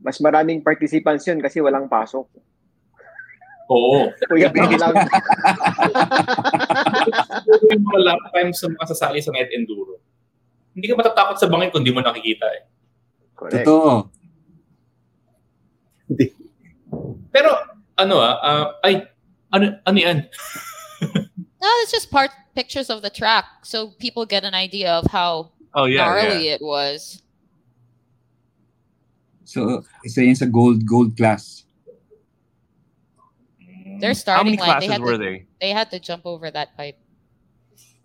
Mas 0.00 0.20
maraming 0.20 0.62
participants 0.62 1.26
yun 1.26 1.40
kasi 1.40 1.60
walang 1.60 1.88
pasok. 1.88 2.28
Oo. 3.66 4.14
Kuya 4.30 4.50
Vince 4.54 4.78
lang. 4.78 4.94
yung 7.66 7.82
mga 7.82 8.00
lap 8.06 8.22
times 8.30 8.62
sa 8.62 8.70
mga 8.70 8.86
sasali 8.94 9.18
sa 9.18 9.34
night 9.34 9.50
enduro. 9.50 9.98
Hindi 10.76 10.86
ka 10.86 10.94
matatakot 10.94 11.36
sa 11.40 11.50
bangin 11.50 11.74
kung 11.74 11.82
di 11.82 11.90
mo 11.90 11.98
nakikita 11.98 12.46
eh. 12.46 12.62
Correct. 13.34 13.66
Totoo. 13.66 14.06
Pero 17.34 17.50
ano 17.98 18.14
ah, 18.22 18.36
ah, 18.38 18.66
ay 18.86 19.02
ano 19.50 19.64
ano 19.82 19.98
yan? 19.98 20.18
No, 21.56 21.72
it's 21.82 21.90
just 21.90 22.12
part 22.12 22.30
pictures 22.54 22.90
of 22.90 23.02
the 23.02 23.10
track, 23.10 23.44
so 23.64 23.90
people 23.98 24.24
get 24.24 24.44
an 24.44 24.54
idea 24.54 24.92
of 24.92 25.10
how 25.10 25.50
Oh 25.74 25.84
yeah, 25.84 26.04
gnarly 26.06 26.46
yeah. 26.46 26.54
it 26.54 26.62
was. 26.62 27.20
So, 29.46 29.86
isa 30.02 30.26
yan 30.26 30.34
sa 30.34 30.50
gold 30.50 30.82
gold 30.82 31.14
class. 31.14 31.62
Their 34.02 34.12
How 34.12 34.42
many 34.42 34.58
starting 34.58 34.58
line, 34.58 34.58
they 34.58 34.66
classes 34.66 34.90
had 34.90 35.00
were 35.00 35.16
to, 35.16 35.22
they? 35.22 35.36
they 35.62 35.70
had 35.70 35.88
to 35.94 35.98
jump 36.02 36.26
over 36.26 36.50
that 36.50 36.74
pipe. 36.76 36.98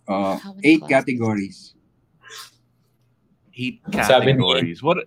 Uh, 0.07 0.37
eight 0.63 0.85
classes? 0.85 0.93
categories. 0.93 1.57
Eight 3.57 3.81
Sabi 3.91 4.31
ni- 4.31 4.39
categories. 4.39 4.79
What? 4.79 5.03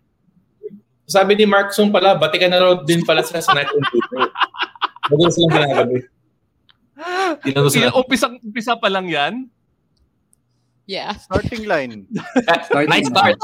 Sabi 1.07 1.39
ni 1.39 1.47
Mark 1.47 1.71
Sung 1.73 1.95
pala, 1.95 2.19
bati 2.19 2.37
ka 2.37 2.51
na 2.51 2.59
raw 2.61 2.73
din 2.83 3.07
pala 3.07 3.23
sila 3.23 3.41
sa 3.41 3.55
night 3.55 3.71
enduro. 3.71 4.29
Madalas 5.09 5.33
silang 5.37 5.53
ginagabi. 5.55 5.97
Tinanong 7.45 7.71
sila. 7.73 7.85
Yeah, 7.89 7.95
umpisa, 7.97 8.27
umpisa 8.41 8.73
pa 8.75 8.89
lang 8.89 9.07
yan? 9.09 9.35
Yeah. 10.89 11.15
Starting 11.17 11.65
line. 11.65 12.09
Starting 12.69 12.91
Nice 12.91 13.09
start. 13.09 13.39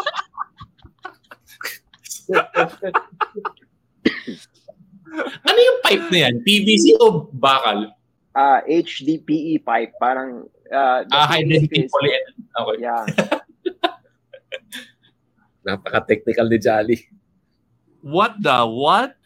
ano 5.44 5.58
yung 5.58 5.78
pipe 5.82 6.06
na 6.10 6.18
yan? 6.28 6.34
PVC 6.46 6.94
o 7.02 7.26
bakal? 7.34 7.90
Ah, 8.30 8.62
HDPE 8.62 9.58
pipe. 9.60 9.90
Parang, 9.98 10.46
uh, 10.70 11.00
Ah, 11.10 11.26
high 11.26 11.42
thickness 11.42 11.66
density 11.66 11.82
is- 11.86 11.90
polyethylene. 11.90 12.46
Okay. 12.50 12.76
Yeah. 12.78 13.02
Napaka-technical 15.66 16.48
ni 16.48 16.58
Jolly. 16.58 16.98
What 18.00 18.40
the 18.40 18.64
what? 18.64 19.16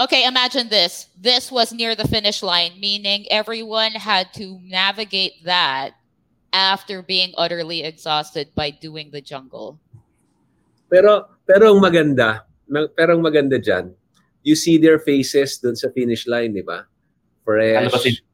Okay, 0.00 0.26
imagine 0.26 0.68
this. 0.68 1.06
This 1.14 1.52
was 1.52 1.72
near 1.72 1.94
the 1.94 2.08
finish 2.08 2.42
line, 2.42 2.80
meaning 2.80 3.26
everyone 3.30 3.92
had 3.92 4.32
to 4.34 4.58
navigate 4.64 5.44
that 5.44 5.94
after 6.50 7.02
being 7.02 7.32
utterly 7.38 7.84
exhausted 7.84 8.48
by 8.56 8.70
doing 8.70 9.10
the 9.12 9.20
jungle. 9.20 9.78
Pero 10.90 11.28
pero 11.44 11.72
ang 11.72 11.80
maganda, 11.80 12.48
ma- 12.66 12.90
pero 12.90 13.14
ang 13.16 13.22
maganda 13.22 13.56
diyan, 13.56 13.92
you 14.44 14.56
see 14.56 14.76
their 14.76 15.00
faces 15.00 15.56
dun 15.56 15.76
sa 15.76 15.88
finish 15.92 16.28
line, 16.28 16.52
di 16.52 16.64
ba? 16.64 16.84
Ano 16.84 17.88
Fresh, 17.92 18.00
si- 18.00 18.24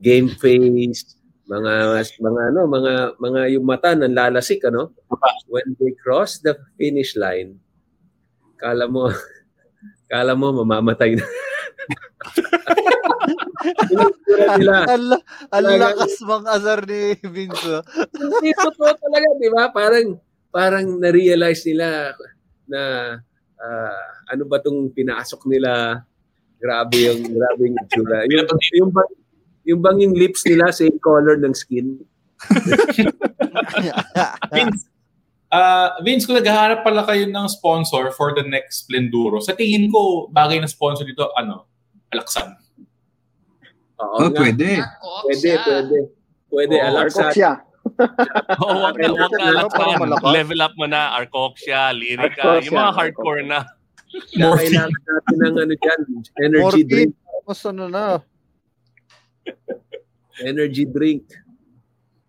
game 0.00 0.32
face, 0.32 1.16
mga 1.46 1.72
mga 2.18 2.40
ano, 2.52 2.60
mga 2.66 2.92
mga 3.16 3.40
yung 3.54 3.64
mata 3.64 3.94
nang 3.94 4.16
lalasik 4.16 4.64
ano. 4.66 4.90
When 5.46 5.76
they 5.78 5.94
cross 5.94 6.42
the 6.42 6.58
finish 6.74 7.14
line, 7.14 7.60
kala 8.58 8.88
mo 8.90 9.08
kala 10.12 10.34
mo 10.34 10.52
mamamatay 10.64 11.16
na. 11.16 11.24
Nila. 14.58 14.74
Ang 14.86 15.10
Talaga. 15.50 15.82
lakas 15.92 16.14
mang 16.22 16.46
asar 16.46 16.80
ni 16.86 17.18
Vince. 17.26 17.66
oh. 17.66 17.82
Hindi, 18.14 18.50
totoo 18.54 18.92
talaga, 18.94 19.26
di 19.38 19.50
ba? 19.50 19.64
Parang, 19.70 20.06
parang 20.50 20.86
na-realize 20.98 21.66
nila 21.66 22.14
na 22.68 22.82
ah, 23.56 24.04
ano 24.30 24.42
ba 24.44 24.58
tong 24.60 24.90
pinasok 24.92 25.46
nila? 25.46 26.02
Grabe 26.56 26.96
yung, 27.08 27.20
grabe 27.30 27.60
yung 27.68 27.76
itsura. 27.84 28.18
Yung, 28.26 28.46
yung, 28.72 28.90
bang, 28.90 29.10
yung 29.64 29.80
bang 29.84 29.98
yung 30.00 30.14
lips 30.16 30.42
nila 30.48 30.72
same 30.72 30.96
color 30.98 31.36
ng 31.36 31.52
skin? 31.52 32.00
Vince, 34.52 34.80
ah 35.48 35.96
Vince, 36.04 36.24
kung 36.28 36.36
naghahanap 36.36 36.84
pala 36.84 37.04
kayo 37.06 37.24
ng 37.28 37.46
sponsor 37.48 38.12
for 38.12 38.36
the 38.36 38.44
next 38.44 38.84
Splenduro, 38.84 39.40
sa 39.40 39.56
tingin 39.56 39.88
ko, 39.88 40.28
bagay 40.28 40.60
na 40.60 40.68
sponsor 40.68 41.04
dito, 41.08 41.28
ano? 41.36 41.64
Alaksan. 42.12 42.56
Oo 43.96 44.16
Oh, 44.20 44.28
nga. 44.28 44.40
pwede. 44.44 44.80
Pwede, 45.24 45.50
pwede. 45.64 45.96
Pwede, 46.52 46.74
sa... 46.76 47.00
Arcoxia. 47.00 47.52
Oh, 48.62 48.82
wag 48.82 48.96
na, 48.98 49.08
wag 49.14 49.32
na. 49.32 49.44
Alaksan. 49.52 49.98
malakas. 50.00 50.32
Level 50.32 50.60
up 50.60 50.74
mo 50.74 50.86
na. 50.86 51.14
Arcoxia, 51.14 51.92
Lyrica. 51.92 52.42
Arcoxia, 52.42 52.66
Yung 52.66 52.76
mga 52.76 52.92
hardcore 52.94 53.42
na. 53.44 53.58
Kailangan 54.32 54.90
natin 54.90 55.36
ng 55.36 55.56
ano 55.60 55.74
dyan, 55.76 56.00
energy 56.40 56.62
Morphine. 56.62 56.88
drink. 56.88 57.12
Tapos 57.14 57.60
ano 57.66 57.84
na. 57.86 58.04
Energy 60.42 60.84
drink. 60.84 61.24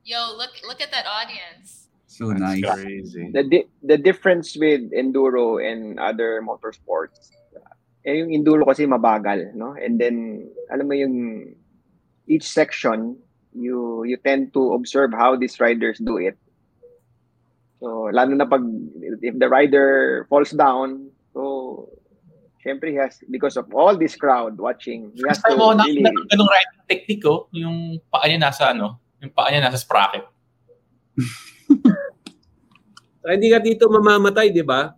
Yo, 0.03 0.19
look 0.37 0.55
look 0.63 0.79
at 0.79 0.91
that 0.91 1.03
audience. 1.03 1.91
So 2.07 2.31
That's 2.31 2.41
nice. 2.41 2.65
crazy. 2.65 3.29
The, 3.29 3.43
di- 3.43 3.69
the 3.83 3.97
difference 3.99 4.55
with 4.57 4.89
enduro 4.89 5.61
and 5.61 5.99
other 5.99 6.41
motorsports, 6.41 7.29
eh, 8.07 8.23
yung 8.23 8.33
enduro 8.33 8.65
kasi 8.65 8.87
mabagal, 8.89 9.53
no? 9.53 9.77
And 9.77 10.01
then, 10.01 10.47
alam 10.73 10.87
mo 10.89 10.95
yung 10.97 11.53
each 12.25 12.47
section, 12.47 13.21
you 13.57 14.05
you 14.05 14.17
tend 14.21 14.53
to 14.53 14.77
observe 14.77 15.11
how 15.11 15.35
these 15.35 15.57
riders 15.57 15.97
do 15.97 16.21
it. 16.21 16.37
So, 17.81 18.09
lalo 18.13 18.33
na 18.33 18.45
pag 18.45 18.63
if 19.21 19.37
the 19.37 19.49
rider 19.49 20.25
falls 20.29 20.53
down, 20.53 21.09
so 21.33 21.85
syempre 22.61 22.93
he 22.93 22.97
has 22.97 23.21
because 23.29 23.57
of 23.57 23.69
all 23.73 23.97
this 23.97 24.17
crowd 24.17 24.57
watching, 24.57 25.13
he 25.13 25.21
has 25.29 25.41
First 25.41 25.57
to 25.57 25.61
ko 25.61 25.73
really 25.77 26.01
ng 26.01 26.17
ganung 26.29 26.49
riding 26.49 26.81
technique 26.89 27.23
ko, 27.25 27.49
yung 27.53 28.01
paa 28.09 28.25
niya 28.25 28.41
nasa 28.41 28.73
ano, 28.73 28.97
yung 29.21 29.33
paa 29.33 29.49
niya 29.49 29.61
nasa 29.61 29.81
sprocket. 29.81 30.25
Hindi 33.27 33.51
ka 33.51 33.59
dito 33.59 33.91
mamamatay, 33.91 34.55
di 34.55 34.63
ba? 34.63 34.95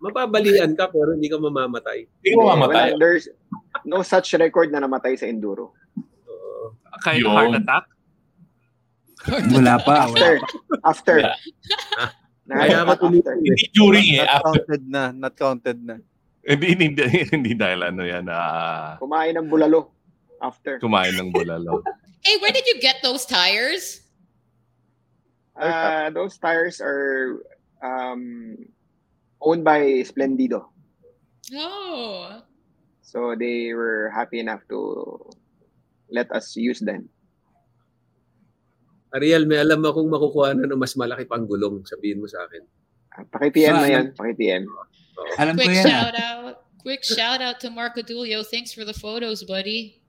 Mapabalian 0.00 0.76
ka 0.76 0.92
pero 0.92 1.16
hindi 1.16 1.32
ka 1.32 1.40
mamamatay. 1.40 2.04
Hindi 2.04 2.36
Wala, 2.36 2.68
mamamatay. 2.68 3.00
there's 3.00 3.28
no 3.88 4.04
such 4.04 4.36
record 4.36 4.68
na 4.68 4.84
namatay 4.84 5.16
sa 5.16 5.24
enduro. 5.24 5.72
Kahit 7.00 7.24
Yun. 7.24 7.32
heart 7.32 7.56
attack? 7.56 7.84
Wala 9.54 9.76
pa. 9.84 10.08
After, 10.08 10.40
after. 10.84 11.16
Kaya 12.48 12.82
after. 12.88 13.08
Hindi 13.12 13.66
during 13.76 14.06
eh, 14.16 14.24
Not 14.24 14.42
counted 14.42 14.82
na. 14.88 15.02
Not 15.12 15.34
counted 15.36 15.78
na. 15.84 15.96
Hindi, 16.40 16.66
hindi, 16.72 17.04
hindi 17.28 17.52
dahil 17.52 17.84
ano 17.84 18.02
yan, 18.02 18.24
ah, 18.32 18.96
Kumain 18.96 19.36
ng 19.36 19.48
bulalo. 19.48 19.92
After. 20.40 20.80
kumain 20.80 21.12
ng 21.20 21.30
bulalo. 21.30 21.84
Hey, 22.20 22.36
where 22.36 22.52
did 22.52 22.68
you 22.68 22.76
get 22.84 23.00
those 23.00 23.24
tires? 23.24 24.04
Uh, 25.56 26.12
those 26.12 26.36
tires 26.36 26.76
are 26.76 27.40
um, 27.80 28.56
owned 29.40 29.64
by 29.64 30.04
Splendido. 30.04 30.68
Oh. 31.56 32.42
So 33.00 33.34
they 33.34 33.72
were 33.72 34.12
happy 34.12 34.38
enough 34.38 34.60
to 34.68 35.32
let 36.12 36.30
us 36.30 36.56
use 36.56 36.80
them. 36.80 37.08
Ariel, 39.14 39.44
may 39.46 39.58
alam 39.58 39.82
akong 39.82 40.06
makukuha 40.06 40.54
na 40.54 40.70
ng 40.70 40.78
mas 40.78 40.94
malaki 40.94 41.26
pang 41.26 41.46
gulong. 41.46 41.82
Sabihin 41.82 42.22
mo 42.22 42.30
sa 42.30 42.46
akin. 42.46 42.62
Paki-PM 43.34 43.74
na 43.74 43.88
yan. 43.90 44.06
Paki-PM. 44.14 44.64
Alam 45.38 45.58
ko 45.58 45.66
Quick 45.66 45.76
yan. 45.76 45.86
ah. 45.86 45.90
shout 45.90 46.16
out. 46.16 46.54
Quick 46.80 47.02
shout 47.04 47.40
out 47.42 47.60
to 47.60 47.68
Marco 47.68 48.00
Dulio. 48.00 48.46
Thanks 48.46 48.72
for 48.72 48.86
the 48.86 48.94
photos, 48.94 49.44
buddy. 49.44 50.00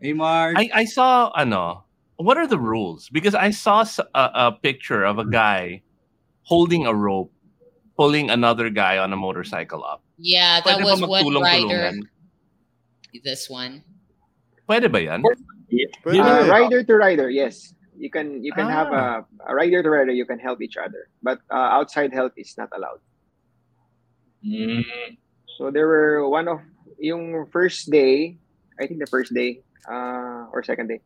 Hey, 0.00 0.14
Mark. 0.14 0.56
I, 0.56 0.70
I 0.72 0.84
saw, 0.86 1.32
ano, 1.36 1.84
what 2.16 2.38
are 2.38 2.46
the 2.46 2.58
rules? 2.58 3.08
Because 3.10 3.34
I 3.34 3.50
saw 3.50 3.84
a 4.14 4.52
picture 4.52 5.04
of 5.04 5.18
a 5.18 5.26
guy 5.26 5.82
holding 6.42 6.86
a 6.86 6.94
rope, 6.94 7.32
pulling 7.98 8.30
another 8.30 8.70
guy 8.70 8.98
on 8.98 9.12
a 9.12 9.16
motorcycle 9.16 9.84
up. 9.84 10.02
Yeah, 10.16 10.60
that 10.64 10.78
Pwede 10.78 10.84
was 10.84 11.02
one 11.02 11.42
rider. 11.42 11.92
This 13.24 13.50
one. 13.50 13.82
Pwede 14.68 14.90
ba 14.92 15.00
yan? 15.02 15.22
Pwede. 16.04 16.20
Uh, 16.20 16.48
rider 16.48 16.84
to 16.84 16.94
rider, 16.96 17.28
yes. 17.28 17.74
You 17.96 18.10
can 18.12 18.44
you 18.44 18.52
can 18.52 18.68
have 18.68 18.92
Ah. 18.92 19.24
a, 19.24 19.52
a 19.52 19.52
rider 19.56 19.82
to 19.82 19.88
rider. 19.90 20.12
You 20.12 20.28
can 20.28 20.38
help 20.38 20.60
each 20.60 20.76
other, 20.76 21.08
but 21.22 21.40
uh, 21.50 21.80
outside 21.80 22.12
help 22.12 22.36
is 22.36 22.52
not 22.56 22.68
allowed. 22.76 23.00
Mm, 24.44 24.84
So 25.56 25.72
there 25.72 25.88
were 25.88 26.28
one 26.28 26.46
of 26.48 26.60
yung 27.00 27.48
first 27.48 27.88
day, 27.90 28.36
I 28.78 28.86
think 28.86 29.00
the 29.00 29.08
first 29.08 29.32
day 29.32 29.64
uh, 29.88 30.46
or 30.52 30.60
second 30.62 30.88
day, 30.92 31.00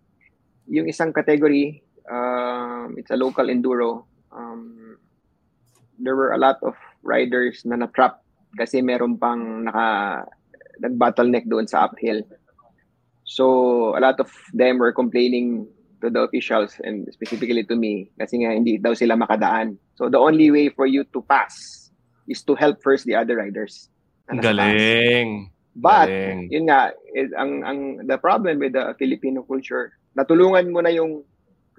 yung 0.67 0.91
isang 0.91 1.15
category, 1.15 1.83
um, 2.11 2.99
it's 2.99 3.11
a 3.15 3.17
local 3.17 3.47
enduro. 3.47 4.05
Um, 4.35 4.99
there 5.99 6.17
were 6.19 6.35
a 6.35 6.39
lot 6.43 6.59
of 6.67 6.75
riders 7.07 7.63
na 7.65 7.79
na-trap 7.79 8.19
kasi 8.59 8.83
meron 8.83 9.15
pang 9.17 9.65
naka 9.65 10.27
nag-bottleneck 10.83 11.47
doon 11.47 11.71
sa 11.71 11.87
uphill. 11.87 12.27
So 13.23 13.95
a 13.95 14.01
lot 14.03 14.19
of 14.19 14.29
them 14.51 14.83
were 14.83 14.91
complaining 14.93 15.71
to 16.01 16.09
the 16.09 16.21
officials 16.25 16.81
and 16.83 17.07
specifically 17.13 17.63
to 17.65 17.77
me 17.77 18.09
kasi 18.17 18.41
nga 18.43 18.57
hindi 18.57 18.81
daw 18.81 18.97
sila 18.97 19.17
makadaan. 19.17 19.77
So 19.95 20.09
the 20.09 20.19
only 20.21 20.51
way 20.51 20.73
for 20.73 20.89
you 20.89 21.05
to 21.13 21.21
pass 21.25 21.89
is 22.29 22.43
to 22.49 22.57
help 22.57 22.81
first 22.81 23.05
the 23.05 23.15
other 23.15 23.37
riders. 23.37 23.89
Galing. 24.31 25.51
But 25.77 26.09
Galing. 26.09 26.51
yun 26.51 26.71
nga 26.71 26.95
is, 27.15 27.31
ang 27.35 27.63
ang 27.67 27.79
the 28.07 28.19
problem 28.19 28.59
with 28.63 28.75
the 28.75 28.95
Filipino 28.97 29.43
culture, 29.43 29.95
natulungan 30.17 30.71
mo 30.73 30.81
na 30.81 30.91
yung 30.91 31.23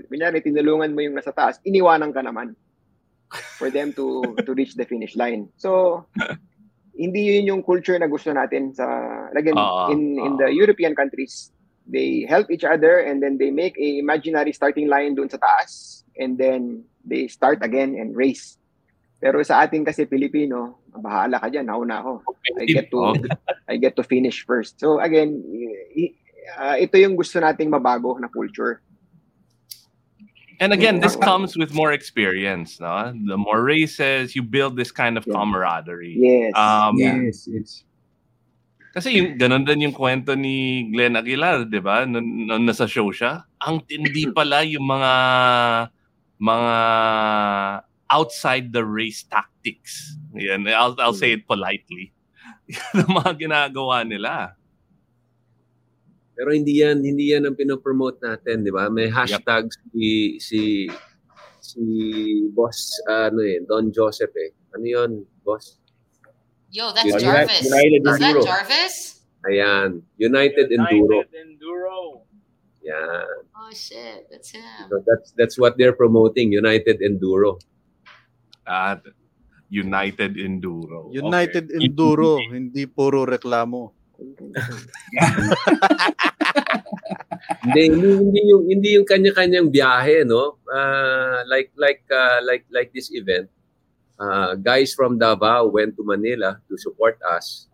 kunyari 0.02 0.42
tinulungan 0.42 0.94
mo 0.98 1.06
yung 1.06 1.16
nasa 1.16 1.32
taas, 1.32 1.62
iniwanan 1.62 2.12
ka 2.12 2.26
naman 2.26 2.58
for 3.58 3.70
them 3.70 3.94
to 3.96 4.24
to 4.46 4.52
reach 4.54 4.76
the 4.76 4.86
finish 4.86 5.16
line. 5.16 5.48
So 5.56 6.04
hindi 7.02 7.40
yun 7.40 7.48
yung 7.58 7.62
culture 7.64 7.96
na 7.96 8.12
gusto 8.12 8.36
natin 8.36 8.76
sa 8.76 8.86
again 9.32 9.56
Oo, 9.56 9.90
in 9.90 10.20
in 10.20 10.34
the 10.36 10.52
European 10.52 10.94
countries 10.94 11.50
they 11.88 12.26
help 12.28 12.52
each 12.52 12.64
other 12.64 13.00
and 13.00 13.22
then 13.22 13.38
they 13.38 13.52
make 13.52 13.78
a 13.78 14.00
imaginary 14.00 14.54
starting 14.54 14.88
line 14.88 15.16
doon 15.16 15.30
sa 15.30 15.38
taas 15.38 16.04
and 16.18 16.38
then 16.38 16.84
they 17.06 17.28
start 17.28 17.60
again 17.62 17.98
and 17.98 18.16
race. 18.16 18.58
Pero 19.22 19.42
sa 19.46 19.62
atin 19.62 19.86
kasi 19.86 20.10
Pilipino, 20.10 20.82
bahala 20.90 21.38
ka 21.38 21.48
diyan, 21.50 21.70
nauna 21.70 22.02
ako. 22.02 22.26
I 22.58 22.66
get 22.66 22.90
to 22.90 23.14
I 23.70 23.78
get 23.78 23.94
to 23.98 24.04
finish 24.04 24.42
first. 24.46 24.82
So 24.82 24.98
again, 24.98 25.46
uh, 26.58 26.78
ito 26.82 26.98
yung 26.98 27.14
gusto 27.14 27.38
nating 27.38 27.70
mabago 27.70 28.18
na 28.18 28.28
culture. 28.28 28.82
And 30.62 30.74
again, 30.74 31.02
this 31.02 31.18
comes 31.18 31.58
with 31.58 31.74
more 31.74 31.90
experience. 31.92 32.78
No? 32.78 33.10
The 33.14 33.38
more 33.38 33.66
races, 33.66 34.38
you 34.38 34.46
build 34.46 34.78
this 34.78 34.94
kind 34.94 35.18
of 35.18 35.26
camaraderie. 35.26 36.14
Yes. 36.14 36.54
Um, 36.54 37.02
Yes, 37.02 37.50
it's 37.50 37.82
Kasi 38.92 39.16
yung, 39.16 39.40
ganun 39.40 39.64
din 39.64 39.88
yung 39.88 39.96
kwento 39.96 40.36
ni 40.36 40.88
Glenn 40.92 41.16
Aguilar, 41.16 41.64
di 41.64 41.80
ba? 41.80 42.04
Nung, 42.04 42.48
nung 42.48 42.68
nasa 42.68 42.84
show 42.84 43.08
siya. 43.08 43.48
Ang 43.64 43.88
tindi 43.88 44.28
pala 44.38 44.68
yung 44.68 44.84
mga 44.84 45.14
mga 46.42 46.78
outside 48.12 48.76
the 48.76 48.84
race 48.84 49.24
tactics. 49.24 50.20
Yan, 50.36 50.68
I'll, 50.68 50.98
I'll 51.00 51.16
say 51.16 51.40
it 51.40 51.48
politely. 51.48 52.12
Yan 52.72 53.08
ang 53.08 53.14
mga 53.16 53.32
ginagawa 53.40 54.04
nila. 54.04 54.60
Pero 56.32 56.56
hindi 56.56 56.80
yan 56.82 57.04
hindi 57.04 57.36
yan 57.36 57.46
ang 57.46 57.54
pinopromote 57.60 58.24
natin, 58.24 58.64
di 58.66 58.72
ba? 58.74 58.88
May 58.90 59.12
hashtag 59.12 59.70
si 59.92 60.40
si 60.40 60.88
si 61.60 61.84
boss 62.50 62.98
ano 63.06 63.44
eh, 63.44 63.62
Don 63.68 63.92
Joseph 63.94 64.34
eh. 64.40 64.56
Ano 64.74 64.86
'yon, 64.88 65.12
boss? 65.44 65.81
Yo, 66.72 66.96
that's 66.96 67.04
United- 67.04 67.28
Jarvis. 67.28 67.64
United 67.68 68.02
Is 68.08 68.20
that 68.20 68.36
Enduro. 68.36 68.44
Jarvis? 68.48 68.96
Ayan, 69.44 69.90
United 70.16 70.68
Enduro. 70.72 71.28
Enduro. 71.28 72.24
Yan. 72.82 73.44
Oh 73.54 73.70
shit, 73.76 74.26
that's 74.32 74.56
him. 74.56 74.64
So 74.90 75.04
that's 75.06 75.36
that's 75.38 75.56
what 75.60 75.78
they're 75.78 75.94
promoting, 75.94 76.56
United 76.56 77.04
Enduro. 77.04 77.60
At 78.66 79.04
United 79.68 80.40
Enduro. 80.40 81.12
United 81.12 81.70
Enduro, 81.76 82.40
hindi 82.56 82.88
puro 82.88 83.28
reklamo. 83.28 83.92
hindi, 87.66 87.82
hindi, 87.90 88.10
hindi 88.22 88.42
yung 88.48 88.64
hindi 88.70 88.90
yung 88.96 89.08
kanya-kanyang 89.08 89.68
biyahe, 89.74 90.24
no? 90.24 90.62
Ah, 90.70 91.42
like 91.50 91.74
like 91.76 92.06
uh, 92.08 92.40
like 92.46 92.66
like 92.70 92.94
this 92.94 93.10
event. 93.14 93.50
Uh, 94.22 94.54
guys 94.54 94.94
from 94.94 95.18
Davao 95.18 95.66
went 95.66 95.98
to 95.98 96.06
Manila 96.06 96.62
to 96.70 96.78
support 96.78 97.18
us. 97.26 97.66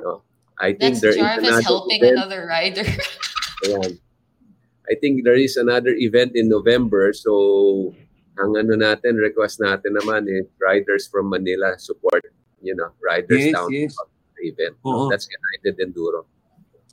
No? 0.00 0.24
I 0.56 0.72
think 0.72 0.96
That's 0.96 1.00
there 1.04 1.10
is 1.10 1.16
Jarvis 1.20 1.48
another 1.48 1.62
helping 1.62 2.00
event. 2.00 2.16
another 2.16 2.46
rider. 2.48 2.88
Ayan. 3.68 4.00
I 4.88 4.94
think 5.00 5.24
there 5.24 5.36
is 5.36 5.56
another 5.60 5.92
event 5.92 6.32
in 6.34 6.48
November. 6.48 7.12
So, 7.12 7.92
ang 8.40 8.56
ano 8.56 8.72
natin, 8.80 9.20
request 9.20 9.60
natin 9.60 10.00
naman 10.00 10.32
is 10.32 10.48
riders 10.56 11.04
from 11.06 11.28
Manila 11.28 11.76
support, 11.76 12.24
you 12.64 12.72
know, 12.74 12.88
riders 13.04 13.52
Yes, 13.52 13.52
down 13.52 13.68
yes. 13.68 13.92
the 13.92 14.48
event. 14.48 14.74
Oo. 14.88 15.12
That's 15.12 15.28
United 15.28 15.76
Enduro. 15.76 16.24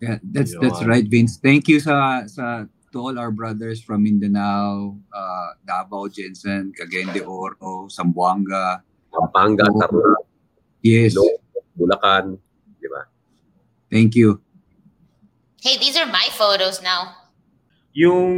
Yeah, 0.03 0.19
that's 0.23 0.55
that's 0.59 0.83
right, 0.83 1.03
Vince. 1.07 1.39
Thank 1.39 1.67
you 1.67 1.79
sa 1.83 2.23
sa 2.27 2.67
to 2.91 2.97
all 2.99 3.15
our 3.19 3.31
brothers 3.31 3.83
from 3.83 4.03
Mindanao, 4.03 4.95
uh, 5.11 5.49
Davao, 5.67 6.07
Jensen, 6.07 6.71
Cagayan 6.71 7.11
de 7.11 7.19
Oro, 7.23 7.87
Zamboanga, 7.91 8.79
Pampanga, 9.09 9.65
Tarlac, 9.65 10.23
Yes. 10.79 11.15
Bulacan, 11.75 12.39
di 12.79 12.87
ba? 12.87 13.07
Thank 13.91 14.15
you. 14.15 14.39
hey, 15.59 15.75
these 15.75 15.99
are 15.99 16.07
my 16.07 16.27
photos 16.39 16.79
now. 16.79 17.15
Yung 17.91 18.31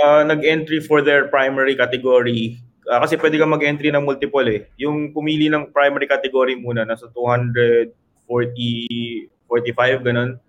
ah, 0.00 0.24
nag-entry 0.24 0.80
for 0.80 1.04
their 1.04 1.28
primary 1.28 1.76
category, 1.76 2.56
ah, 2.88 3.04
kasi 3.04 3.20
pwede 3.20 3.36
kang 3.36 3.52
mag-entry 3.52 3.92
ng 3.92 4.04
multiple 4.08 4.48
eh. 4.48 4.72
Yung 4.80 5.12
pumili 5.12 5.52
ng 5.52 5.68
primary 5.68 6.08
category 6.08 6.56
muna, 6.56 6.88
nasa 6.88 7.12
240, 7.12 7.92
45, 8.28 10.00
ganun. 10.00 10.40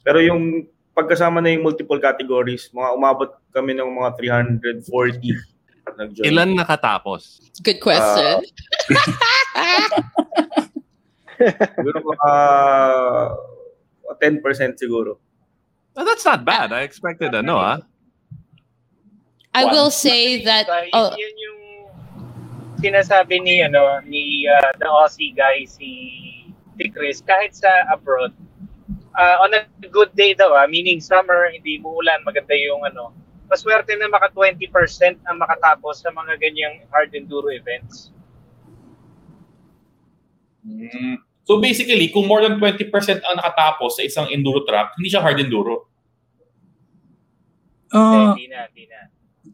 Pero 0.00 0.20
yung 0.24 0.64
pagkasama 0.96 1.44
na 1.44 1.52
yung 1.52 1.66
multiple 1.66 2.00
categories, 2.00 2.72
mga 2.72 2.88
umabot 2.96 3.36
kami 3.52 3.76
ng 3.76 3.90
mga 4.00 4.10
340 4.80 5.53
nag-join. 5.92 6.24
Ilan 6.24 6.56
nakatapos? 6.56 7.52
Good 7.60 7.84
question. 7.84 8.40
Siguro 11.76 11.98
mga 12.00 12.32
10% 14.24 14.78
siguro. 14.78 15.18
Well, 15.94 16.06
that's 16.06 16.24
not 16.24 16.44
bad. 16.44 16.72
I 16.72 16.82
expected 16.82 17.34
ano 17.34 17.58
ah. 17.58 17.78
I 19.54 19.70
will 19.70 19.90
say 19.90 20.42
that 20.42 20.66
oh, 20.66 21.14
Yun 21.14 21.34
yung 21.38 21.60
sinasabi 22.82 23.38
ni 23.38 23.62
ano 23.62 24.02
ni 24.02 24.50
uh, 24.50 24.74
the 24.82 24.88
Aussie 24.90 25.30
guy 25.30 25.62
si 25.62 26.10
si 26.74 26.90
Chris 26.90 27.22
kahit 27.22 27.54
sa 27.54 27.70
abroad 27.94 28.34
uh, 29.14 29.36
on 29.46 29.54
a 29.54 29.62
good 29.94 30.10
day 30.18 30.34
daw 30.34 30.50
ah, 30.58 30.66
meaning 30.66 30.98
summer 30.98 31.48
hindi 31.54 31.78
mo 31.78 31.94
ulan 32.02 32.18
maganda 32.26 32.52
yung 32.58 32.82
ano 32.82 33.14
maswerte 33.54 33.94
na 33.94 34.10
maka 34.10 34.26
20% 34.34 34.66
ang 35.22 35.36
makatapos 35.38 36.02
sa 36.02 36.10
mga 36.10 36.34
ganyang 36.42 36.82
hard 36.90 37.14
enduro 37.14 37.54
events. 37.54 38.10
Mm. 40.66 41.22
So 41.46 41.62
basically, 41.62 42.10
kung 42.10 42.26
more 42.26 42.42
than 42.42 42.58
20% 42.58 42.90
ang 43.22 43.36
nakatapos 43.38 44.00
sa 44.00 44.02
isang 44.02 44.26
enduro 44.34 44.66
track, 44.66 44.98
hindi 44.98 45.14
siya 45.14 45.22
hard 45.22 45.38
enduro. 45.38 45.86
Uh, 47.94 48.34
hindi 48.34 48.50
na, 48.50 48.66
hindi 48.66 48.84
na. 48.90 49.00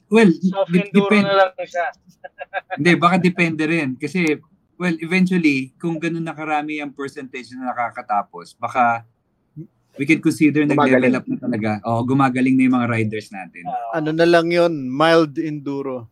well, 0.08 0.30
Soft 0.32 0.72
enduro 0.72 1.12
depend- 1.12 1.28
na 1.28 1.36
lang 1.36 1.52
siya. 1.60 1.86
Hindi, 2.78 2.92
baka 2.96 3.16
depende 3.18 3.64
rin. 3.66 3.98
Kasi, 3.98 4.38
well, 4.78 4.94
eventually, 5.02 5.74
kung 5.76 5.98
ganun 5.98 6.22
na 6.22 6.32
karami 6.32 6.78
ang 6.78 6.94
percentage 6.94 7.52
na 7.52 7.74
nakakatapos, 7.74 8.54
baka 8.56 9.04
we 9.98 10.06
can 10.06 10.20
consider 10.22 10.64
nag-level 10.64 11.00
Gumagaling. 11.00 11.16
up 11.16 11.26
na 11.28 11.36
talaga. 11.36 11.70
Oo, 11.86 12.00
gumagaling 12.04 12.54
na 12.56 12.62
yung 12.68 12.76
mga 12.78 12.88
riders 12.88 13.28
natin. 13.32 13.64
Ano 13.94 14.12
na 14.12 14.24
lang 14.24 14.50
yon 14.50 14.88
mild 14.88 15.36
enduro. 15.36 16.08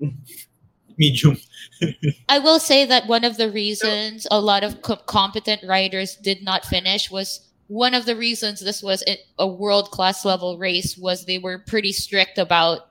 Medium. 0.98 1.36
I 2.28 2.38
will 2.38 2.58
say 2.58 2.84
that 2.86 3.06
one 3.06 3.24
of 3.24 3.36
the 3.36 3.50
reasons 3.50 4.26
a 4.30 4.40
lot 4.40 4.64
of 4.64 4.80
co- 4.80 4.96
competent 5.04 5.60
riders 5.68 6.16
did 6.16 6.42
not 6.42 6.64
finish 6.64 7.10
was 7.10 7.52
one 7.68 7.92
of 7.92 8.06
the 8.06 8.16
reasons 8.16 8.60
this 8.60 8.82
was 8.82 9.04
a- 9.06 9.20
a 9.38 9.46
world 9.46 9.90
class 9.90 10.24
level 10.24 10.56
race 10.56 10.96
was 10.96 11.24
they 11.26 11.38
were 11.38 11.58
pretty 11.58 11.92
strict 11.92 12.38
about 12.38 12.88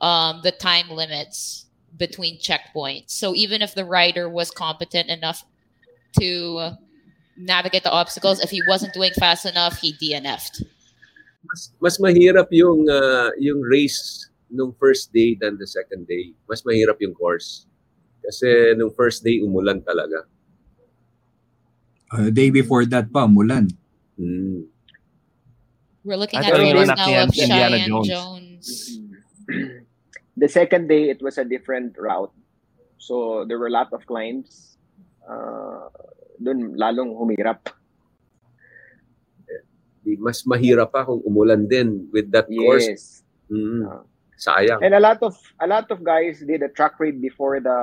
um, 0.00 0.40
the 0.42 0.52
time 0.52 0.90
limits 0.90 1.64
between 1.96 2.38
checkpoints. 2.38 3.10
So 3.16 3.34
even 3.34 3.62
if 3.62 3.74
the 3.74 3.84
rider 3.84 4.28
was 4.28 4.50
competent 4.50 5.08
enough 5.08 5.44
to 6.20 6.76
navigate 7.40 7.82
the 7.82 7.92
obstacles, 7.92 8.40
if 8.40 8.50
he 8.50 8.62
wasn't 8.68 8.92
doing 8.92 9.12
fast 9.18 9.46
enough, 9.46 9.80
he 9.80 9.96
DNF'd. 9.96 10.64
Mas, 11.40 11.72
mas 11.80 11.96
mahirap 11.98 12.52
yung 12.52 12.84
ah, 12.86 13.32
yung 13.40 13.64
race 13.64 14.28
nung 14.50 14.74
first 14.76 15.14
day 15.14 15.38
than 15.40 15.56
the 15.56 15.66
second 15.66 16.06
day. 16.06 16.34
Mas 16.44 16.62
mahirap 16.62 17.00
yung 17.00 17.14
course. 17.14 17.66
Kasi 18.20 18.76
nung 18.76 18.92
first 18.92 19.24
day, 19.24 19.40
umulan 19.40 19.80
talaga. 19.80 20.26
Uh, 22.10 22.28
day 22.28 22.50
before 22.50 22.84
that 22.84 23.08
pa, 23.08 23.24
umulan. 23.24 23.70
Mm. 24.18 24.66
We're 26.04 26.18
looking 26.18 26.40
I 26.40 26.44
at 26.44 26.50
thought 26.52 26.60
you 26.60 26.74
videos 26.74 26.90
now 26.90 26.96
looking 26.96 27.16
of 27.16 27.28
at 27.28 27.38
Indiana 27.38 27.76
Cheyenne 27.78 28.04
Jones. 28.04 28.08
Jones. 28.08 28.66
the 30.36 30.48
second 30.48 30.88
day 30.88 31.08
it 31.10 31.22
was 31.22 31.38
a 31.38 31.44
different 31.44 31.96
route. 31.96 32.32
So 32.98 33.44
there 33.46 33.58
were 33.58 33.68
a 33.68 33.74
lot 33.74 33.92
of 33.92 34.04
climbs. 34.06 34.76
Uh, 35.28 35.88
doon 36.40 36.74
lalong 36.74 37.12
humirap. 37.12 37.68
Di- 40.00 40.16
Mas 40.16 40.42
mahirap 40.48 40.90
pa 40.90 41.04
kung 41.04 41.20
umulan 41.22 41.68
din 41.68 42.08
with 42.10 42.32
that 42.32 42.48
course. 42.48 42.88
Yes. 42.88 43.22
Mm. 43.52 43.84
Sayang. 44.40 44.80
And 44.80 44.96
a 44.96 45.02
lot 45.04 45.20
of 45.20 45.36
a 45.60 45.68
lot 45.68 45.92
of 45.92 46.00
guys 46.00 46.40
did 46.40 46.64
a 46.64 46.72
track 46.72 46.96
read 46.96 47.20
before 47.20 47.60
the 47.60 47.78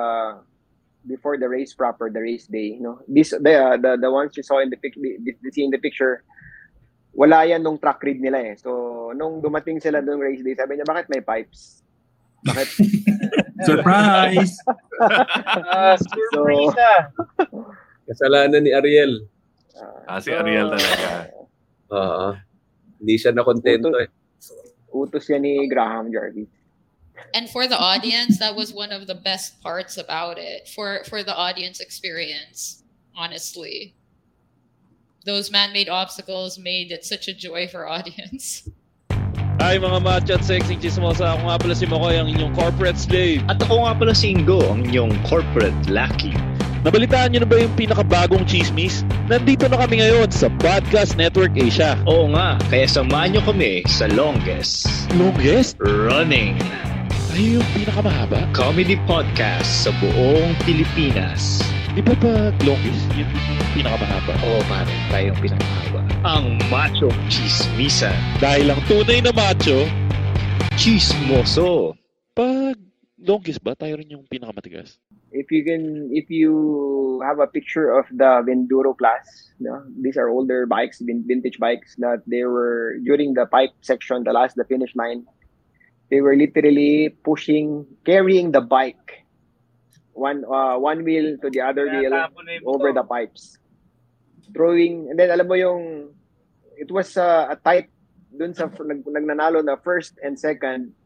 before 1.05 1.38
the 1.38 1.45
race 1.45 1.78
proper, 1.78 2.10
the 2.10 2.20
race 2.20 2.49
day. 2.49 2.74
You 2.74 2.82
know, 2.82 2.97
this 3.05 3.30
the 3.30 3.53
uh, 3.53 3.78
the, 3.78 4.01
the 4.01 4.10
ones 4.10 4.34
you 4.34 4.41
saw 4.41 4.58
in 4.58 4.74
the 4.74 4.80
pic, 4.82 4.97
the, 4.97 5.22
the 5.22 5.49
see 5.53 5.62
in 5.64 5.70
the 5.70 5.78
picture. 5.78 6.26
wala 7.18 7.49
yan 7.49 7.66
nung 7.66 7.82
track 7.82 7.97
read 8.05 8.22
nila 8.22 8.38
eh. 8.38 8.53
So, 8.62 9.10
nung 9.18 9.41
dumating 9.41 9.82
sila 9.82 10.05
nung 10.05 10.22
race 10.22 10.45
day, 10.45 10.53
sabi 10.53 10.78
niya, 10.78 10.86
bakit 10.86 11.10
may 11.10 11.26
pipes? 11.26 11.82
Bakit? 12.45 12.70
Surprise! 13.68 14.53
Ah, 14.97 15.93
surprise 15.93 16.74
ah. 16.82 17.01
Kasalanan 18.08 18.64
ni 18.64 18.72
Ariel. 18.72 19.28
Ah, 20.08 20.24
si 20.24 20.32
Ariel 20.32 20.72
talaga. 20.72 21.28
Oo. 21.91 22.28
Hindi 23.03 23.16
siya 23.20 23.36
nakontento 23.36 23.91
eh. 23.99 24.10
Utos 24.89 25.28
yan 25.28 25.43
ni 25.43 25.68
Graham 25.68 26.10
Jarvis. 26.10 26.49
And 27.36 27.49
for 27.49 27.68
the 27.68 27.78
audience, 27.78 28.39
that 28.39 28.55
was 28.55 28.72
one 28.72 28.95
of 28.95 29.05
the 29.05 29.18
best 29.18 29.60
parts 29.60 29.97
about 29.97 30.39
it. 30.39 30.70
For 30.72 31.03
for 31.03 31.22
the 31.22 31.36
audience 31.36 31.84
experience, 31.84 32.84
honestly. 33.12 33.93
Those 35.28 35.51
man-made 35.51 35.91
obstacles 35.91 36.55
made 36.55 36.95
it 36.95 37.03
such 37.03 37.28
a 37.28 37.36
joy 37.36 37.68
for 37.68 37.84
audience. 37.84 38.64
Hi 39.60 39.76
mga 39.76 39.99
macho 40.05 40.38
at 40.38 40.45
sexy 40.45 40.80
chismosa. 40.80 41.36
Ako 41.36 41.51
nga 41.51 41.58
pala 41.60 41.76
si 41.76 41.84
Makoy, 41.89 42.16
ang 42.16 42.32
inyong 42.32 42.53
corporate 42.55 42.95
slave. 42.95 43.43
At 43.51 43.60
ako 43.60 43.84
nga 43.84 43.93
pala 43.97 44.14
si 44.16 44.32
Ingo, 44.32 44.64
ang 44.72 44.88
inyong 44.88 45.12
corporate 45.28 45.76
lackey. 45.91 46.32
Nabalitaan 46.86 47.34
niyo 47.34 47.41
na 47.41 47.49
ba 47.49 47.57
yung 47.57 47.73
pinakabagong 47.73 48.45
chismis? 48.45 49.01
Nandito 49.25 49.65
na 49.65 49.82
kami 49.82 49.97
ngayon 49.97 50.30
sa 50.30 50.45
Podcast 50.61 51.17
Network 51.17 51.57
Asia. 51.57 51.97
Oo 52.05 52.30
nga, 52.38 52.61
kaya 52.69 52.86
samahan 52.86 53.34
niyo 53.34 53.41
kami 53.49 53.82
sa 53.89 54.05
longest 54.13 54.86
Longest? 55.17 55.73
running 55.82 56.53
Ay, 57.34 57.57
yung 57.57 57.65
pinakamahaba? 57.73 58.45
comedy 58.53 58.93
podcast 59.09 59.86
sa 59.86 59.91
buong 59.97 60.53
Pilipinas. 60.65 61.61
Di 61.97 62.01
ba 62.01 62.13
pag 62.17 62.53
longest, 62.61 63.01
yung 63.17 63.30
pinakamahaba? 63.73 64.34
Oo 64.45 64.61
pare, 64.69 64.93
tayo 65.09 65.34
yung 65.34 65.39
pinakamahaba. 65.41 66.01
Ang 66.25 66.45
Macho 66.69 67.09
Chismisan. 67.25 68.13
Dahil 68.38 68.69
lang 68.69 68.82
tunay 68.86 69.21
na 69.21 69.34
macho, 69.34 69.89
Chismoso. 70.78 71.97
pag 72.38 72.78
longest 73.17 73.65
ba, 73.65 73.73
tayo 73.73 73.97
rin 73.97 74.13
yung 74.13 74.30
pinakamatigas? 74.30 75.01
If 75.38 75.53
you 75.53 75.61
can, 75.61 76.09
if 76.09 76.33
you 76.33 77.21
have 77.21 77.38
a 77.38 77.45
picture 77.45 77.93
of 77.93 78.09
the 78.09 78.41
Venduro 78.41 78.97
class, 78.97 79.53
no, 79.61 79.85
these 80.01 80.17
are 80.17 80.29
older 80.29 80.65
bikes, 80.65 80.97
vin- 80.97 81.25
vintage 81.29 81.61
bikes 81.61 81.93
that 82.01 82.25
they 82.25 82.41
were 82.41 82.97
during 83.05 83.38
the 83.38 83.45
pipe 83.45 83.77
section, 83.85 84.25
the 84.25 84.33
last, 84.33 84.57
the 84.57 84.65
finish 84.65 84.95
line. 84.97 85.29
They 86.09 86.21
were 86.21 86.35
literally 86.35 87.13
pushing, 87.21 87.85
carrying 88.01 88.49
the 88.49 88.61
bike, 88.61 89.27
one 90.17 90.41
uh, 90.47 90.81
one 90.81 91.05
wheel 91.05 91.38
to 91.38 91.53
the 91.53 91.61
other 91.61 91.85
wheel 91.85 92.15
over 92.65 92.89
the 92.89 93.03
pipes, 93.05 93.61
throwing. 94.55 95.13
And 95.13 95.19
then 95.19 95.29
alam 95.29 95.45
mo 95.45 95.53
yung, 95.53 96.15
it 96.81 96.89
was 96.89 97.13
uh, 97.13 97.53
a 97.53 97.55
tight 97.61 97.93
dun 98.33 98.57
sa 98.57 98.71
nag, 98.73 99.05
nagnanalo 99.05 99.61
na 99.61 99.77
first 99.77 100.17
and 100.25 100.39
second. 100.39 100.97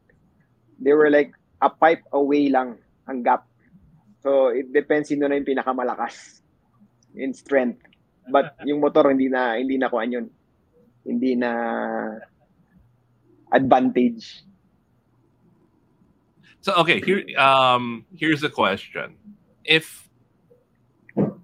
They 0.80 0.96
were 0.96 1.10
like 1.10 1.36
a 1.60 1.68
pipe 1.68 2.02
away 2.12 2.48
lang 2.48 2.80
ang 3.04 3.22
gap. 3.22 3.44
So 4.22 4.54
it 4.54 4.72
depends 4.72 5.10
sino 5.10 5.26
na 5.26 5.36
yung 5.36 5.46
pinakamalakas 5.46 6.42
in 7.14 7.34
strength. 7.34 7.82
But 8.30 8.54
yung 8.68 8.80
motor 8.80 9.10
hindi 9.10 9.26
na 9.26 9.58
hindi 9.58 9.76
na 9.76 9.90
kuan 9.90 10.14
yun. 10.14 10.26
Hindi 11.02 11.34
na 11.34 11.50
advantage. 13.50 14.46
So 16.62 16.72
okay, 16.86 17.02
here 17.02 17.26
um 17.34 18.06
here's 18.14 18.46
a 18.46 18.50
question. 18.50 19.18
If 19.66 20.08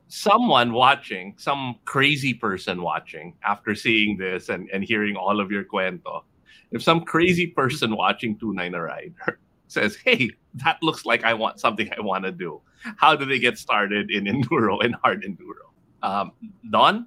someone 0.08 0.72
watching, 0.72 1.34
some 1.36 1.76
crazy 1.84 2.32
person 2.32 2.82
watching 2.82 3.34
after 3.44 3.74
seeing 3.74 4.16
this 4.16 4.48
and, 4.48 4.68
and 4.72 4.82
hearing 4.82 5.16
all 5.16 5.38
of 5.38 5.50
your 5.50 5.64
cuento, 5.64 6.24
if 6.72 6.82
some 6.82 7.02
crazy 7.04 7.46
person 7.46 7.96
watching 7.96 8.36
Tunay 8.36 8.70
na 8.70 8.78
Rider 8.78 9.38
says, 9.68 9.96
Hey, 9.96 10.30
that 10.54 10.78
looks 10.82 11.04
like 11.04 11.24
I 11.24 11.34
want 11.34 11.60
something 11.60 11.90
I 11.96 12.00
want 12.00 12.24
to 12.24 12.32
do. 12.32 12.60
How 12.96 13.16
do 13.16 13.24
they 13.24 13.38
get 13.38 13.58
started 13.58 14.10
in 14.10 14.24
enduro 14.32 14.82
and 14.84 14.94
hard 15.02 15.24
enduro? 15.24 15.72
Um, 16.02 16.32
Don? 16.70 17.06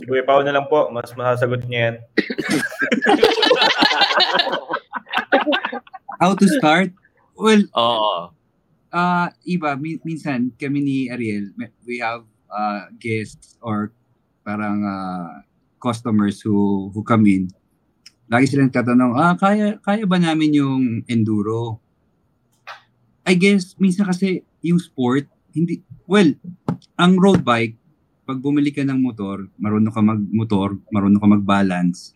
Si 0.00 0.06
Kuya 0.08 0.24
Pao 0.24 0.40
na 0.40 0.56
lang 0.56 0.66
po, 0.72 0.88
mas 0.88 1.12
masasagot 1.12 1.68
niya 1.68 1.80
yan. 1.92 1.94
How 6.22 6.32
to 6.32 6.46
start? 6.56 6.94
Well, 7.36 7.66
Oo. 7.76 8.32
uh, 8.94 9.26
iba, 9.44 9.76
min- 9.76 10.00
minsan 10.06 10.54
kami 10.56 10.80
ni 10.80 10.96
Ariel, 11.10 11.50
we 11.84 11.98
have 11.98 12.24
uh, 12.48 12.88
guests 13.02 13.58
or 13.60 13.92
parang 14.46 14.86
uh, 14.86 15.42
customers 15.82 16.40
who 16.40 16.88
who 16.94 17.02
come 17.02 17.26
in. 17.26 17.50
Lagi 18.30 18.48
silang 18.48 18.72
tatanong, 18.72 19.12
ah, 19.18 19.34
kaya, 19.36 19.76
kaya 19.82 20.08
ba 20.08 20.16
namin 20.16 20.56
yung 20.56 20.82
enduro? 21.10 21.81
I 23.22 23.34
guess, 23.38 23.78
minsan 23.78 24.06
kasi 24.06 24.42
yung 24.62 24.82
sport, 24.82 25.30
hindi, 25.54 25.82
well, 26.10 26.30
ang 26.98 27.18
road 27.18 27.46
bike, 27.46 27.78
pag 28.26 28.38
bumili 28.38 28.70
ka 28.70 28.82
ng 28.86 28.98
motor, 29.02 29.46
marunong 29.58 29.94
ka 29.94 30.02
mag-motor, 30.02 30.78
marunong 30.90 31.20
ka 31.22 31.28
mag-balance, 31.28 32.14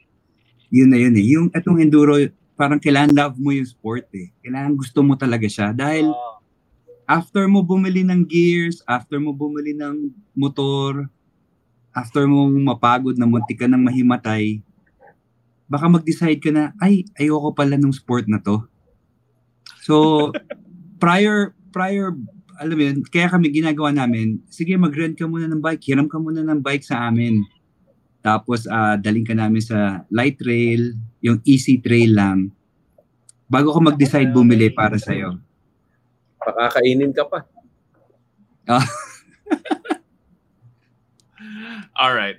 yun 0.70 0.90
na 0.90 0.98
yun 0.98 1.14
eh. 1.14 1.26
Yung 1.34 1.46
etong 1.54 1.78
enduro, 1.78 2.18
parang 2.58 2.82
kailangan 2.82 3.14
love 3.14 3.36
mo 3.38 3.54
yung 3.54 3.68
sport 3.68 4.08
eh. 4.16 4.32
Kailangan 4.42 4.72
gusto 4.74 5.04
mo 5.04 5.14
talaga 5.14 5.46
siya. 5.46 5.70
Dahil 5.70 6.10
after 7.06 7.46
mo 7.46 7.62
bumili 7.62 8.02
ng 8.02 8.26
gears, 8.26 8.82
after 8.86 9.22
mo 9.22 9.30
bumili 9.30 9.76
ng 9.78 10.10
motor, 10.34 11.06
after 11.94 12.26
mo 12.26 12.50
mapagod 12.50 13.14
na 13.14 13.28
muntik 13.28 13.62
ka 13.62 13.70
ng 13.70 13.78
mahimatay, 13.78 14.58
baka 15.70 15.86
mag-decide 15.86 16.40
ka 16.42 16.50
na, 16.50 16.74
ay, 16.82 17.06
ayoko 17.18 17.54
pala 17.54 17.78
ng 17.78 17.94
sport 17.94 18.26
na 18.26 18.38
to. 18.42 18.62
So, 19.86 20.30
prior, 20.98 21.54
prior, 21.72 22.12
alam 22.56 22.74
mo 22.76 22.82
yun, 22.82 22.98
kaya 23.08 23.28
kami 23.28 23.52
ginagawa 23.52 23.92
namin, 23.92 24.40
sige, 24.48 24.76
mag-rent 24.76 25.16
ka 25.16 25.28
muna 25.28 25.48
ng 25.48 25.60
bike, 25.60 25.82
hiram 25.84 26.08
ka 26.08 26.16
muna 26.16 26.40
ng 26.40 26.60
bike 26.64 26.84
sa 26.84 27.08
amin. 27.08 27.44
Tapos, 28.24 28.66
ah 28.66 28.98
daling 28.98 29.22
ka 29.22 29.36
namin 29.36 29.62
sa 29.62 30.02
light 30.10 30.40
trail, 30.40 30.96
yung 31.22 31.38
easy 31.46 31.78
trail 31.78 32.16
lang. 32.16 32.50
Bago 33.46 33.70
ka 33.70 33.78
mag-decide 33.78 34.34
bumili 34.34 34.72
para 34.74 34.98
sa'yo. 34.98 35.38
Pakakainin 36.42 37.14
ka 37.14 37.22
pa. 37.28 37.46
Ah, 38.66 38.82
All 42.02 42.14
right. 42.14 42.36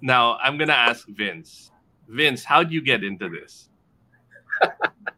Now 0.00 0.38
I'm 0.38 0.56
gonna 0.56 0.78
ask 0.78 1.06
Vince. 1.10 1.74
Vince, 2.06 2.46
how 2.46 2.62
would 2.62 2.72
you 2.72 2.80
get 2.82 3.02
into 3.02 3.28
this? 3.28 3.68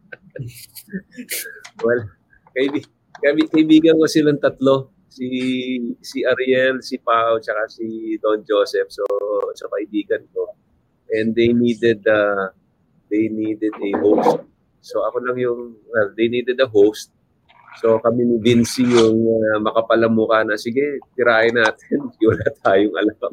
Well, 1.83 2.11
kaibi, 2.53 2.81
kaibi, 3.21 3.43
kaibigan 3.49 3.99
ko 3.99 4.07
silang 4.07 4.41
tatlo. 4.41 4.93
Si 5.13 5.29
si 6.01 6.25
Ariel, 6.25 6.81
si 6.81 6.97
Pao, 6.97 7.37
tsaka 7.37 7.69
si 7.69 8.17
Don 8.17 8.41
Joseph. 8.45 8.89
So, 8.89 9.05
so 9.53 9.69
kaibigan 9.69 10.25
ko. 10.33 10.57
And 11.13 11.37
they 11.37 11.53
needed 11.53 12.01
uh, 12.09 12.57
they 13.13 13.29
needed 13.29 13.77
a 13.77 13.91
host. 14.01 14.49
So 14.81 15.05
ako 15.05 15.21
lang 15.21 15.37
yung 15.37 15.77
well, 15.93 16.09
they 16.17 16.33
needed 16.33 16.57
a 16.65 16.69
host. 16.69 17.13
So 17.81 18.01
kami 18.01 18.25
ni 18.25 18.37
Vinci 18.41 18.89
yung 18.89 19.21
uh, 19.29 19.61
makapalamukha 19.61 20.49
na 20.49 20.57
sige, 20.57 21.01
tirahin 21.13 21.61
natin. 21.61 22.09
Wala 22.29 22.49
tayong 22.65 22.97
alam. 22.97 23.33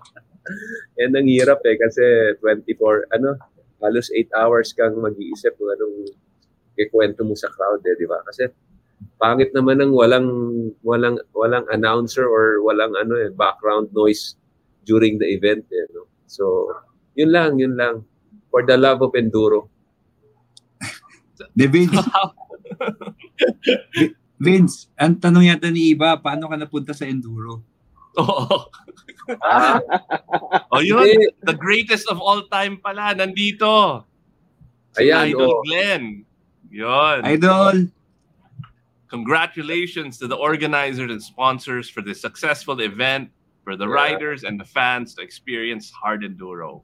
And 1.00 1.12
ang 1.14 1.28
hirap 1.28 1.60
eh 1.68 1.76
kasi 1.76 2.02
24 2.40 3.16
ano, 3.16 3.36
halos 3.80 4.12
8 4.12 4.32
hours 4.36 4.72
kang 4.76 4.96
mag-iisip 4.96 5.56
kung 5.56 5.70
anong 5.72 6.12
ikwento 6.80 7.20
mo 7.22 7.36
sa 7.36 7.52
crowd 7.52 7.84
eh, 7.84 7.94
di 7.96 8.06
ba? 8.08 8.20
Kasi 8.24 8.48
pangit 9.20 9.52
naman 9.52 9.80
ng 9.80 9.92
walang 9.92 10.28
walang 10.84 11.16
walang 11.36 11.64
announcer 11.72 12.24
or 12.24 12.60
walang 12.64 12.92
ano 12.96 13.16
eh 13.16 13.32
background 13.32 13.88
noise 13.92 14.36
during 14.88 15.20
the 15.20 15.28
event 15.28 15.64
eh, 15.68 15.84
no? 15.92 16.08
So, 16.30 16.70
yun 17.18 17.34
lang, 17.34 17.58
yun 17.58 17.74
lang. 17.74 18.06
For 18.48 18.62
the 18.62 18.78
love 18.78 19.02
of 19.02 19.14
enduro. 19.18 19.66
De 21.56 21.66
Vince. 21.66 21.98
Vi- 23.94 24.14
Vince, 24.40 24.88
ang 24.96 25.20
tanong 25.20 25.52
yata 25.52 25.68
ni 25.68 25.92
Iba, 25.92 26.16
paano 26.16 26.48
ka 26.48 26.56
napunta 26.56 26.96
sa 26.96 27.04
enduro? 27.04 27.60
Oh. 28.16 28.66
oh, 30.74 30.82
yun. 30.82 31.30
The 31.44 31.54
greatest 31.54 32.08
of 32.10 32.18
all 32.18 32.48
time 32.48 32.80
pala, 32.82 33.14
nandito. 33.14 34.02
Si 34.96 35.06
Ayan, 35.06 35.30
Idol 35.30 35.46
oh. 35.46 35.62
Glenn. 35.62 36.24
Yun. 36.70 37.26
Idol! 37.26 37.90
Congratulations 39.10 40.18
to 40.22 40.30
the 40.30 40.38
organizers 40.38 41.10
and 41.10 41.22
sponsors 41.22 41.90
for 41.90 41.98
this 42.00 42.22
successful 42.22 42.78
event, 42.80 43.30
for 43.66 43.74
the 43.74 43.86
Yeah. 43.86 43.94
riders 44.14 44.46
and 44.46 44.54
the 44.58 44.64
fans 44.64 45.14
to 45.18 45.22
experience 45.22 45.90
hard 45.90 46.22
enduro. 46.22 46.82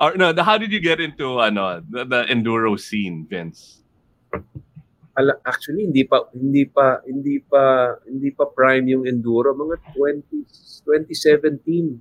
Or, 0.00 0.16
no, 0.16 0.32
how 0.44 0.56
did 0.56 0.72
you 0.72 0.80
get 0.80 1.00
into 1.00 1.40
ano, 1.40 1.80
the, 1.88 2.04
the 2.04 2.20
enduro 2.28 2.78
scene, 2.78 3.24
Vince? 3.28 3.80
Ala, 5.18 5.34
actually 5.44 5.90
hindi 5.90 6.06
pa 6.06 6.22
hindi 6.32 6.64
pa 6.64 7.02
hindi 7.04 7.42
pa 7.42 7.92
hindi 8.06 8.30
pa 8.30 8.46
prime 8.46 8.86
yung 8.94 9.04
enduro 9.10 9.50
mga 9.52 9.76
20 9.92 10.46
2017 10.86 11.98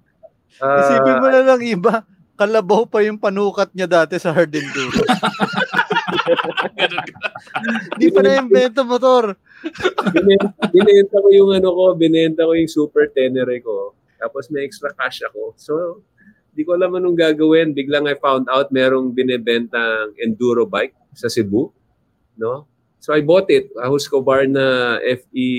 Ah, 0.62 0.78
Isipin 0.84 1.16
mo 1.24 1.28
na 1.32 1.42
lang 1.42 1.62
iba, 1.64 2.04
kalabaw 2.36 2.84
pa 2.84 3.00
yung 3.02 3.16
panukat 3.18 3.72
niya 3.72 3.88
dati 3.88 4.20
sa 4.20 4.36
hard 4.36 4.52
enduro. 4.52 4.92
Hindi 7.96 8.08
pa 8.12 8.20
na-invento 8.24 8.82
motor. 8.86 9.36
Binen- 10.14 10.54
binenta 10.72 11.16
ko 11.20 11.28
yung 11.34 11.52
ano 11.56 11.70
ko, 11.74 11.84
binenta 11.96 12.48
ko 12.48 12.54
yung 12.56 12.72
super 12.72 13.10
tenere 13.12 13.60
ko. 13.62 13.94
Tapos 14.20 14.52
may 14.52 14.68
extra 14.68 14.92
cash 14.96 15.24
ako. 15.24 15.56
So, 15.56 16.04
di 16.52 16.68
ko 16.68 16.76
alam 16.76 16.96
anong 16.98 17.16
gagawin. 17.16 17.72
Biglang 17.72 18.10
I 18.10 18.20
found 18.20 18.52
out 18.52 18.72
merong 18.76 19.16
binebentang 19.16 20.16
enduro 20.20 20.68
bike 20.68 20.96
sa 21.16 21.32
Cebu. 21.32 21.72
No? 22.36 22.68
So 23.00 23.16
I 23.16 23.24
bought 23.24 23.48
it. 23.48 23.72
A 23.80 23.88
Husqvarna 23.88 24.52
na 24.52 24.66
FE 25.00 25.50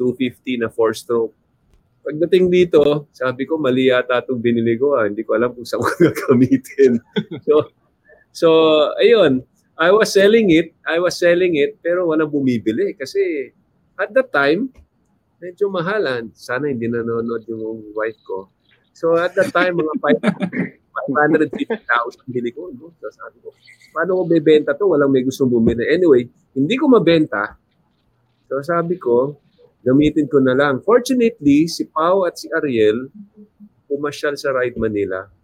250 0.00 0.64
na 0.64 0.68
4-stroke. 0.72 1.36
Pagdating 2.00 2.48
dito, 2.48 3.04
sabi 3.12 3.44
ko, 3.44 3.60
mali 3.60 3.92
yata 3.92 4.24
itong 4.24 4.40
binili 4.40 4.80
ko. 4.80 4.96
Ah. 4.96 5.04
Hindi 5.04 5.20
ko 5.28 5.36
alam 5.36 5.52
kung 5.52 5.68
saan 5.68 5.84
ko 5.84 5.92
gagamitin. 6.08 6.96
so, 7.44 7.68
so, 8.32 8.48
ayun. 8.96 9.44
I 9.78 9.94
was 9.94 10.10
selling 10.10 10.50
it. 10.50 10.74
I 10.82 10.98
was 10.98 11.14
selling 11.14 11.54
it, 11.54 11.78
pero 11.78 12.10
walang 12.10 12.34
bumibili. 12.34 12.98
Kasi 12.98 13.54
at 13.94 14.10
that 14.10 14.34
time, 14.34 14.74
medyo 15.38 15.70
mahalan. 15.70 16.34
Sana 16.34 16.66
hindi 16.66 16.90
nanonood 16.90 17.46
yung 17.46 17.94
wife 17.94 18.18
ko. 18.26 18.50
So 18.90 19.14
at 19.14 19.38
that 19.38 19.54
time, 19.54 19.78
mga 19.78 19.94
550,000 20.02 22.26
bili 22.26 22.50
ko. 22.50 22.74
No? 22.74 22.90
So 22.98 23.06
sabi 23.14 23.38
ko, 23.38 23.54
paano 23.94 24.18
ko 24.18 24.22
bebenta 24.26 24.74
to? 24.74 24.90
Walang 24.90 25.14
may 25.14 25.22
gustong 25.22 25.46
bumili. 25.46 25.86
Anyway, 25.86 26.26
hindi 26.58 26.74
ko 26.74 26.90
mabenta. 26.90 27.54
So 28.50 28.58
sabi 28.66 28.98
ko, 28.98 29.38
gamitin 29.86 30.26
ko 30.26 30.42
na 30.42 30.58
lang. 30.58 30.82
Fortunately, 30.82 31.70
si 31.70 31.86
Pau 31.86 32.26
at 32.26 32.34
si 32.34 32.50
Ariel, 32.50 33.14
pumasyal 33.86 34.34
sa 34.34 34.50
Ride 34.50 34.74
Manila. 34.74 35.37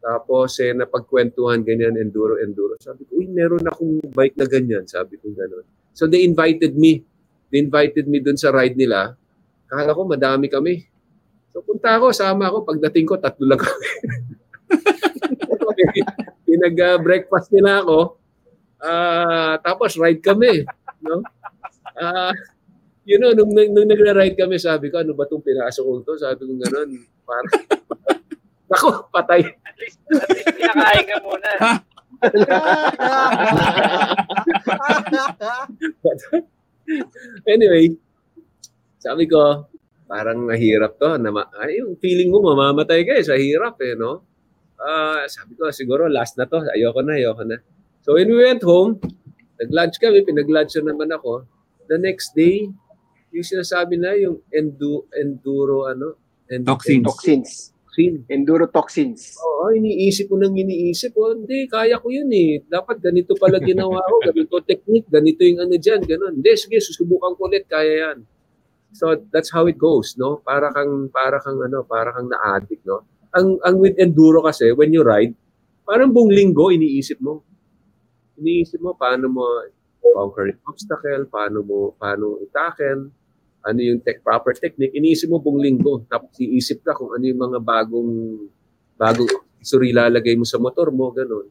Tapos, 0.00 0.56
eh, 0.64 0.72
napagkwentuhan 0.72 1.60
ganyan, 1.60 2.00
enduro, 2.00 2.40
enduro. 2.40 2.80
Sabi 2.80 3.04
ko, 3.04 3.20
uy, 3.20 3.28
meron 3.28 3.60
akong 3.68 4.00
bike 4.08 4.36
na 4.40 4.48
ganyan. 4.48 4.84
Sabi 4.88 5.20
ko 5.20 5.28
gano'n. 5.28 5.92
So, 5.92 6.08
they 6.08 6.24
invited 6.24 6.72
me. 6.72 7.04
They 7.52 7.60
invited 7.60 8.08
me 8.08 8.24
dun 8.24 8.40
sa 8.40 8.48
ride 8.48 8.80
nila. 8.80 9.12
Kala 9.68 9.92
ko, 9.92 10.08
madami 10.08 10.48
kami. 10.48 10.88
So, 11.52 11.60
punta 11.60 12.00
ako, 12.00 12.16
sama 12.16 12.48
ako. 12.48 12.64
Pagdating 12.64 13.04
ko, 13.04 13.20
tatlo 13.20 13.44
lang 13.44 13.60
kami. 13.60 13.86
Pinag-breakfast 16.48 17.52
nila 17.52 17.84
ako. 17.84 18.16
Ah, 18.80 19.60
tapos, 19.60 20.00
ride 20.00 20.24
kami. 20.24 20.64
No? 21.04 21.20
Ah, 22.00 22.32
you 23.04 23.20
know, 23.20 23.36
nung, 23.36 23.52
nung, 23.52 23.68
nung 23.68 23.84
nagra-ride 23.84 24.32
kami, 24.32 24.56
sabi 24.56 24.88
ko, 24.88 25.04
ano 25.04 25.12
ba 25.12 25.28
itong 25.28 25.44
pinasok 25.44 25.84
ko 25.84 25.92
to? 26.08 26.16
Sabi 26.16 26.40
ko 26.48 26.52
gano'n, 26.56 26.90
parang, 27.28 27.56
ako, 28.74 29.10
patay. 29.10 29.42
At 29.66 29.76
least, 29.78 29.98
at 30.10 30.28
least 30.30 30.54
pinakain 30.54 31.06
ka 31.06 31.16
muna. 31.22 31.50
anyway, 37.46 37.94
sabi 39.00 39.24
ko, 39.26 39.66
parang 40.10 40.44
nahirap 40.46 40.98
to. 40.98 41.16
Na, 41.18 41.30
ma- 41.30 41.50
ay, 41.62 41.80
yung 41.80 41.96
feeling 42.02 42.28
mo, 42.34 42.42
mamamatay 42.42 43.06
ka 43.06 43.14
eh, 43.16 43.24
sa 43.24 43.38
hirap 43.38 43.78
eh, 43.80 43.94
no? 43.94 44.26
Ah, 44.80 45.24
sabi 45.28 45.54
ko, 45.54 45.68
siguro 45.70 46.08
last 46.08 46.34
na 46.40 46.48
to. 46.48 46.60
Ayoko 46.72 47.00
na, 47.04 47.14
ayoko 47.14 47.44
na. 47.46 47.60
So 48.00 48.16
when 48.16 48.32
we 48.32 48.42
went 48.42 48.64
home, 48.64 48.98
nag-lunch 49.60 50.00
kami, 50.00 50.24
pinag-lunch 50.24 50.72
na 50.80 50.90
naman 50.90 51.12
ako. 51.12 51.44
The 51.86 52.00
next 52.00 52.32
day, 52.32 52.66
yung 53.30 53.46
sinasabi 53.46 54.00
na, 54.00 54.16
yung 54.16 54.42
endo, 54.50 55.06
enduro, 55.14 55.86
ano? 55.86 56.16
End, 56.50 56.66
Toxins. 56.66 57.06
Toxins. 57.06 57.69
Toxin. 57.90 58.22
Enduro 58.30 58.70
toxins. 58.70 59.34
Oo, 59.42 59.74
iniisip 59.74 60.30
ko 60.30 60.38
nang 60.38 60.54
iniisip 60.54 61.10
ko, 61.10 61.34
hindi, 61.34 61.66
kaya 61.66 61.98
ko 61.98 62.06
yun 62.06 62.30
eh. 62.30 62.62
Dapat 62.62 63.02
ganito 63.02 63.34
pala 63.34 63.58
ginawa 63.58 63.98
ko, 64.06 64.22
ganito 64.30 64.62
technique, 64.62 65.10
ganito 65.10 65.42
yung 65.42 65.66
ano 65.66 65.74
dyan, 65.74 65.98
ganun. 66.06 66.38
Hindi, 66.38 66.54
sige, 66.54 66.78
susubukan 66.78 67.34
ko 67.34 67.50
ulit, 67.50 67.66
kaya 67.66 68.14
yan. 68.14 68.18
So 68.94 69.18
that's 69.34 69.50
how 69.50 69.66
it 69.66 69.74
goes, 69.74 70.14
no? 70.14 70.38
Para 70.38 70.70
kang 70.70 71.10
para 71.10 71.42
kang 71.42 71.58
ano, 71.58 71.82
para 71.82 72.14
kang 72.14 72.30
na-addict, 72.30 72.86
no? 72.86 73.02
Ang 73.34 73.58
ang 73.66 73.82
with 73.82 73.98
enduro 73.98 74.42
kasi 74.42 74.70
when 74.70 74.94
you 74.94 75.02
ride, 75.02 75.34
parang 75.82 76.14
buong 76.14 76.30
linggo 76.30 76.70
iniisip 76.70 77.18
mo. 77.18 77.42
Iniisip 78.38 78.78
mo 78.78 78.94
paano 78.94 79.26
mo 79.30 79.46
conquer 80.02 80.54
yung 80.54 80.62
obstacle, 80.66 81.26
paano 81.26 81.62
mo 81.62 81.94
paano 81.98 82.38
itaken, 82.42 83.10
ano 83.60 83.80
yung 83.80 84.00
tech, 84.00 84.24
proper 84.24 84.56
technique, 84.56 84.96
iniisip 84.96 85.28
mo 85.28 85.38
buong 85.40 85.60
linggo. 85.60 86.04
Tapos 86.08 86.32
iisip 86.40 86.80
ka 86.80 86.96
kung 86.96 87.12
ano 87.12 87.24
yung 87.24 87.40
mga 87.40 87.58
bagong 87.60 88.12
bagong 88.96 89.32
accessory 89.60 89.92
lalagay 89.92 90.36
mo 90.36 90.48
sa 90.48 90.56
motor 90.56 90.88
mo, 90.88 91.12
ganun. 91.12 91.48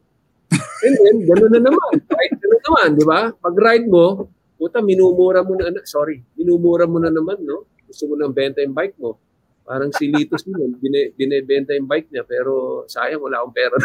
And 0.86 0.94
then, 0.98 1.16
ganun 1.22 1.52
na 1.54 1.60
naman. 1.62 1.92
Right? 2.10 2.34
Ganun 2.34 2.62
naman, 2.66 2.88
di 2.98 3.04
ba? 3.06 3.20
Pag 3.30 3.54
ride 3.54 3.86
mo, 3.86 4.26
puta, 4.58 4.82
minumura 4.82 5.46
mo 5.46 5.54
na, 5.54 5.70
ano, 5.70 5.78
sorry, 5.86 6.22
minumura 6.34 6.90
mo 6.90 6.98
na 6.98 7.10
naman, 7.10 7.38
no? 7.42 7.70
Gusto 7.86 8.10
mo 8.10 8.14
nang 8.18 8.34
benta 8.34 8.62
yung 8.62 8.74
bike 8.74 8.98
mo. 8.98 9.18
Parang 9.62 9.94
si 9.94 10.10
Litos 10.10 10.42
nun, 10.50 10.74
bine, 10.82 11.14
binebenta 11.14 11.70
yung 11.78 11.86
bike 11.86 12.10
niya, 12.10 12.26
pero 12.26 12.82
sayang, 12.90 13.22
wala 13.22 13.38
akong 13.38 13.54
pera. 13.54 13.76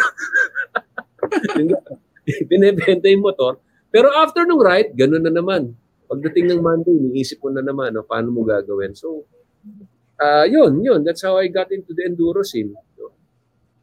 binebenta 2.50 3.06
yung 3.06 3.22
motor. 3.22 3.62
Pero 3.94 4.10
after 4.10 4.42
nung 4.42 4.58
ride, 4.58 4.90
ganun 4.98 5.22
na 5.22 5.30
naman. 5.30 5.70
Pagdating 6.06 6.54
ng 6.54 6.62
Monday, 6.62 6.94
iniisip 6.94 7.42
ko 7.42 7.50
na 7.50 7.60
naman, 7.60 7.92
no, 7.92 8.06
paano 8.06 8.30
mo 8.30 8.46
gagawin. 8.46 8.94
So, 8.94 9.26
ah 10.22 10.46
yun, 10.46 10.80
yun. 10.80 11.02
That's 11.02 11.26
how 11.26 11.36
I 11.36 11.50
got 11.50 11.68
into 11.74 11.92
the 11.92 12.06
enduro 12.06 12.46
scene. 12.46 12.72
No? 12.72 13.10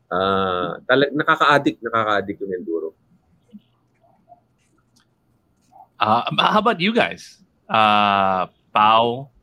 Ah, 0.08 0.80
talag 0.88 1.12
nakaka-addict, 1.14 1.80
nakaka-addict 1.84 2.40
yung 2.42 2.54
enduro. 2.56 2.90
Uh, 6.00 6.24
how 6.36 6.60
about 6.60 6.80
you 6.84 6.92
guys? 6.92 7.40
Uh, 7.70 8.52
Pau, 8.76 9.34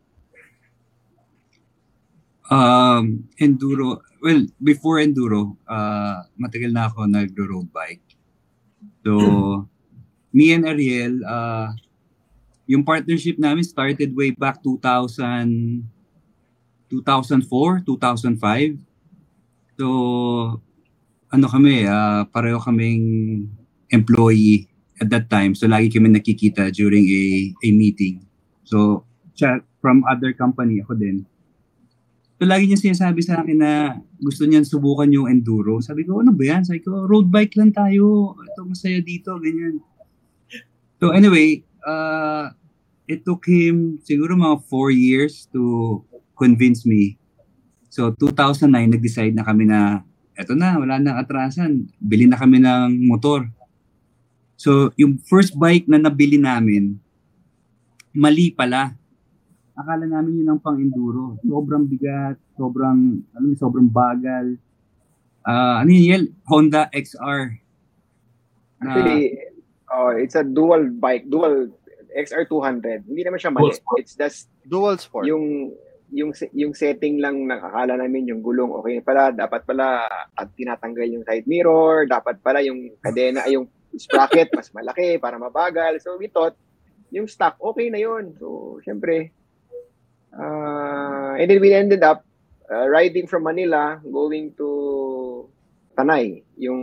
Um, 2.51 3.31
enduro, 3.39 4.03
well, 4.18 4.43
before 4.59 4.99
enduro, 4.99 5.55
uh, 5.70 6.26
matagal 6.35 6.74
na 6.74 6.91
ako 6.91 7.07
nagro-road 7.07 7.70
bike. 7.70 8.03
So, 9.07 9.70
me 10.35 10.51
and 10.51 10.66
Ariel, 10.66 11.22
uh, 11.22 11.70
yung 12.71 12.87
partnership 12.87 13.35
namin 13.35 13.66
started 13.66 14.14
way 14.14 14.31
back 14.31 14.62
2000, 14.62 15.83
2004, 16.87 17.83
2005. 17.83 18.79
So, 19.75 19.87
ano 21.35 21.47
kami, 21.51 21.83
uh, 21.91 22.31
pareho 22.31 22.62
kaming 22.62 23.03
employee 23.91 24.71
at 25.03 25.11
that 25.11 25.27
time. 25.27 25.59
So, 25.59 25.66
lagi 25.66 25.91
kami 25.91 26.14
nakikita 26.14 26.71
during 26.71 27.11
a, 27.11 27.25
a 27.59 27.68
meeting. 27.75 28.23
So, 28.62 29.03
siya, 29.35 29.66
from 29.83 30.07
other 30.07 30.31
company, 30.31 30.79
ako 30.79 30.95
din. 30.95 31.27
So, 32.39 32.47
lagi 32.47 32.71
niya 32.71 32.79
sinasabi 32.79 33.18
sa 33.27 33.43
akin 33.43 33.59
na 33.59 33.99
gusto 34.23 34.47
niyan 34.47 34.62
subukan 34.62 35.11
yung 35.11 35.27
enduro. 35.27 35.83
Sabi 35.83 36.07
ko, 36.07 36.23
ano 36.23 36.31
ba 36.31 36.45
yan? 36.47 36.62
Sabi 36.62 36.87
ko, 36.87 37.03
road 37.03 37.35
bike 37.35 37.59
lang 37.59 37.75
tayo. 37.75 38.39
Ito, 38.39 38.62
masaya 38.62 39.03
dito, 39.03 39.35
ganyan. 39.43 39.83
So, 41.03 41.11
anyway, 41.11 41.66
uh, 41.83 42.60
it 43.11 43.27
took 43.27 43.43
him 43.51 43.99
siguro 44.07 44.39
mga 44.39 44.63
four 44.71 44.95
years 44.95 45.51
to 45.51 45.99
convince 46.39 46.87
me. 46.87 47.19
So, 47.91 48.15
2009, 48.15 48.71
nag-decide 48.95 49.35
na 49.35 49.43
kami 49.43 49.67
na, 49.67 50.07
eto 50.39 50.55
na, 50.55 50.79
wala 50.79 51.03
nang 51.03 51.19
atrasan. 51.19 51.91
Bili 51.99 52.31
na 52.31 52.39
kami 52.39 52.63
ng 52.63 53.11
motor. 53.11 53.51
So, 54.55 54.95
yung 54.95 55.19
first 55.27 55.59
bike 55.59 55.91
na 55.91 55.99
nabili 55.99 56.39
namin, 56.39 57.03
mali 58.15 58.55
pala 58.55 58.95
akala 59.81 60.05
namin 60.05 60.45
yun 60.45 60.53
ang 60.53 60.61
pang-enduro. 60.61 61.41
Sobrang 61.41 61.89
bigat, 61.89 62.37
sobrang, 62.61 63.25
ano 63.33 63.45
sobrang 63.57 63.89
bagal. 63.89 64.61
Ah, 65.41 65.81
ano 65.81 65.89
yun, 65.89 66.05
Yel? 66.05 66.25
Honda 66.45 66.93
XR. 66.93 67.57
Actually, 68.81 69.41
oh, 69.89 70.13
it's 70.13 70.37
a 70.37 70.45
dual 70.45 70.89
bike, 71.01 71.29
dual 71.33 71.73
XR200. 72.13 73.07
Hindi 73.07 73.23
naman 73.23 73.39
siya 73.39 73.53
mali. 73.55 73.75
It's 73.99 74.15
just 74.19 74.51
Dual 74.67 74.99
sport. 74.99 75.27
yung 75.27 75.75
yung 76.11 76.35
yung 76.51 76.75
setting 76.75 77.23
lang 77.23 77.47
nakakala 77.47 77.95
namin 77.95 78.27
yung 78.27 78.43
gulong 78.43 78.75
okay 78.75 78.99
pala 78.99 79.31
dapat 79.31 79.63
pala 79.63 80.11
at 80.35 80.51
tinatanggal 80.59 81.07
yung 81.07 81.23
side 81.23 81.47
mirror 81.47 82.03
dapat 82.11 82.43
pala 82.43 82.59
yung 82.67 82.99
kadena 82.99 83.47
ay 83.47 83.55
yung 83.55 83.71
sprocket 83.95 84.51
mas 84.51 84.75
malaki 84.75 85.23
para 85.23 85.39
mabagal 85.39 86.03
so 86.03 86.19
we 86.19 86.27
thought 86.27 86.59
yung 87.15 87.31
stock 87.31 87.55
okay 87.63 87.91
na 87.95 88.03
yun 88.03 88.35
so 88.43 88.79
syempre 88.83 89.31
uh, 90.35 91.39
and 91.39 91.47
then 91.47 91.63
we 91.63 91.71
ended 91.71 92.03
up 92.03 92.27
uh, 92.67 92.87
riding 92.91 93.31
from 93.31 93.47
Manila 93.47 94.03
going 94.03 94.51
to 94.59 95.47
Tanay 95.95 96.43
yung 96.59 96.83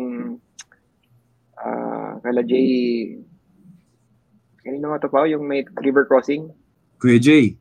uh, 1.59 2.11
kala 2.23 2.41
Jay 2.47 3.19
kanino 4.67 4.91
nga 4.91 4.99
to 4.99 5.07
pa 5.07 5.23
yung 5.23 5.47
may 5.47 5.63
river 5.79 6.03
crossing 6.03 6.51
Kuya 6.99 7.21
Jay. 7.21 7.55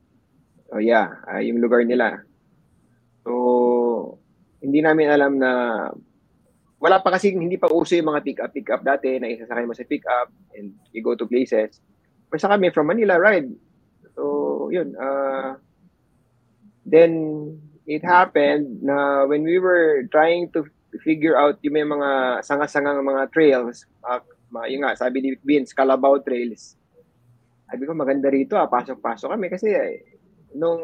Oh 0.72 0.82
yeah, 0.82 1.22
ah, 1.28 1.38
yung 1.38 1.62
lugar 1.62 1.86
nila. 1.86 2.26
So, 3.22 4.18
hindi 4.59 4.82
namin 4.82 5.12
alam 5.12 5.38
na 5.38 5.50
wala 6.80 7.00
pa 7.00 7.14
kasi 7.14 7.32
hindi 7.32 7.57
pa 7.57 7.70
uso 7.70 7.96
yung 7.96 8.11
mga 8.11 8.24
pick-up 8.24 8.50
pick-up 8.52 8.82
dati 8.82 9.16
na 9.20 9.30
isasakay 9.30 9.64
mo 9.64 9.76
sa 9.76 9.86
pick-up 9.86 10.28
and 10.57 10.74
you 10.90 11.04
go 11.04 11.14
to 11.14 11.28
places. 11.28 11.78
Basta 12.32 12.50
kami 12.50 12.72
from 12.74 12.90
Manila 12.90 13.20
ride. 13.20 13.52
So, 14.16 14.68
yun. 14.72 14.96
Uh, 14.96 15.61
then, 16.82 17.12
it 17.86 18.02
happened 18.02 18.82
na 18.82 19.28
when 19.28 19.44
we 19.46 19.61
were 19.62 20.09
trying 20.11 20.50
to 20.57 20.66
figure 21.04 21.36
out 21.36 21.61
yung 21.62 21.76
may 21.76 21.86
mga 21.86 22.42
sanga-sangang 22.42 23.04
mga 23.04 23.30
trails, 23.30 23.84
uh, 24.02 24.20
yung 24.66 24.82
nga, 24.82 24.96
sabi 24.96 25.22
ni 25.22 25.30
Vince, 25.44 25.76
Calabao 25.76 26.18
Trails. 26.24 26.74
Sabi 27.67 27.83
ko, 27.83 27.93
maganda 27.99 28.31
rito 28.31 28.55
ah, 28.55 28.71
pasok-pasok 28.71 29.35
kami 29.35 29.47
kasi 29.51 29.75
eh, 29.75 30.07
nung 30.55 30.81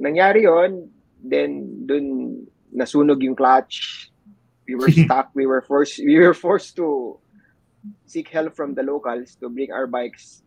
nangyari 0.00 0.44
yon 0.48 0.88
then 1.20 1.84
dun 1.84 2.06
nasunog 2.72 3.20
yung 3.22 3.36
clutch, 3.36 4.08
we 4.68 4.74
were 4.74 4.90
stuck. 5.04 5.30
we 5.32 5.44
were 5.44 5.62
forced. 5.62 6.00
We 6.00 6.18
were 6.18 6.36
forced 6.36 6.76
to 6.80 7.18
seek 8.04 8.28
help 8.28 8.54
from 8.56 8.74
the 8.74 8.82
locals 8.82 9.38
to 9.38 9.48
bring 9.48 9.70
our 9.70 9.86
bikes 9.86 10.42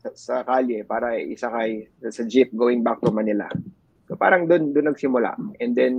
sa, 0.00 0.08
sa 0.16 0.34
kalye 0.42 0.86
para 0.86 1.20
isakay 1.20 1.88
sa 2.08 2.24
jeep 2.24 2.48
going 2.56 2.80
back 2.80 2.98
to 3.04 3.12
Manila. 3.12 3.46
So 4.08 4.16
parang 4.16 4.48
doon 4.48 4.72
doon 4.72 4.90
nagsimula. 4.90 5.36
And 5.60 5.76
then 5.76 5.94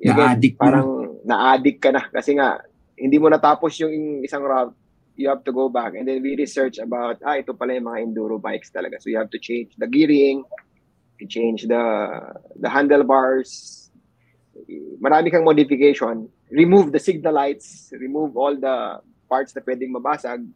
again, 0.00 0.16
Na-addict 0.16 0.56
parang 0.56 1.20
na-addict 1.22 1.80
ka 1.84 1.90
na 1.92 2.02
kasi 2.08 2.34
nga 2.34 2.62
hindi 2.98 3.20
mo 3.20 3.28
natapos 3.30 3.78
yung 3.84 4.24
isang 4.24 4.42
route 4.42 4.74
you 5.18 5.28
have 5.28 5.42
to 5.42 5.52
go 5.52 5.68
back. 5.68 5.98
And 5.98 6.06
then 6.06 6.22
we 6.22 6.38
research 6.38 6.78
about 6.78 7.18
ah 7.26 7.34
ito 7.34 7.50
pala 7.52 7.74
yung 7.74 7.90
mga 7.90 7.98
enduro 8.06 8.38
bikes 8.38 8.70
talaga. 8.70 9.02
So 9.02 9.10
you 9.10 9.18
have 9.18 9.34
to 9.34 9.42
change 9.42 9.74
the 9.74 9.90
gearing 9.90 10.46
you 11.18 11.26
change 11.26 11.66
the 11.66 11.82
the 12.54 12.70
handlebars. 12.70 13.90
Marami 15.02 15.34
kang 15.34 15.42
modification. 15.42 16.30
Remove 16.54 16.94
the 16.94 17.02
signal 17.02 17.34
lights 17.34 17.90
remove 17.92 18.38
all 18.38 18.54
the 18.54 19.02
parts 19.28 19.52
na 19.52 19.60
pwedeng 19.66 19.92
mabasag 19.92 20.46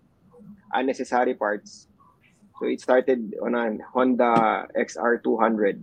unnecessary 0.73 1.35
parts. 1.35 1.91
So 2.57 2.71
it 2.71 2.81
started 2.81 3.35
on 3.43 3.59
a 3.59 3.77
Honda 3.91 4.71
XR 4.79 5.19
200 5.21 5.83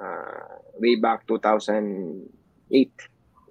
uh, 0.00 0.58
way 0.80 0.96
back 0.96 1.28
2008 1.28 2.24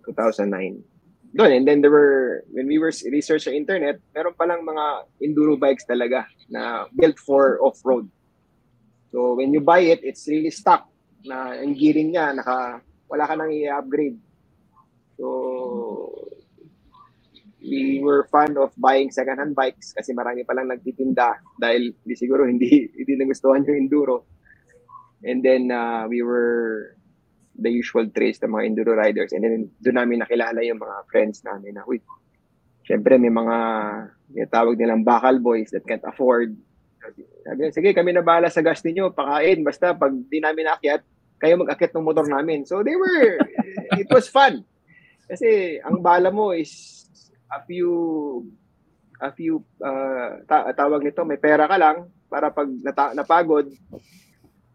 2009 0.09 0.92
doon. 1.34 1.51
And 1.51 1.65
then 1.67 1.81
there 1.81 1.91
were, 1.91 2.45
when 2.53 2.69
we 2.69 2.77
were 2.77 2.93
research 3.09 3.49
sa 3.49 3.51
internet, 3.51 3.99
meron 4.13 4.38
palang 4.38 4.61
mga 4.61 4.86
enduro 5.19 5.57
bikes 5.57 5.86
talaga 5.89 6.29
na 6.49 6.86
built 6.93 7.17
for 7.17 7.57
off-road. 7.59 8.07
So 9.11 9.34
when 9.36 9.53
you 9.53 9.61
buy 9.61 9.81
it, 9.89 10.01
it's 10.05 10.25
really 10.29 10.53
stock 10.53 10.89
na 11.25 11.57
ang 11.57 11.73
gearing 11.73 12.13
niya, 12.13 12.38
naka, 12.38 12.81
wala 13.09 13.25
ka 13.25 13.34
nang 13.34 13.53
i-upgrade. 13.53 14.17
So 15.17 15.25
we 17.63 18.03
were 18.03 18.27
fond 18.27 18.57
of 18.59 18.75
buying 18.75 19.09
second-hand 19.09 19.55
bikes 19.55 19.95
kasi 19.95 20.11
marami 20.11 20.43
palang 20.43 20.67
nagtitinda 20.67 21.39
dahil 21.55 21.95
di 22.03 22.15
siguro 22.17 22.43
hindi 22.43 22.91
hindi 22.91 23.13
nagustuhan 23.15 23.63
yung 23.63 23.88
enduro. 23.88 24.27
And 25.23 25.39
then 25.39 25.71
uh, 25.71 26.03
we 26.11 26.19
were 26.19 26.99
the 27.58 27.70
usual 27.70 28.10
trails 28.10 28.41
ng 28.41 28.49
mga 28.49 28.66
enduro 28.66 28.93
riders. 28.97 29.32
And 29.34 29.45
then 29.45 29.70
doon 29.82 29.97
namin 30.01 30.26
nakilala 30.26 30.66
yung 30.66 30.82
mga 30.82 30.97
friends 31.10 31.45
namin 31.45 31.78
na, 31.78 31.86
uy, 31.86 32.01
syempre 32.84 33.16
may 33.22 33.32
mga 33.32 33.58
may 34.34 34.47
tawag 34.49 34.76
nilang 34.76 35.06
bakal 35.06 35.38
boys 35.38 35.70
that 35.72 35.86
can't 35.86 36.04
afford. 36.04 36.58
Sabi, 37.45 37.70
sige, 37.70 37.93
kami 37.93 38.16
na 38.16 38.26
bahala 38.26 38.49
sa 38.49 38.66
gas 38.66 38.82
ninyo, 38.82 39.14
pakain, 39.14 39.62
basta 39.62 39.93
pag 39.93 40.12
di 40.32 40.41
namin 40.41 40.72
akyat, 40.72 41.04
kayo 41.38 41.60
mag-akyat 41.60 41.91
ng 41.93 42.08
motor 42.08 42.26
namin. 42.26 42.64
So 42.64 42.82
they 42.82 42.95
were, 42.95 43.38
it 44.01 44.10
was 44.10 44.32
fun. 44.32 44.64
Kasi 45.28 45.78
ang 45.84 45.99
bala 45.99 46.32
mo 46.32 46.56
is 46.56 47.04
a 47.51 47.60
few, 47.68 47.91
a 49.20 49.30
few, 49.36 49.62
uh, 49.84 50.41
ta- 50.47 50.72
tawag 50.74 51.04
nito, 51.04 51.22
may 51.28 51.38
pera 51.38 51.68
ka 51.68 51.78
lang 51.78 52.10
para 52.32 52.49
pag 52.49 52.70
nata- 52.82 53.14
napagod, 53.14 53.70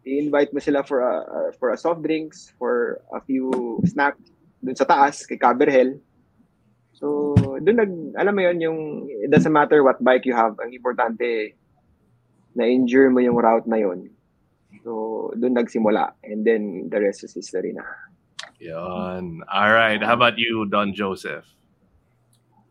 i-invite 0.09 0.56
mo 0.56 0.61
sila 0.64 0.80
for 0.80 1.04
a 1.04 1.14
uh, 1.28 1.48
for 1.61 1.76
a 1.76 1.78
soft 1.78 2.00
drinks, 2.00 2.56
for 2.56 3.04
a 3.12 3.20
few 3.20 3.52
snacks 3.84 4.24
dun 4.64 4.74
sa 4.74 4.88
taas 4.88 5.28
kay 5.28 5.36
Caberhel. 5.36 6.00
So, 6.96 7.36
dun 7.61 7.78
nag 7.78 7.92
alam 8.16 8.34
mo 8.34 8.40
yon 8.42 8.59
yung 8.59 8.80
it 9.06 9.30
doesn't 9.30 9.52
matter 9.52 9.84
what 9.84 10.00
bike 10.00 10.24
you 10.24 10.34
have, 10.34 10.56
ang 10.59 10.72
importante 10.72 11.54
na 12.56 12.64
endure 12.66 13.12
mo 13.12 13.20
yung 13.20 13.38
route 13.38 13.68
na 13.68 13.78
yon. 13.78 14.11
So, 14.82 15.30
dun 15.36 15.54
nagsimula 15.54 16.16
and 16.24 16.42
then 16.42 16.88
the 16.88 16.98
rest 16.98 17.22
is 17.22 17.36
history 17.36 17.76
na. 17.76 17.84
Yon. 18.59 19.46
All 19.46 19.70
right. 19.70 20.02
How 20.02 20.18
about 20.18 20.34
you, 20.34 20.66
Don 20.66 20.90
Joseph? 20.90 21.46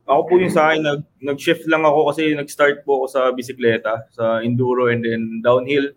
Ako 0.07 0.21
po 0.23 0.33
yung 0.39 0.51
sa 0.51 0.71
akin, 0.71 0.83
nag, 0.83 1.03
nag-shift 1.19 1.67
lang 1.67 1.83
ako 1.83 2.11
kasi 2.11 2.31
nag-start 2.31 2.87
po 2.87 3.03
ako 3.03 3.05
sa 3.11 3.21
bisikleta, 3.35 4.07
sa 4.15 4.39
enduro 4.39 4.87
and 4.87 5.03
then 5.03 5.43
downhill. 5.43 5.91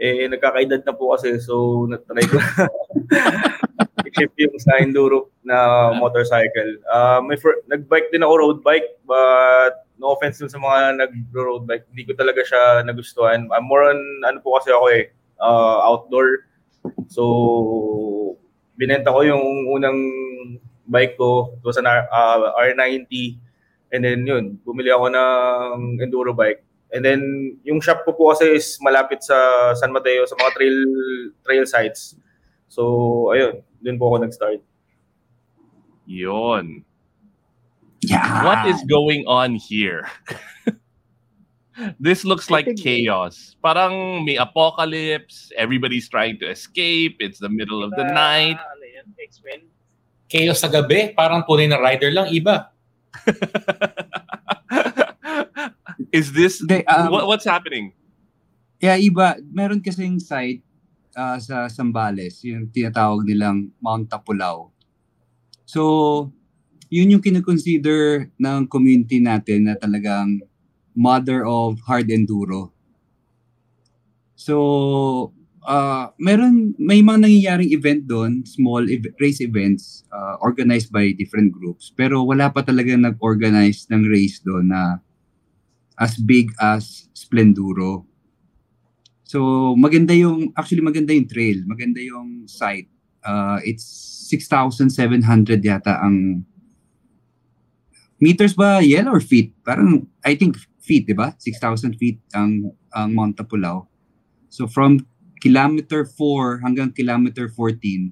Eh, 0.00 0.24
nagkakaedad 0.32 0.80
na 0.88 0.96
po 0.96 1.12
kasi, 1.12 1.36
so 1.44 1.84
natry 1.84 2.24
ko 2.24 2.40
i-shift 4.10 4.34
yung 4.40 4.56
sa 4.58 4.80
enduro 4.82 5.30
na 5.46 5.90
motorcycle. 5.94 6.80
Uh, 6.88 7.20
may 7.22 7.36
fir- 7.38 7.62
nag-bike 7.70 8.10
din 8.10 8.24
ako 8.24 8.34
road 8.40 8.58
bike, 8.64 8.98
but 9.06 9.86
no 10.00 10.16
offense 10.16 10.40
sa 10.40 10.58
mga 10.58 11.04
nag-road 11.04 11.68
bike, 11.68 11.86
hindi 11.92 12.08
ko 12.08 12.12
talaga 12.18 12.42
siya 12.42 12.82
nagustuhan. 12.82 13.46
I'm 13.52 13.68
more 13.68 13.86
on, 13.86 14.00
ano 14.26 14.40
po 14.42 14.58
kasi 14.58 14.72
ako 14.74 14.86
eh, 14.90 15.12
uh, 15.38 15.78
outdoor. 15.86 16.48
So, 17.12 17.22
binenta 18.80 19.12
ko 19.12 19.20
yung 19.22 19.68
unang 19.68 19.98
bike 20.88 21.20
ko. 21.20 21.54
It 21.60 21.64
was 21.64 21.76
an 21.76 21.86
R, 21.86 22.08
uh, 22.10 22.56
R90. 22.56 23.38
And 23.90 24.02
then 24.06 24.24
yun, 24.24 24.58
bumili 24.64 24.90
ako 24.90 25.12
ng 25.12 26.00
enduro 26.00 26.32
bike. 26.32 26.64
And 26.90 27.06
then 27.06 27.22
yung 27.62 27.78
shop 27.78 28.02
ko 28.02 28.12
po 28.12 28.34
kasi 28.34 28.58
is 28.58 28.78
malapit 28.82 29.22
sa 29.22 29.70
San 29.78 29.94
Mateo 29.94 30.26
sa 30.26 30.34
mga 30.34 30.50
trail 30.58 30.78
trail 31.46 31.64
sites. 31.66 32.18
So 32.66 33.30
ayun, 33.30 33.62
dun 33.78 33.98
po 33.98 34.10
ako 34.10 34.26
nag-start. 34.26 34.60
Yon. 36.10 36.82
Yeah. 38.02 38.42
What 38.42 38.66
is 38.66 38.82
going 38.88 39.28
on 39.30 39.54
here? 39.54 40.08
this 42.00 42.24
looks 42.24 42.50
like 42.50 42.66
chaos. 42.76 43.54
Parang 43.62 44.24
may 44.24 44.36
apocalypse. 44.36 45.52
Everybody's 45.54 46.08
trying 46.08 46.40
to 46.40 46.50
escape. 46.50 47.20
It's 47.20 47.38
the 47.38 47.52
middle 47.52 47.84
of 47.84 47.92
the 47.94 48.04
night. 48.04 48.58
Ano 48.58 48.84
yan? 48.84 49.06
X-Men? 49.14 49.60
Chaos 50.30 50.62
sa 50.62 50.70
gabi, 50.70 51.10
parang 51.12 51.42
tunay 51.42 51.66
na 51.66 51.82
rider 51.82 52.14
lang, 52.14 52.30
iba. 52.30 52.70
Is 56.08 56.32
this 56.32 56.64
Hindi, 56.64 56.88
um, 56.88 57.12
what, 57.12 57.28
what's 57.28 57.44
happening? 57.44 57.92
Kaya 58.80 58.96
iba, 58.96 59.36
meron 59.52 59.84
kasing 59.84 60.16
site 60.16 60.64
ah, 61.12 61.36
sa 61.36 61.68
Sambales, 61.68 62.40
yung 62.48 62.72
tinatawag 62.72 63.28
nilang 63.28 63.68
Mount 63.76 64.08
Tapulao. 64.08 64.72
So, 65.68 66.32
yun 66.88 67.12
yung 67.12 67.22
kinoconsider 67.22 68.32
ng 68.40 68.66
community 68.66 69.20
natin 69.20 69.68
na 69.68 69.76
talagang 69.76 70.42
mother 70.96 71.46
of 71.46 71.78
hard 71.84 72.08
enduro. 72.08 72.72
So, 74.34 75.36
ah, 75.68 76.16
meron, 76.16 76.72
may 76.80 77.04
mga 77.04 77.28
nangyayaring 77.28 77.70
event 77.76 78.08
doon, 78.08 78.48
small 78.48 78.88
ev- 78.88 79.12
race 79.20 79.44
events 79.44 80.08
ah, 80.08 80.40
organized 80.40 80.88
by 80.88 81.12
different 81.12 81.52
groups. 81.52 81.92
Pero 81.92 82.24
wala 82.24 82.48
pa 82.48 82.64
talaga 82.64 82.96
nag-organize 82.96 83.86
ng 83.92 84.08
race 84.08 84.40
doon 84.40 84.72
na 84.72 85.04
as 86.00 86.16
big 86.16 86.50
as 86.56 87.06
Splenduro. 87.12 88.08
So, 89.28 89.76
maganda 89.76 90.16
yung, 90.16 90.50
actually 90.56 90.80
maganda 90.80 91.12
yung 91.12 91.28
trail, 91.28 91.62
maganda 91.68 92.00
yung 92.00 92.48
site. 92.48 92.88
Uh, 93.20 93.60
it's 93.62 93.84
6,700 94.32 95.60
yata 95.60 96.00
ang 96.00 96.48
meters 98.16 98.56
ba 98.56 98.80
yan 98.80 99.06
or 99.06 99.20
feet? 99.20 99.52
Parang, 99.62 100.08
I 100.24 100.34
think 100.34 100.56
feet, 100.80 101.06
di 101.06 101.14
ba? 101.14 101.36
6,000 101.36 101.94
feet 102.00 102.18
ang, 102.32 102.72
ang 102.96 103.12
Mount 103.12 103.36
Tapulao. 103.36 103.86
So, 104.48 104.66
from 104.66 105.06
kilometer 105.38 106.08
4 106.08 106.64
hanggang 106.64 106.90
kilometer 106.90 107.46
14, 107.52 108.10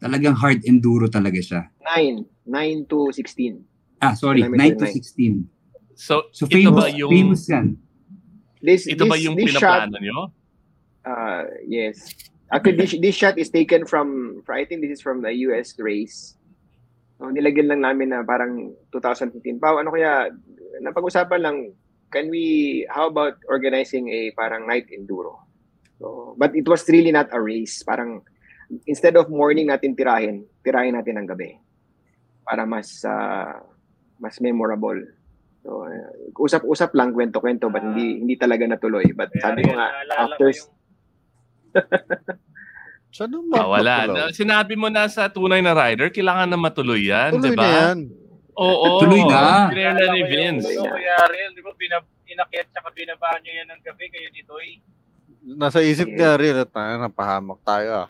talagang 0.00 0.38
hard 0.38 0.64
enduro 0.64 1.10
talaga 1.10 1.42
siya. 1.42 1.62
9, 1.84 2.48
9 2.48 2.88
to 2.88 3.12
16. 3.12 3.60
Ah, 4.00 4.16
sorry, 4.16 4.40
9 4.40 4.56
Kilometer 4.56 4.76
to 4.80 4.84
nine. 4.88 5.44
16. 5.44 5.59
So, 6.00 6.32
So, 6.32 6.48
ito 6.48 6.56
famous, 6.56 6.80
ba 6.80 6.88
yung 6.88 7.12
famous 7.12 7.42
yan. 7.44 7.66
This, 8.64 8.88
ito 8.88 9.04
ba 9.04 9.20
this- 9.20 9.24
yung 9.28 9.36
this 9.36 9.52
shot, 9.52 9.84
pinaplano 9.84 9.96
nyo? 10.00 10.18
Uh, 11.04 11.44
yes. 11.68 12.08
Actually, 12.48 12.80
this, 12.80 12.96
this 12.96 13.16
shot 13.20 13.36
is 13.36 13.52
taken 13.52 13.84
from, 13.84 14.40
from, 14.48 14.54
I 14.56 14.64
think 14.64 14.80
this 14.80 14.96
is 14.96 15.04
from 15.04 15.20
the 15.20 15.32
US 15.52 15.76
race. 15.76 16.40
So, 17.20 17.28
nilagyan 17.28 17.68
lang 17.68 17.84
namin 17.84 18.16
na 18.16 18.24
parang 18.24 18.72
2015. 18.96 19.60
Pao, 19.60 19.76
ano 19.76 19.92
kaya, 19.92 20.32
napag-usapan 20.80 21.40
lang, 21.44 21.56
can 22.08 22.32
we, 22.32 22.88
how 22.88 23.12
about 23.12 23.36
organizing 23.44 24.08
a 24.08 24.32
parang 24.32 24.64
night 24.64 24.88
enduro? 24.88 25.36
So, 26.00 26.32
but 26.40 26.56
it 26.56 26.64
was 26.64 26.88
really 26.88 27.12
not 27.12 27.28
a 27.30 27.38
race. 27.38 27.84
Parang, 27.84 28.24
instead 28.88 29.20
of 29.20 29.28
morning 29.28 29.68
natin 29.68 29.92
tirahin, 29.92 30.48
tirahin 30.64 30.96
natin 30.96 31.20
ng 31.20 31.28
gabi 31.28 31.60
para 32.40 32.64
mas 32.64 33.04
ah, 33.04 33.60
mas 34.16 34.40
memorable. 34.40 34.98
So, 35.60 35.84
uh, 35.84 36.08
usap-usap 36.34 36.96
lang, 36.96 37.12
kwento-kwento, 37.12 37.68
but 37.68 37.84
hindi 37.84 38.24
hindi 38.24 38.34
talaga 38.34 38.64
natuloy. 38.64 39.04
But 39.12 39.28
sabi 39.36 39.68
ko 39.68 39.76
nga, 39.76 39.88
after... 40.16 40.48
Sana 43.12 43.36
Ah, 43.58 43.66
wala. 43.68 43.94
Na- 44.06 44.30
Sinabi 44.32 44.78
mo 44.78 44.88
na 44.88 45.10
sa 45.10 45.28
tunay 45.28 45.60
na 45.60 45.74
rider, 45.74 46.08
kailangan 46.08 46.48
na 46.48 46.56
matuloy 46.56 47.04
yan, 47.04 47.36
Tuloy 47.36 47.52
di 47.52 47.58
ba? 47.58 47.60
na 47.60 47.68
yan. 47.68 47.98
Oo. 48.56 49.02
Tuloy 49.02 49.22
na. 49.26 49.68
Clear 49.68 49.92
na 49.92 50.06
ni 50.14 50.22
Vince. 50.24 50.70
Ano 50.70 50.94
kaya 50.94 51.12
Ariel, 51.26 51.52
di 51.52 51.60
ba, 51.60 51.72
binab 51.74 52.04
inakyat 52.24 52.66
tsaka 52.70 52.88
binabaan 52.94 53.42
nyo 53.42 53.52
yan 53.52 53.68
ng 53.68 53.82
gabi 53.82 54.06
kayo 54.08 54.28
ni 54.30 54.42
Toy? 54.46 54.68
Nasa 55.58 55.82
isip 55.82 56.06
niya 56.06 56.38
rin 56.38 56.54
at 56.54 56.70
tayo, 56.70 57.02
napahamak 57.02 57.60
tayo 57.66 58.06
ah. 58.06 58.08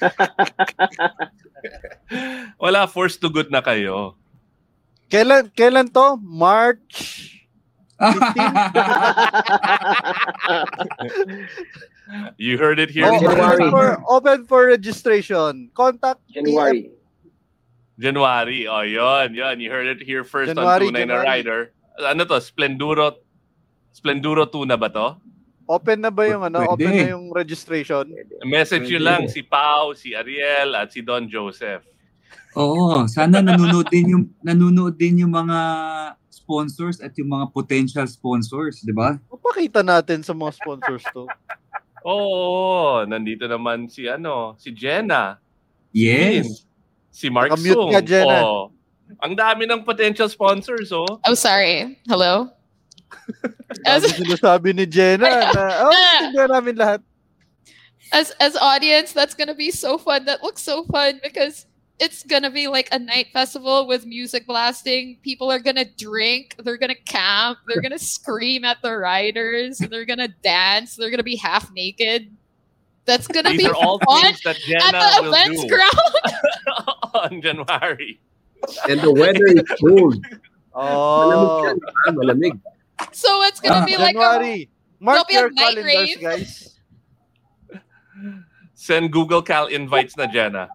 Wala, 2.62 2.86
forced 2.86 3.20
to 3.20 3.28
good 3.28 3.50
na 3.50 3.60
kayo. 3.60 4.14
Kailan, 5.10 5.50
kailan 5.52 5.90
to? 5.90 6.16
March 6.22 7.26
15? 7.98 8.10
You 12.38 12.58
heard 12.58 12.82
it 12.82 12.90
here. 12.90 13.06
Oh, 13.06 13.22
open, 13.22 13.70
for, 13.70 14.02
open 14.08 14.46
for 14.46 14.66
registration. 14.66 15.70
Contact 15.74 16.18
January. 16.26 16.90
January. 17.98 18.66
Oh, 18.66 18.82
yon, 18.82 19.34
yon. 19.34 19.60
You 19.60 19.70
heard 19.70 19.86
it 19.86 20.02
here 20.02 20.24
first 20.24 20.48
January, 20.50 20.88
on 20.88 20.90
Tunay 20.90 21.06
na 21.06 21.22
January. 21.22 21.26
Rider. 21.26 21.70
Ano 22.02 22.24
to? 22.26 22.42
Splenduro 22.42 23.14
Splenduro 23.94 24.42
2 24.46 24.66
na 24.66 24.74
ba 24.74 24.90
to? 24.90 25.14
Open 25.70 26.02
na 26.02 26.10
ba 26.10 26.26
yung 26.26 26.42
ano? 26.42 26.66
Pwede. 26.66 26.74
Open 26.74 26.90
na 26.98 27.06
yung 27.14 27.30
registration? 27.30 28.10
Message 28.42 28.90
nyo 28.90 28.98
lang 28.98 29.30
si 29.30 29.46
Pau, 29.46 29.94
si 29.94 30.18
Ariel, 30.18 30.74
at 30.74 30.90
si 30.90 30.98
Don 30.98 31.30
Joseph. 31.30 31.86
Oo, 32.58 33.06
sana 33.06 33.38
nanonood 33.38 33.86
din 33.90 34.14
yung 34.16 34.24
nanonood 34.42 34.98
din 34.98 35.22
yung 35.22 35.30
mga 35.30 35.58
sponsors 36.30 36.98
at 36.98 37.14
yung 37.14 37.30
mga 37.30 37.46
potential 37.54 38.06
sponsors, 38.10 38.82
di 38.82 38.90
ba? 38.90 39.14
Papakita 39.30 39.86
natin 39.86 40.26
sa 40.26 40.34
mga 40.34 40.58
sponsors 40.58 41.06
to. 41.14 41.30
Oo, 42.10 43.04
nandito 43.06 43.46
naman 43.46 43.86
si 43.86 44.10
ano, 44.10 44.58
si 44.58 44.74
Jenna. 44.74 45.38
Yes. 45.94 46.66
Si 47.12 47.30
Mark 47.30 47.54
Nakamute 47.54 47.76
Sung. 47.76 47.92
ka, 47.94 48.00
Jenna. 48.02 48.40
Oo. 48.42 48.62
Ang 49.20 49.34
dami 49.34 49.66
ng 49.66 49.82
potential 49.86 50.26
sponsors, 50.26 50.90
oh. 50.90 51.06
Oh, 51.22 51.36
sorry. 51.38 51.98
Hello? 52.10 52.50
As 53.86 54.02
sinasabi 54.10 54.74
ni 54.74 54.86
Jenna 54.90 55.26
na, 55.54 55.86
oh, 55.86 55.94
hindi 56.26 56.42
namin 56.42 56.74
lahat. 56.74 57.00
as 58.10 58.34
as 58.42 58.58
audience, 58.58 59.14
that's 59.14 59.38
gonna 59.38 59.54
be 59.54 59.70
so 59.70 59.94
fun. 59.94 60.26
That 60.26 60.42
looks 60.42 60.62
so 60.66 60.82
fun 60.90 61.22
because 61.22 61.69
it's 62.00 62.22
gonna 62.24 62.50
be 62.50 62.66
like 62.66 62.88
a 62.92 62.98
night 62.98 63.28
festival 63.32 63.86
with 63.86 64.06
music 64.06 64.46
blasting. 64.46 65.18
People 65.22 65.52
are 65.52 65.58
gonna 65.60 65.84
drink. 65.84 66.56
They're 66.58 66.78
gonna 66.78 66.94
camp. 66.94 67.58
They're 67.68 67.82
gonna 67.82 67.98
scream 67.98 68.64
at 68.64 68.80
the 68.82 68.96
riders. 68.96 69.78
They're 69.78 70.06
gonna 70.06 70.28
dance. 70.42 70.96
They're 70.96 71.10
gonna 71.10 71.22
be 71.22 71.36
half 71.36 71.70
naked. 71.72 72.34
That's 73.04 73.28
gonna 73.28 73.50
These 73.50 73.68
be 73.68 73.70
all 73.70 73.98
fun 74.00 74.22
things 74.22 74.40
that 74.42 74.56
at 74.56 74.92
the 74.92 75.22
will 75.22 75.28
events 75.34 75.62
do. 75.62 75.68
ground. 75.68 76.34
on 77.14 77.42
January. 77.42 78.18
And 78.88 79.00
the 79.00 79.12
weather 79.12 79.46
is 79.46 79.62
cold. 79.80 80.24
Oh. 80.74 81.74
Malamig 82.06 82.06
yan, 82.06 82.14
malamig. 82.16 82.60
so 83.12 83.42
it's 83.42 83.60
gonna 83.60 83.84
be 83.84 83.96
like 83.96 84.16
January. 84.16 84.62
a 85.00 85.04
Mark 85.04 85.28
there'll 85.28 85.28
be 85.28 85.36
a 85.36 85.40
your 85.40 85.50
night 85.50 85.74
calendars, 85.76 85.84
rave. 85.84 86.20
guys. 86.20 86.78
Send 88.74 89.12
Google 89.12 89.42
Cal 89.42 89.66
invites 89.66 90.16
na 90.16 90.26
Jenna. 90.26 90.68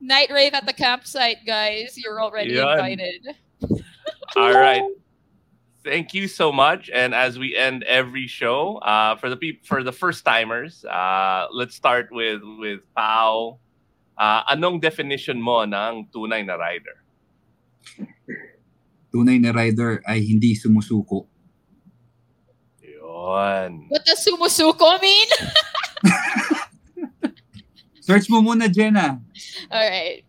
Night 0.00 0.30
rave 0.32 0.54
at 0.54 0.66
the 0.66 0.72
campsite, 0.72 1.44
guys. 1.46 1.94
You're 1.96 2.20
already 2.20 2.54
Yan. 2.54 2.68
invited. 2.72 3.36
All 4.36 4.54
right. 4.54 4.82
Thank 5.84 6.12
you 6.12 6.28
so 6.28 6.52
much. 6.52 6.90
And 6.92 7.14
as 7.14 7.38
we 7.38 7.56
end 7.56 7.84
every 7.84 8.26
show, 8.26 8.76
uh, 8.84 9.16
for 9.16 9.30
the 9.30 9.36
peop- 9.36 9.64
for 9.64 9.82
the 9.82 9.92
first 9.92 10.24
timers, 10.24 10.84
uh, 10.84 11.46
let's 11.52 11.74
start 11.74 12.08
with 12.12 12.42
with 12.58 12.80
Pau. 12.94 13.58
Uh, 14.18 14.44
anong 14.52 14.80
definition 14.84 15.40
mo 15.40 15.64
ng 15.64 16.12
tunay 16.12 16.44
na 16.44 16.60
rider? 16.60 17.00
Tunay 19.08 19.40
na 19.40 19.56
rider 19.56 20.04
ay 20.04 20.20
hindi 20.20 20.52
sumusuko. 20.52 21.24
Yun. 22.84 23.88
What 23.88 24.04
does 24.04 24.20
sumusuko 24.20 25.00
mean? 25.00 25.28
Search 28.10 28.26
mo 28.26 28.42
muna, 28.42 28.66
Jenna. 28.66 29.22
All 29.70 29.86
right. 29.86 30.26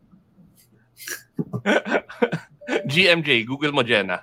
GMJ, 2.86 3.50
Google 3.50 3.74
mo 3.74 3.82
Jenna. 3.82 4.22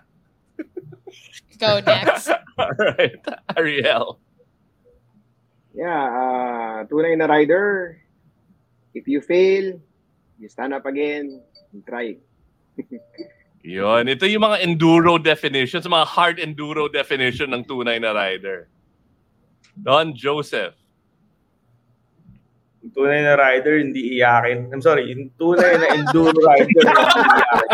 Go 1.59 1.83
next. 1.83 2.31
All 2.55 2.71
right. 2.79 3.19
Ariel. 3.59 4.23
Yeah, 5.75 6.07
uh, 6.07 6.77
tunay 6.87 7.19
na 7.19 7.27
rider. 7.27 7.99
If 8.95 9.11
you 9.11 9.19
fail, 9.19 9.83
you 10.39 10.47
stand 10.47 10.71
up 10.71 10.87
again 10.87 11.43
and 11.75 11.83
try. 11.83 12.15
Yun. 13.67 14.07
Ito 14.07 14.23
yung 14.31 14.47
mga 14.47 14.63
enduro 14.63 15.19
definitions, 15.19 15.83
mga 15.83 16.07
hard 16.07 16.39
enduro 16.39 16.87
definition 16.87 17.51
ng 17.51 17.67
tunay 17.67 17.99
na 17.99 18.15
rider. 18.15 18.71
Don 19.75 20.15
Joseph. 20.15 20.79
Yung 22.79 22.93
tunay 22.95 23.21
na 23.27 23.35
rider, 23.35 23.83
hindi 23.83 24.19
iyakin. 24.19 24.71
I'm 24.71 24.83
sorry, 24.83 25.11
yung 25.11 25.35
tunay 25.35 25.79
na 25.83 25.99
enduro 25.99 26.35
rider, 26.35 26.67
hindi 26.67 27.35
iyakin. 27.35 27.69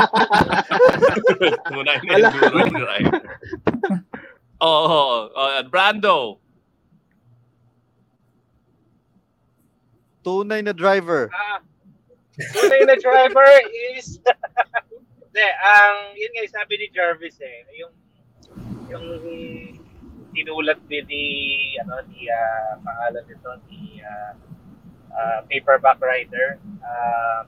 tunay 1.73 1.99
na 2.01 2.17
enduro 2.33 2.85
rider. 2.89 3.23
Oh, 4.65 5.29
oh, 5.29 5.63
Brando. 5.69 6.41
Tunay 10.25 10.65
na 10.65 10.73
driver. 10.73 11.29
Ah, 11.29 11.61
tunay 12.57 12.81
na 12.89 12.97
driver 12.97 13.45
is 13.93 14.17
Hindi, 15.35 15.51
ang 15.51 16.15
yun 16.15 16.31
nga 16.31 16.63
sabi 16.63 16.79
ni 16.79 16.87
Jarvis 16.95 17.43
eh, 17.43 17.67
yung 17.75 17.91
yung 18.87 19.07
tinulat 20.31 20.79
din 20.87 21.03
ni 21.11 21.27
ano 21.83 22.07
ni 22.07 22.31
ah, 22.31 22.79
pangalan 22.79 23.27
nito 23.27 23.51
ni 23.67 23.99
ah, 23.99 24.39
ah, 25.15 25.41
paperback 25.47 26.03
writer 26.03 26.59
ah, 26.83 27.47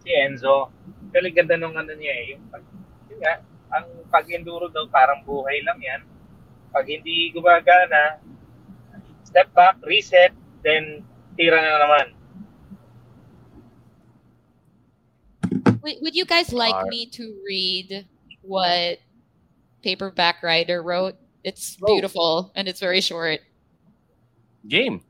si 0.00 0.10
Enzo. 0.12 0.72
Pero 1.12 1.30
ganda 1.30 1.54
nung 1.54 1.76
ano 1.76 1.92
niya 1.94 2.14
eh, 2.16 2.24
yung 2.34 2.42
pag, 2.50 2.64
yun 3.12 3.18
nga, 3.22 3.34
ang 3.74 3.86
pag-enduro 4.10 4.66
daw 4.72 4.88
parang 4.90 5.22
buhay 5.22 5.62
lang 5.62 5.78
yan. 5.78 6.02
Pag 6.74 6.90
hindi 6.90 7.30
gumagana, 7.30 8.18
step 9.22 9.50
back, 9.54 9.78
reset, 9.86 10.34
then 10.62 11.02
tira 11.38 11.58
na 11.58 11.78
naman. 11.82 12.06
Would, 15.82 15.96
would 16.00 16.16
you 16.16 16.24
guys 16.24 16.52
like 16.52 16.74
Alright. 16.74 16.90
me 16.90 17.06
to 17.12 17.34
read 17.46 18.06
what 18.40 18.98
Paperback 19.82 20.42
Writer 20.42 20.82
wrote? 20.82 21.16
It's 21.44 21.76
beautiful 21.76 22.52
and 22.56 22.66
it's 22.68 22.80
very 22.80 23.02
short. 23.02 23.40
Game. 24.66 25.04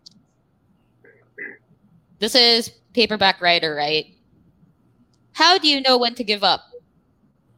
This 2.19 2.35
is 2.35 2.71
Paperback 2.93 3.41
writer, 3.41 3.75
right? 3.75 4.15
How 5.33 5.59
do 5.59 5.69
you 5.69 5.81
know 5.81 5.99
when 5.99 6.15
to 6.15 6.25
give 6.25 6.45
up? 6.45 6.63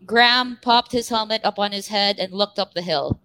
Graham 0.06 0.58
popped 0.62 0.92
his 0.92 1.08
helmet 1.08 1.42
up 1.44 1.58
on 1.58 1.72
his 1.72 1.88
head 1.88 2.18
and 2.18 2.32
looked 2.32 2.58
up 2.58 2.72
the 2.72 2.82
hill. 2.82 3.20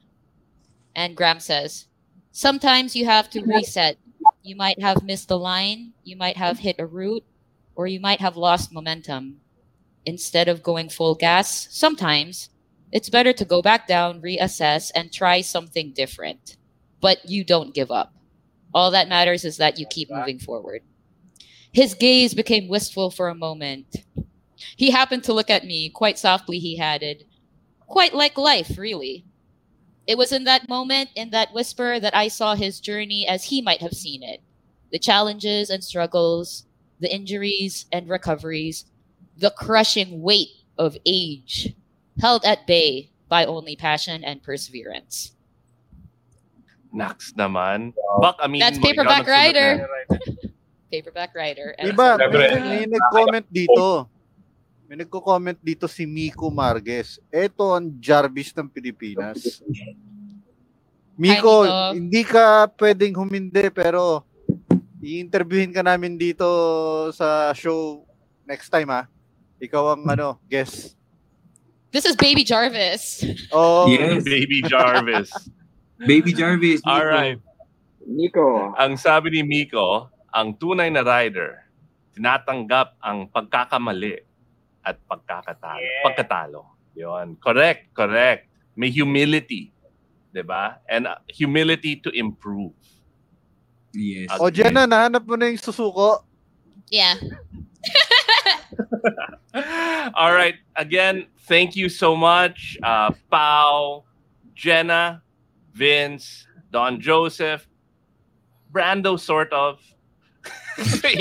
And 0.96 1.16
Graham 1.16 1.40
says, 1.40 1.86
Sometimes 2.32 2.96
you 2.96 3.06
have 3.06 3.30
to 3.32 3.44
reset. 3.46 3.98
You 4.44 4.56
might 4.56 4.82
have 4.82 5.04
missed 5.04 5.28
the 5.28 5.38
line, 5.38 5.94
you 6.04 6.16
might 6.16 6.38
have 6.38 6.60
hit 6.60 6.78
a 6.80 6.86
root, 6.86 7.24
or 7.76 7.88
you 7.88 8.00
might 8.00 8.20
have 8.20 8.36
lost 8.36 8.74
momentum. 8.74 9.42
Instead 10.06 10.48
of 10.48 10.64
going 10.64 10.90
full 10.90 11.14
gas, 11.14 11.68
sometimes 11.70 12.50
it's 12.92 13.10
better 13.10 13.32
to 13.34 13.46
go 13.46 13.62
back 13.62 13.88
down, 13.88 14.22
reassess, 14.22 14.92
and 14.96 15.14
try 15.14 15.42
something 15.42 15.94
different. 15.94 16.58
But 17.00 17.30
you 17.30 17.44
don't 17.44 17.74
give 17.74 17.92
up. 17.92 18.14
All 18.74 18.92
that 18.92 19.10
matters 19.10 19.46
is 19.46 19.58
that 19.58 19.78
you 19.78 19.86
keep 19.86 20.10
moving 20.10 20.40
forward. 20.40 20.82
His 21.72 21.94
gaze 21.94 22.34
became 22.34 22.68
wistful 22.68 23.12
for 23.12 23.30
a 23.30 23.36
moment. 23.36 24.04
He 24.76 24.92
happened 24.92 25.24
to 25.26 25.34
look 25.34 25.50
at 25.50 25.66
me, 25.66 25.90
quite 25.90 26.20
softly, 26.20 26.60
he 26.60 26.80
added. 26.80 27.26
Quite 27.88 28.14
like 28.14 28.38
life, 28.38 28.78
really. 28.78 29.26
It 30.08 30.18
was 30.18 30.32
in 30.32 30.44
that 30.46 30.68
moment, 30.68 31.10
in 31.16 31.30
that 31.30 31.54
whisper, 31.54 32.00
that 32.00 32.16
I 32.16 32.28
saw 32.28 32.56
his 32.56 32.80
journey 32.80 33.28
as 33.28 33.46
he 33.46 33.62
might 33.62 33.82
have 33.82 33.94
seen 33.94 34.24
it 34.24 34.42
the 34.92 35.00
challenges 35.00 35.70
and 35.70 35.82
struggles, 35.82 36.66
the 37.00 37.14
injuries 37.14 37.86
and 37.94 38.10
recoveries, 38.10 38.86
the 39.38 39.52
crushing 39.52 40.22
weight 40.22 40.50
of 40.78 40.98
age, 41.06 41.74
held 42.20 42.44
at 42.44 42.68
bay 42.68 43.10
by 43.30 43.46
only 43.46 43.78
passion 43.78 44.22
and 44.26 44.44
perseverance. 44.44 45.32
Nax 46.94 47.32
naman. 47.34 47.94
Bak, 48.20 48.38
aminin 48.40 48.60
That's 48.60 48.80
Paperback 48.80 49.24
nagsulat 49.24 49.32
Rider. 49.32 49.88
Paperback 50.92 51.32
and 51.80 51.88
Diba, 51.88 52.20
so- 52.20 52.28
may, 52.28 52.52
may 52.60 52.84
nag-comment 52.86 53.48
dito. 53.48 54.12
May 54.92 55.08
nagko-comment 55.08 55.56
dito 55.64 55.88
si 55.88 56.04
Miko 56.04 56.52
Marquez. 56.52 57.16
Ito 57.32 57.72
ang 57.72 57.96
Jarvis 58.04 58.52
ng 58.52 58.68
Pilipinas. 58.68 59.64
Miko, 61.16 61.64
Hi, 61.64 61.96
Miko. 61.96 61.96
hindi 61.96 62.22
ka 62.28 62.68
pwedeng 62.76 63.16
humindi 63.16 63.72
pero 63.72 64.28
i-interviewin 65.00 65.72
ka 65.72 65.80
namin 65.80 66.20
dito 66.20 66.44
sa 67.16 67.56
show 67.56 68.04
next 68.44 68.68
time 68.68 68.92
ha. 68.92 69.08
Ikaw 69.64 69.96
ang 69.96 70.04
ano, 70.12 70.44
guest. 70.52 71.00
This 71.96 72.04
is 72.04 72.20
Baby 72.20 72.44
Jarvis. 72.44 73.24
Oh, 73.56 73.88
Yes. 73.88 74.28
Baby 74.28 74.60
Jarvis. 74.68 75.32
Baby 76.12 76.36
Jarvis. 76.36 76.84
All 76.84 77.08
right. 77.08 77.40
Nico. 78.04 78.76
Ang 78.76 79.00
sabi 79.00 79.32
ni 79.32 79.42
Miko, 79.48 80.11
ang 80.32 80.56
tunay 80.56 80.88
na 80.88 81.04
rider, 81.04 81.68
tinatanggap 82.16 82.96
ang 83.04 83.28
pagkakamali 83.28 84.24
at 84.84 84.98
pagkakatalo. 85.06 85.80
Yeah. 85.80 86.04
Pagkatalo. 86.08 86.62
Yun. 86.96 87.28
Correct, 87.40 87.92
correct. 87.96 88.48
May 88.76 88.92
humility. 88.92 89.72
'di 90.32 90.44
ba? 90.48 90.80
And 90.88 91.08
uh, 91.08 91.20
humility 91.28 92.00
to 92.02 92.10
improve. 92.16 92.74
Yes. 93.92 94.32
O 94.40 94.48
Jenna, 94.48 94.88
nahanap 94.88 95.28
mo 95.28 95.36
na 95.36 95.52
yung 95.52 95.60
susuko. 95.60 96.24
Yeah. 96.88 97.20
All 100.20 100.32
right. 100.32 100.56
Again, 100.80 101.28
thank 101.44 101.76
you 101.76 101.92
so 101.92 102.16
much, 102.16 102.80
uh, 102.84 103.12
Pau, 103.28 104.08
Jenna, 104.56 105.20
Vince, 105.76 106.48
Don 106.72 107.04
Joseph, 107.04 107.68
Brando, 108.72 109.20
sort 109.20 109.52
of. 109.52 109.84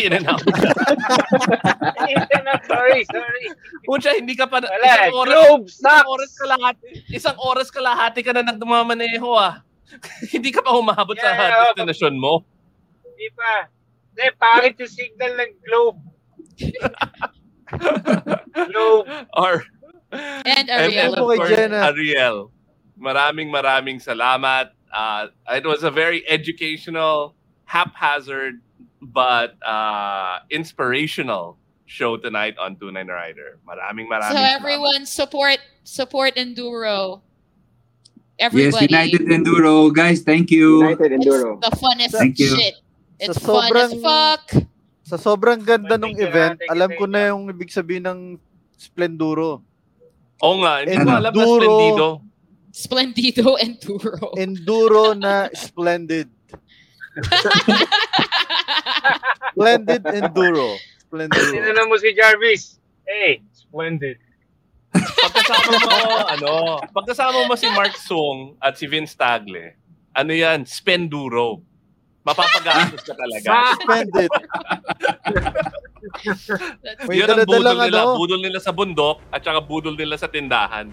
In 0.00 0.12
and 0.16 0.24
out. 0.26 0.40
sorry, 2.64 3.04
sorry. 3.04 3.44
Pucha, 3.84 4.16
hindi 4.16 4.32
ka 4.38 4.46
pa... 4.48 4.62
Wala, 4.64 4.86
isang 4.88 5.12
oras, 5.12 5.28
globe 5.28 5.64
isang 5.68 6.06
oras 6.08 6.30
kalahati, 6.38 6.86
isang 7.12 7.36
oras 7.38 7.68
kalahati 7.68 8.20
ka 8.24 8.32
na 8.32 8.46
nagmamaneho 8.46 9.28
ah. 9.36 9.60
hindi 10.34 10.54
ka 10.54 10.62
pa 10.62 10.70
humabot 10.72 11.18
sa 11.18 11.34
Yeah, 11.34 11.74
destination 11.74 12.14
mo. 12.16 12.46
Hindi 13.04 13.28
pa. 13.34 13.66
Hindi, 14.14 14.24
pangit 14.38 14.74
yung 14.78 14.92
signal 14.94 15.32
ng 15.34 15.52
globe. 15.66 15.98
globe. 18.70 19.06
Or, 19.34 19.64
And 20.10 20.46
and, 20.46 20.66
Ariel. 20.70 21.14
and 21.14 21.14
of 21.14 21.18
Ano 21.22 21.30
kay 21.30 21.38
course, 21.38 21.50
Jenna? 21.54 21.78
Ariel. 21.90 22.38
Maraming 22.98 23.48
maraming 23.50 23.98
salamat. 24.02 24.74
Uh, 24.90 25.30
it 25.54 25.62
was 25.66 25.82
a 25.86 25.90
very 25.90 26.26
educational, 26.26 27.34
haphazard, 27.66 28.58
but 29.02 29.56
uh, 29.64 30.44
inspirational 30.50 31.56
show 31.84 32.16
tonight 32.16 32.54
on 32.60 32.76
Tunay 32.76 33.02
na 33.02 33.14
Rider. 33.16 33.58
Maraming 33.66 34.06
maraming 34.06 34.30
So 34.30 34.38
salamat. 34.38 34.56
everyone 34.60 35.02
support 35.04 35.58
support 35.82 36.36
Enduro. 36.36 37.20
Yes, 38.40 38.72
United 38.80 39.28
Enduro. 39.28 39.92
Guys, 39.92 40.24
thank 40.24 40.48
you. 40.48 40.80
United 40.88 41.12
Enduro. 41.12 41.60
The 41.60 41.76
funnest 41.76 42.16
Thank 42.16 42.40
you. 42.40 42.56
shit. 42.56 42.80
It's 43.20 43.36
Sa 43.36 43.52
fun 43.60 43.68
as 43.76 43.92
fuck. 44.00 44.44
Sa 45.04 45.20
sobrang 45.20 45.60
ganda 45.60 46.00
ng 46.00 46.16
event, 46.16 46.56
you, 46.56 46.72
alam 46.72 46.88
ko 46.96 47.04
na 47.04 47.36
yung 47.36 47.52
ibig 47.52 47.68
sabihin 47.68 48.08
ng 48.08 48.20
Splenduro. 48.80 49.60
Oo 50.40 50.56
nga, 50.64 50.80
hindi 50.80 50.96
ko 50.96 51.04
Enduro. 51.04 51.20
alam 51.20 51.32
na 51.36 51.44
splendido. 51.44 52.06
Splendido 52.72 53.48
Enduro. 53.66 54.24
Enduro 54.40 55.04
na 55.12 55.52
splendid. 55.52 56.32
Splendid 59.52 60.02
Enduro. 60.06 60.76
Splenduro. 61.00 61.50
Tinanong 61.50 61.88
mo 61.88 61.96
si 61.96 62.10
Jarvis. 62.12 62.78
Hey, 63.02 63.42
splendid. 63.50 64.18
Pagkasama 64.90 65.70
mo, 65.76 65.90
ano, 66.26 66.52
pagkasama 66.90 67.38
mo 67.44 67.54
si 67.54 67.66
Mark 67.68 67.94
Sung 67.96 68.58
at 68.58 68.74
si 68.74 68.86
Vince 68.86 69.14
Tagle, 69.14 69.74
ano 70.12 70.30
yan, 70.30 70.62
spenduro. 70.64 71.62
Mapapagastos 72.20 73.00
ka 73.00 73.14
talaga. 73.14 73.48
Splendid. 73.80 74.30
May 77.06 77.16
Yun 77.16 77.28
ang 77.28 77.40
budol 77.44 77.76
nila. 77.78 78.00
ano, 78.04 78.16
Budol 78.16 78.40
nila 78.40 78.58
sa 78.58 78.70
bundok 78.70 79.24
at 79.28 79.40
saka 79.40 79.58
budol 79.58 79.94
nila 79.94 80.16
sa 80.16 80.28
tindahan. 80.28 80.92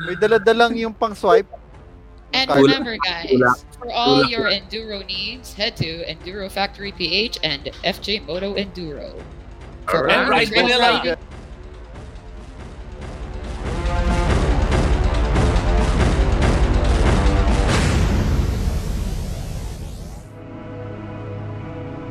may 0.00 0.14
daladalang 0.14 0.72
yung 0.74 0.94
pang 0.94 1.12
swipe. 1.12 1.50
And 2.32 2.48
Tulak. 2.50 2.62
remember, 2.62 2.96
guys, 3.04 3.26
Tulak. 3.30 3.56
for 3.78 3.90
all 3.92 4.22
Tulak. 4.24 4.30
your 4.30 4.44
enduro 4.50 5.06
needs, 5.06 5.52
head 5.52 5.76
to 5.76 6.04
Enduro 6.04 6.50
Factory 6.50 6.92
PH 6.92 7.38
and 7.42 7.64
FJ 7.84 8.26
Moto 8.26 8.54
Enduro. 8.54 9.20
For 9.88 10.08
And 10.08 10.12
all 10.12 10.22
your 10.22 10.30
ride 10.30 10.48
trail 10.48 10.66
vanilla. 10.66 10.92
riding 11.04 11.16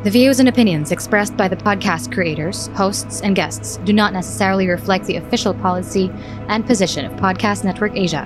The 0.03 0.09
views 0.11 0.39
and 0.39 0.47
opinions 0.47 0.93
expressed 0.93 1.35
by 1.35 1.49
the 1.49 1.57
podcast 1.57 2.13
creators, 2.13 2.67
hosts, 2.67 3.19
and 3.21 3.35
guests 3.35 3.77
do 3.83 3.91
not 3.91 4.13
necessarily 4.13 4.67
reflect 4.69 5.05
the 5.05 5.17
official 5.17 5.53
policy 5.53 6.09
and 6.47 6.65
position 6.65 7.03
of 7.03 7.11
Podcast 7.19 7.65
Network 7.65 7.97
Asia, 7.97 8.25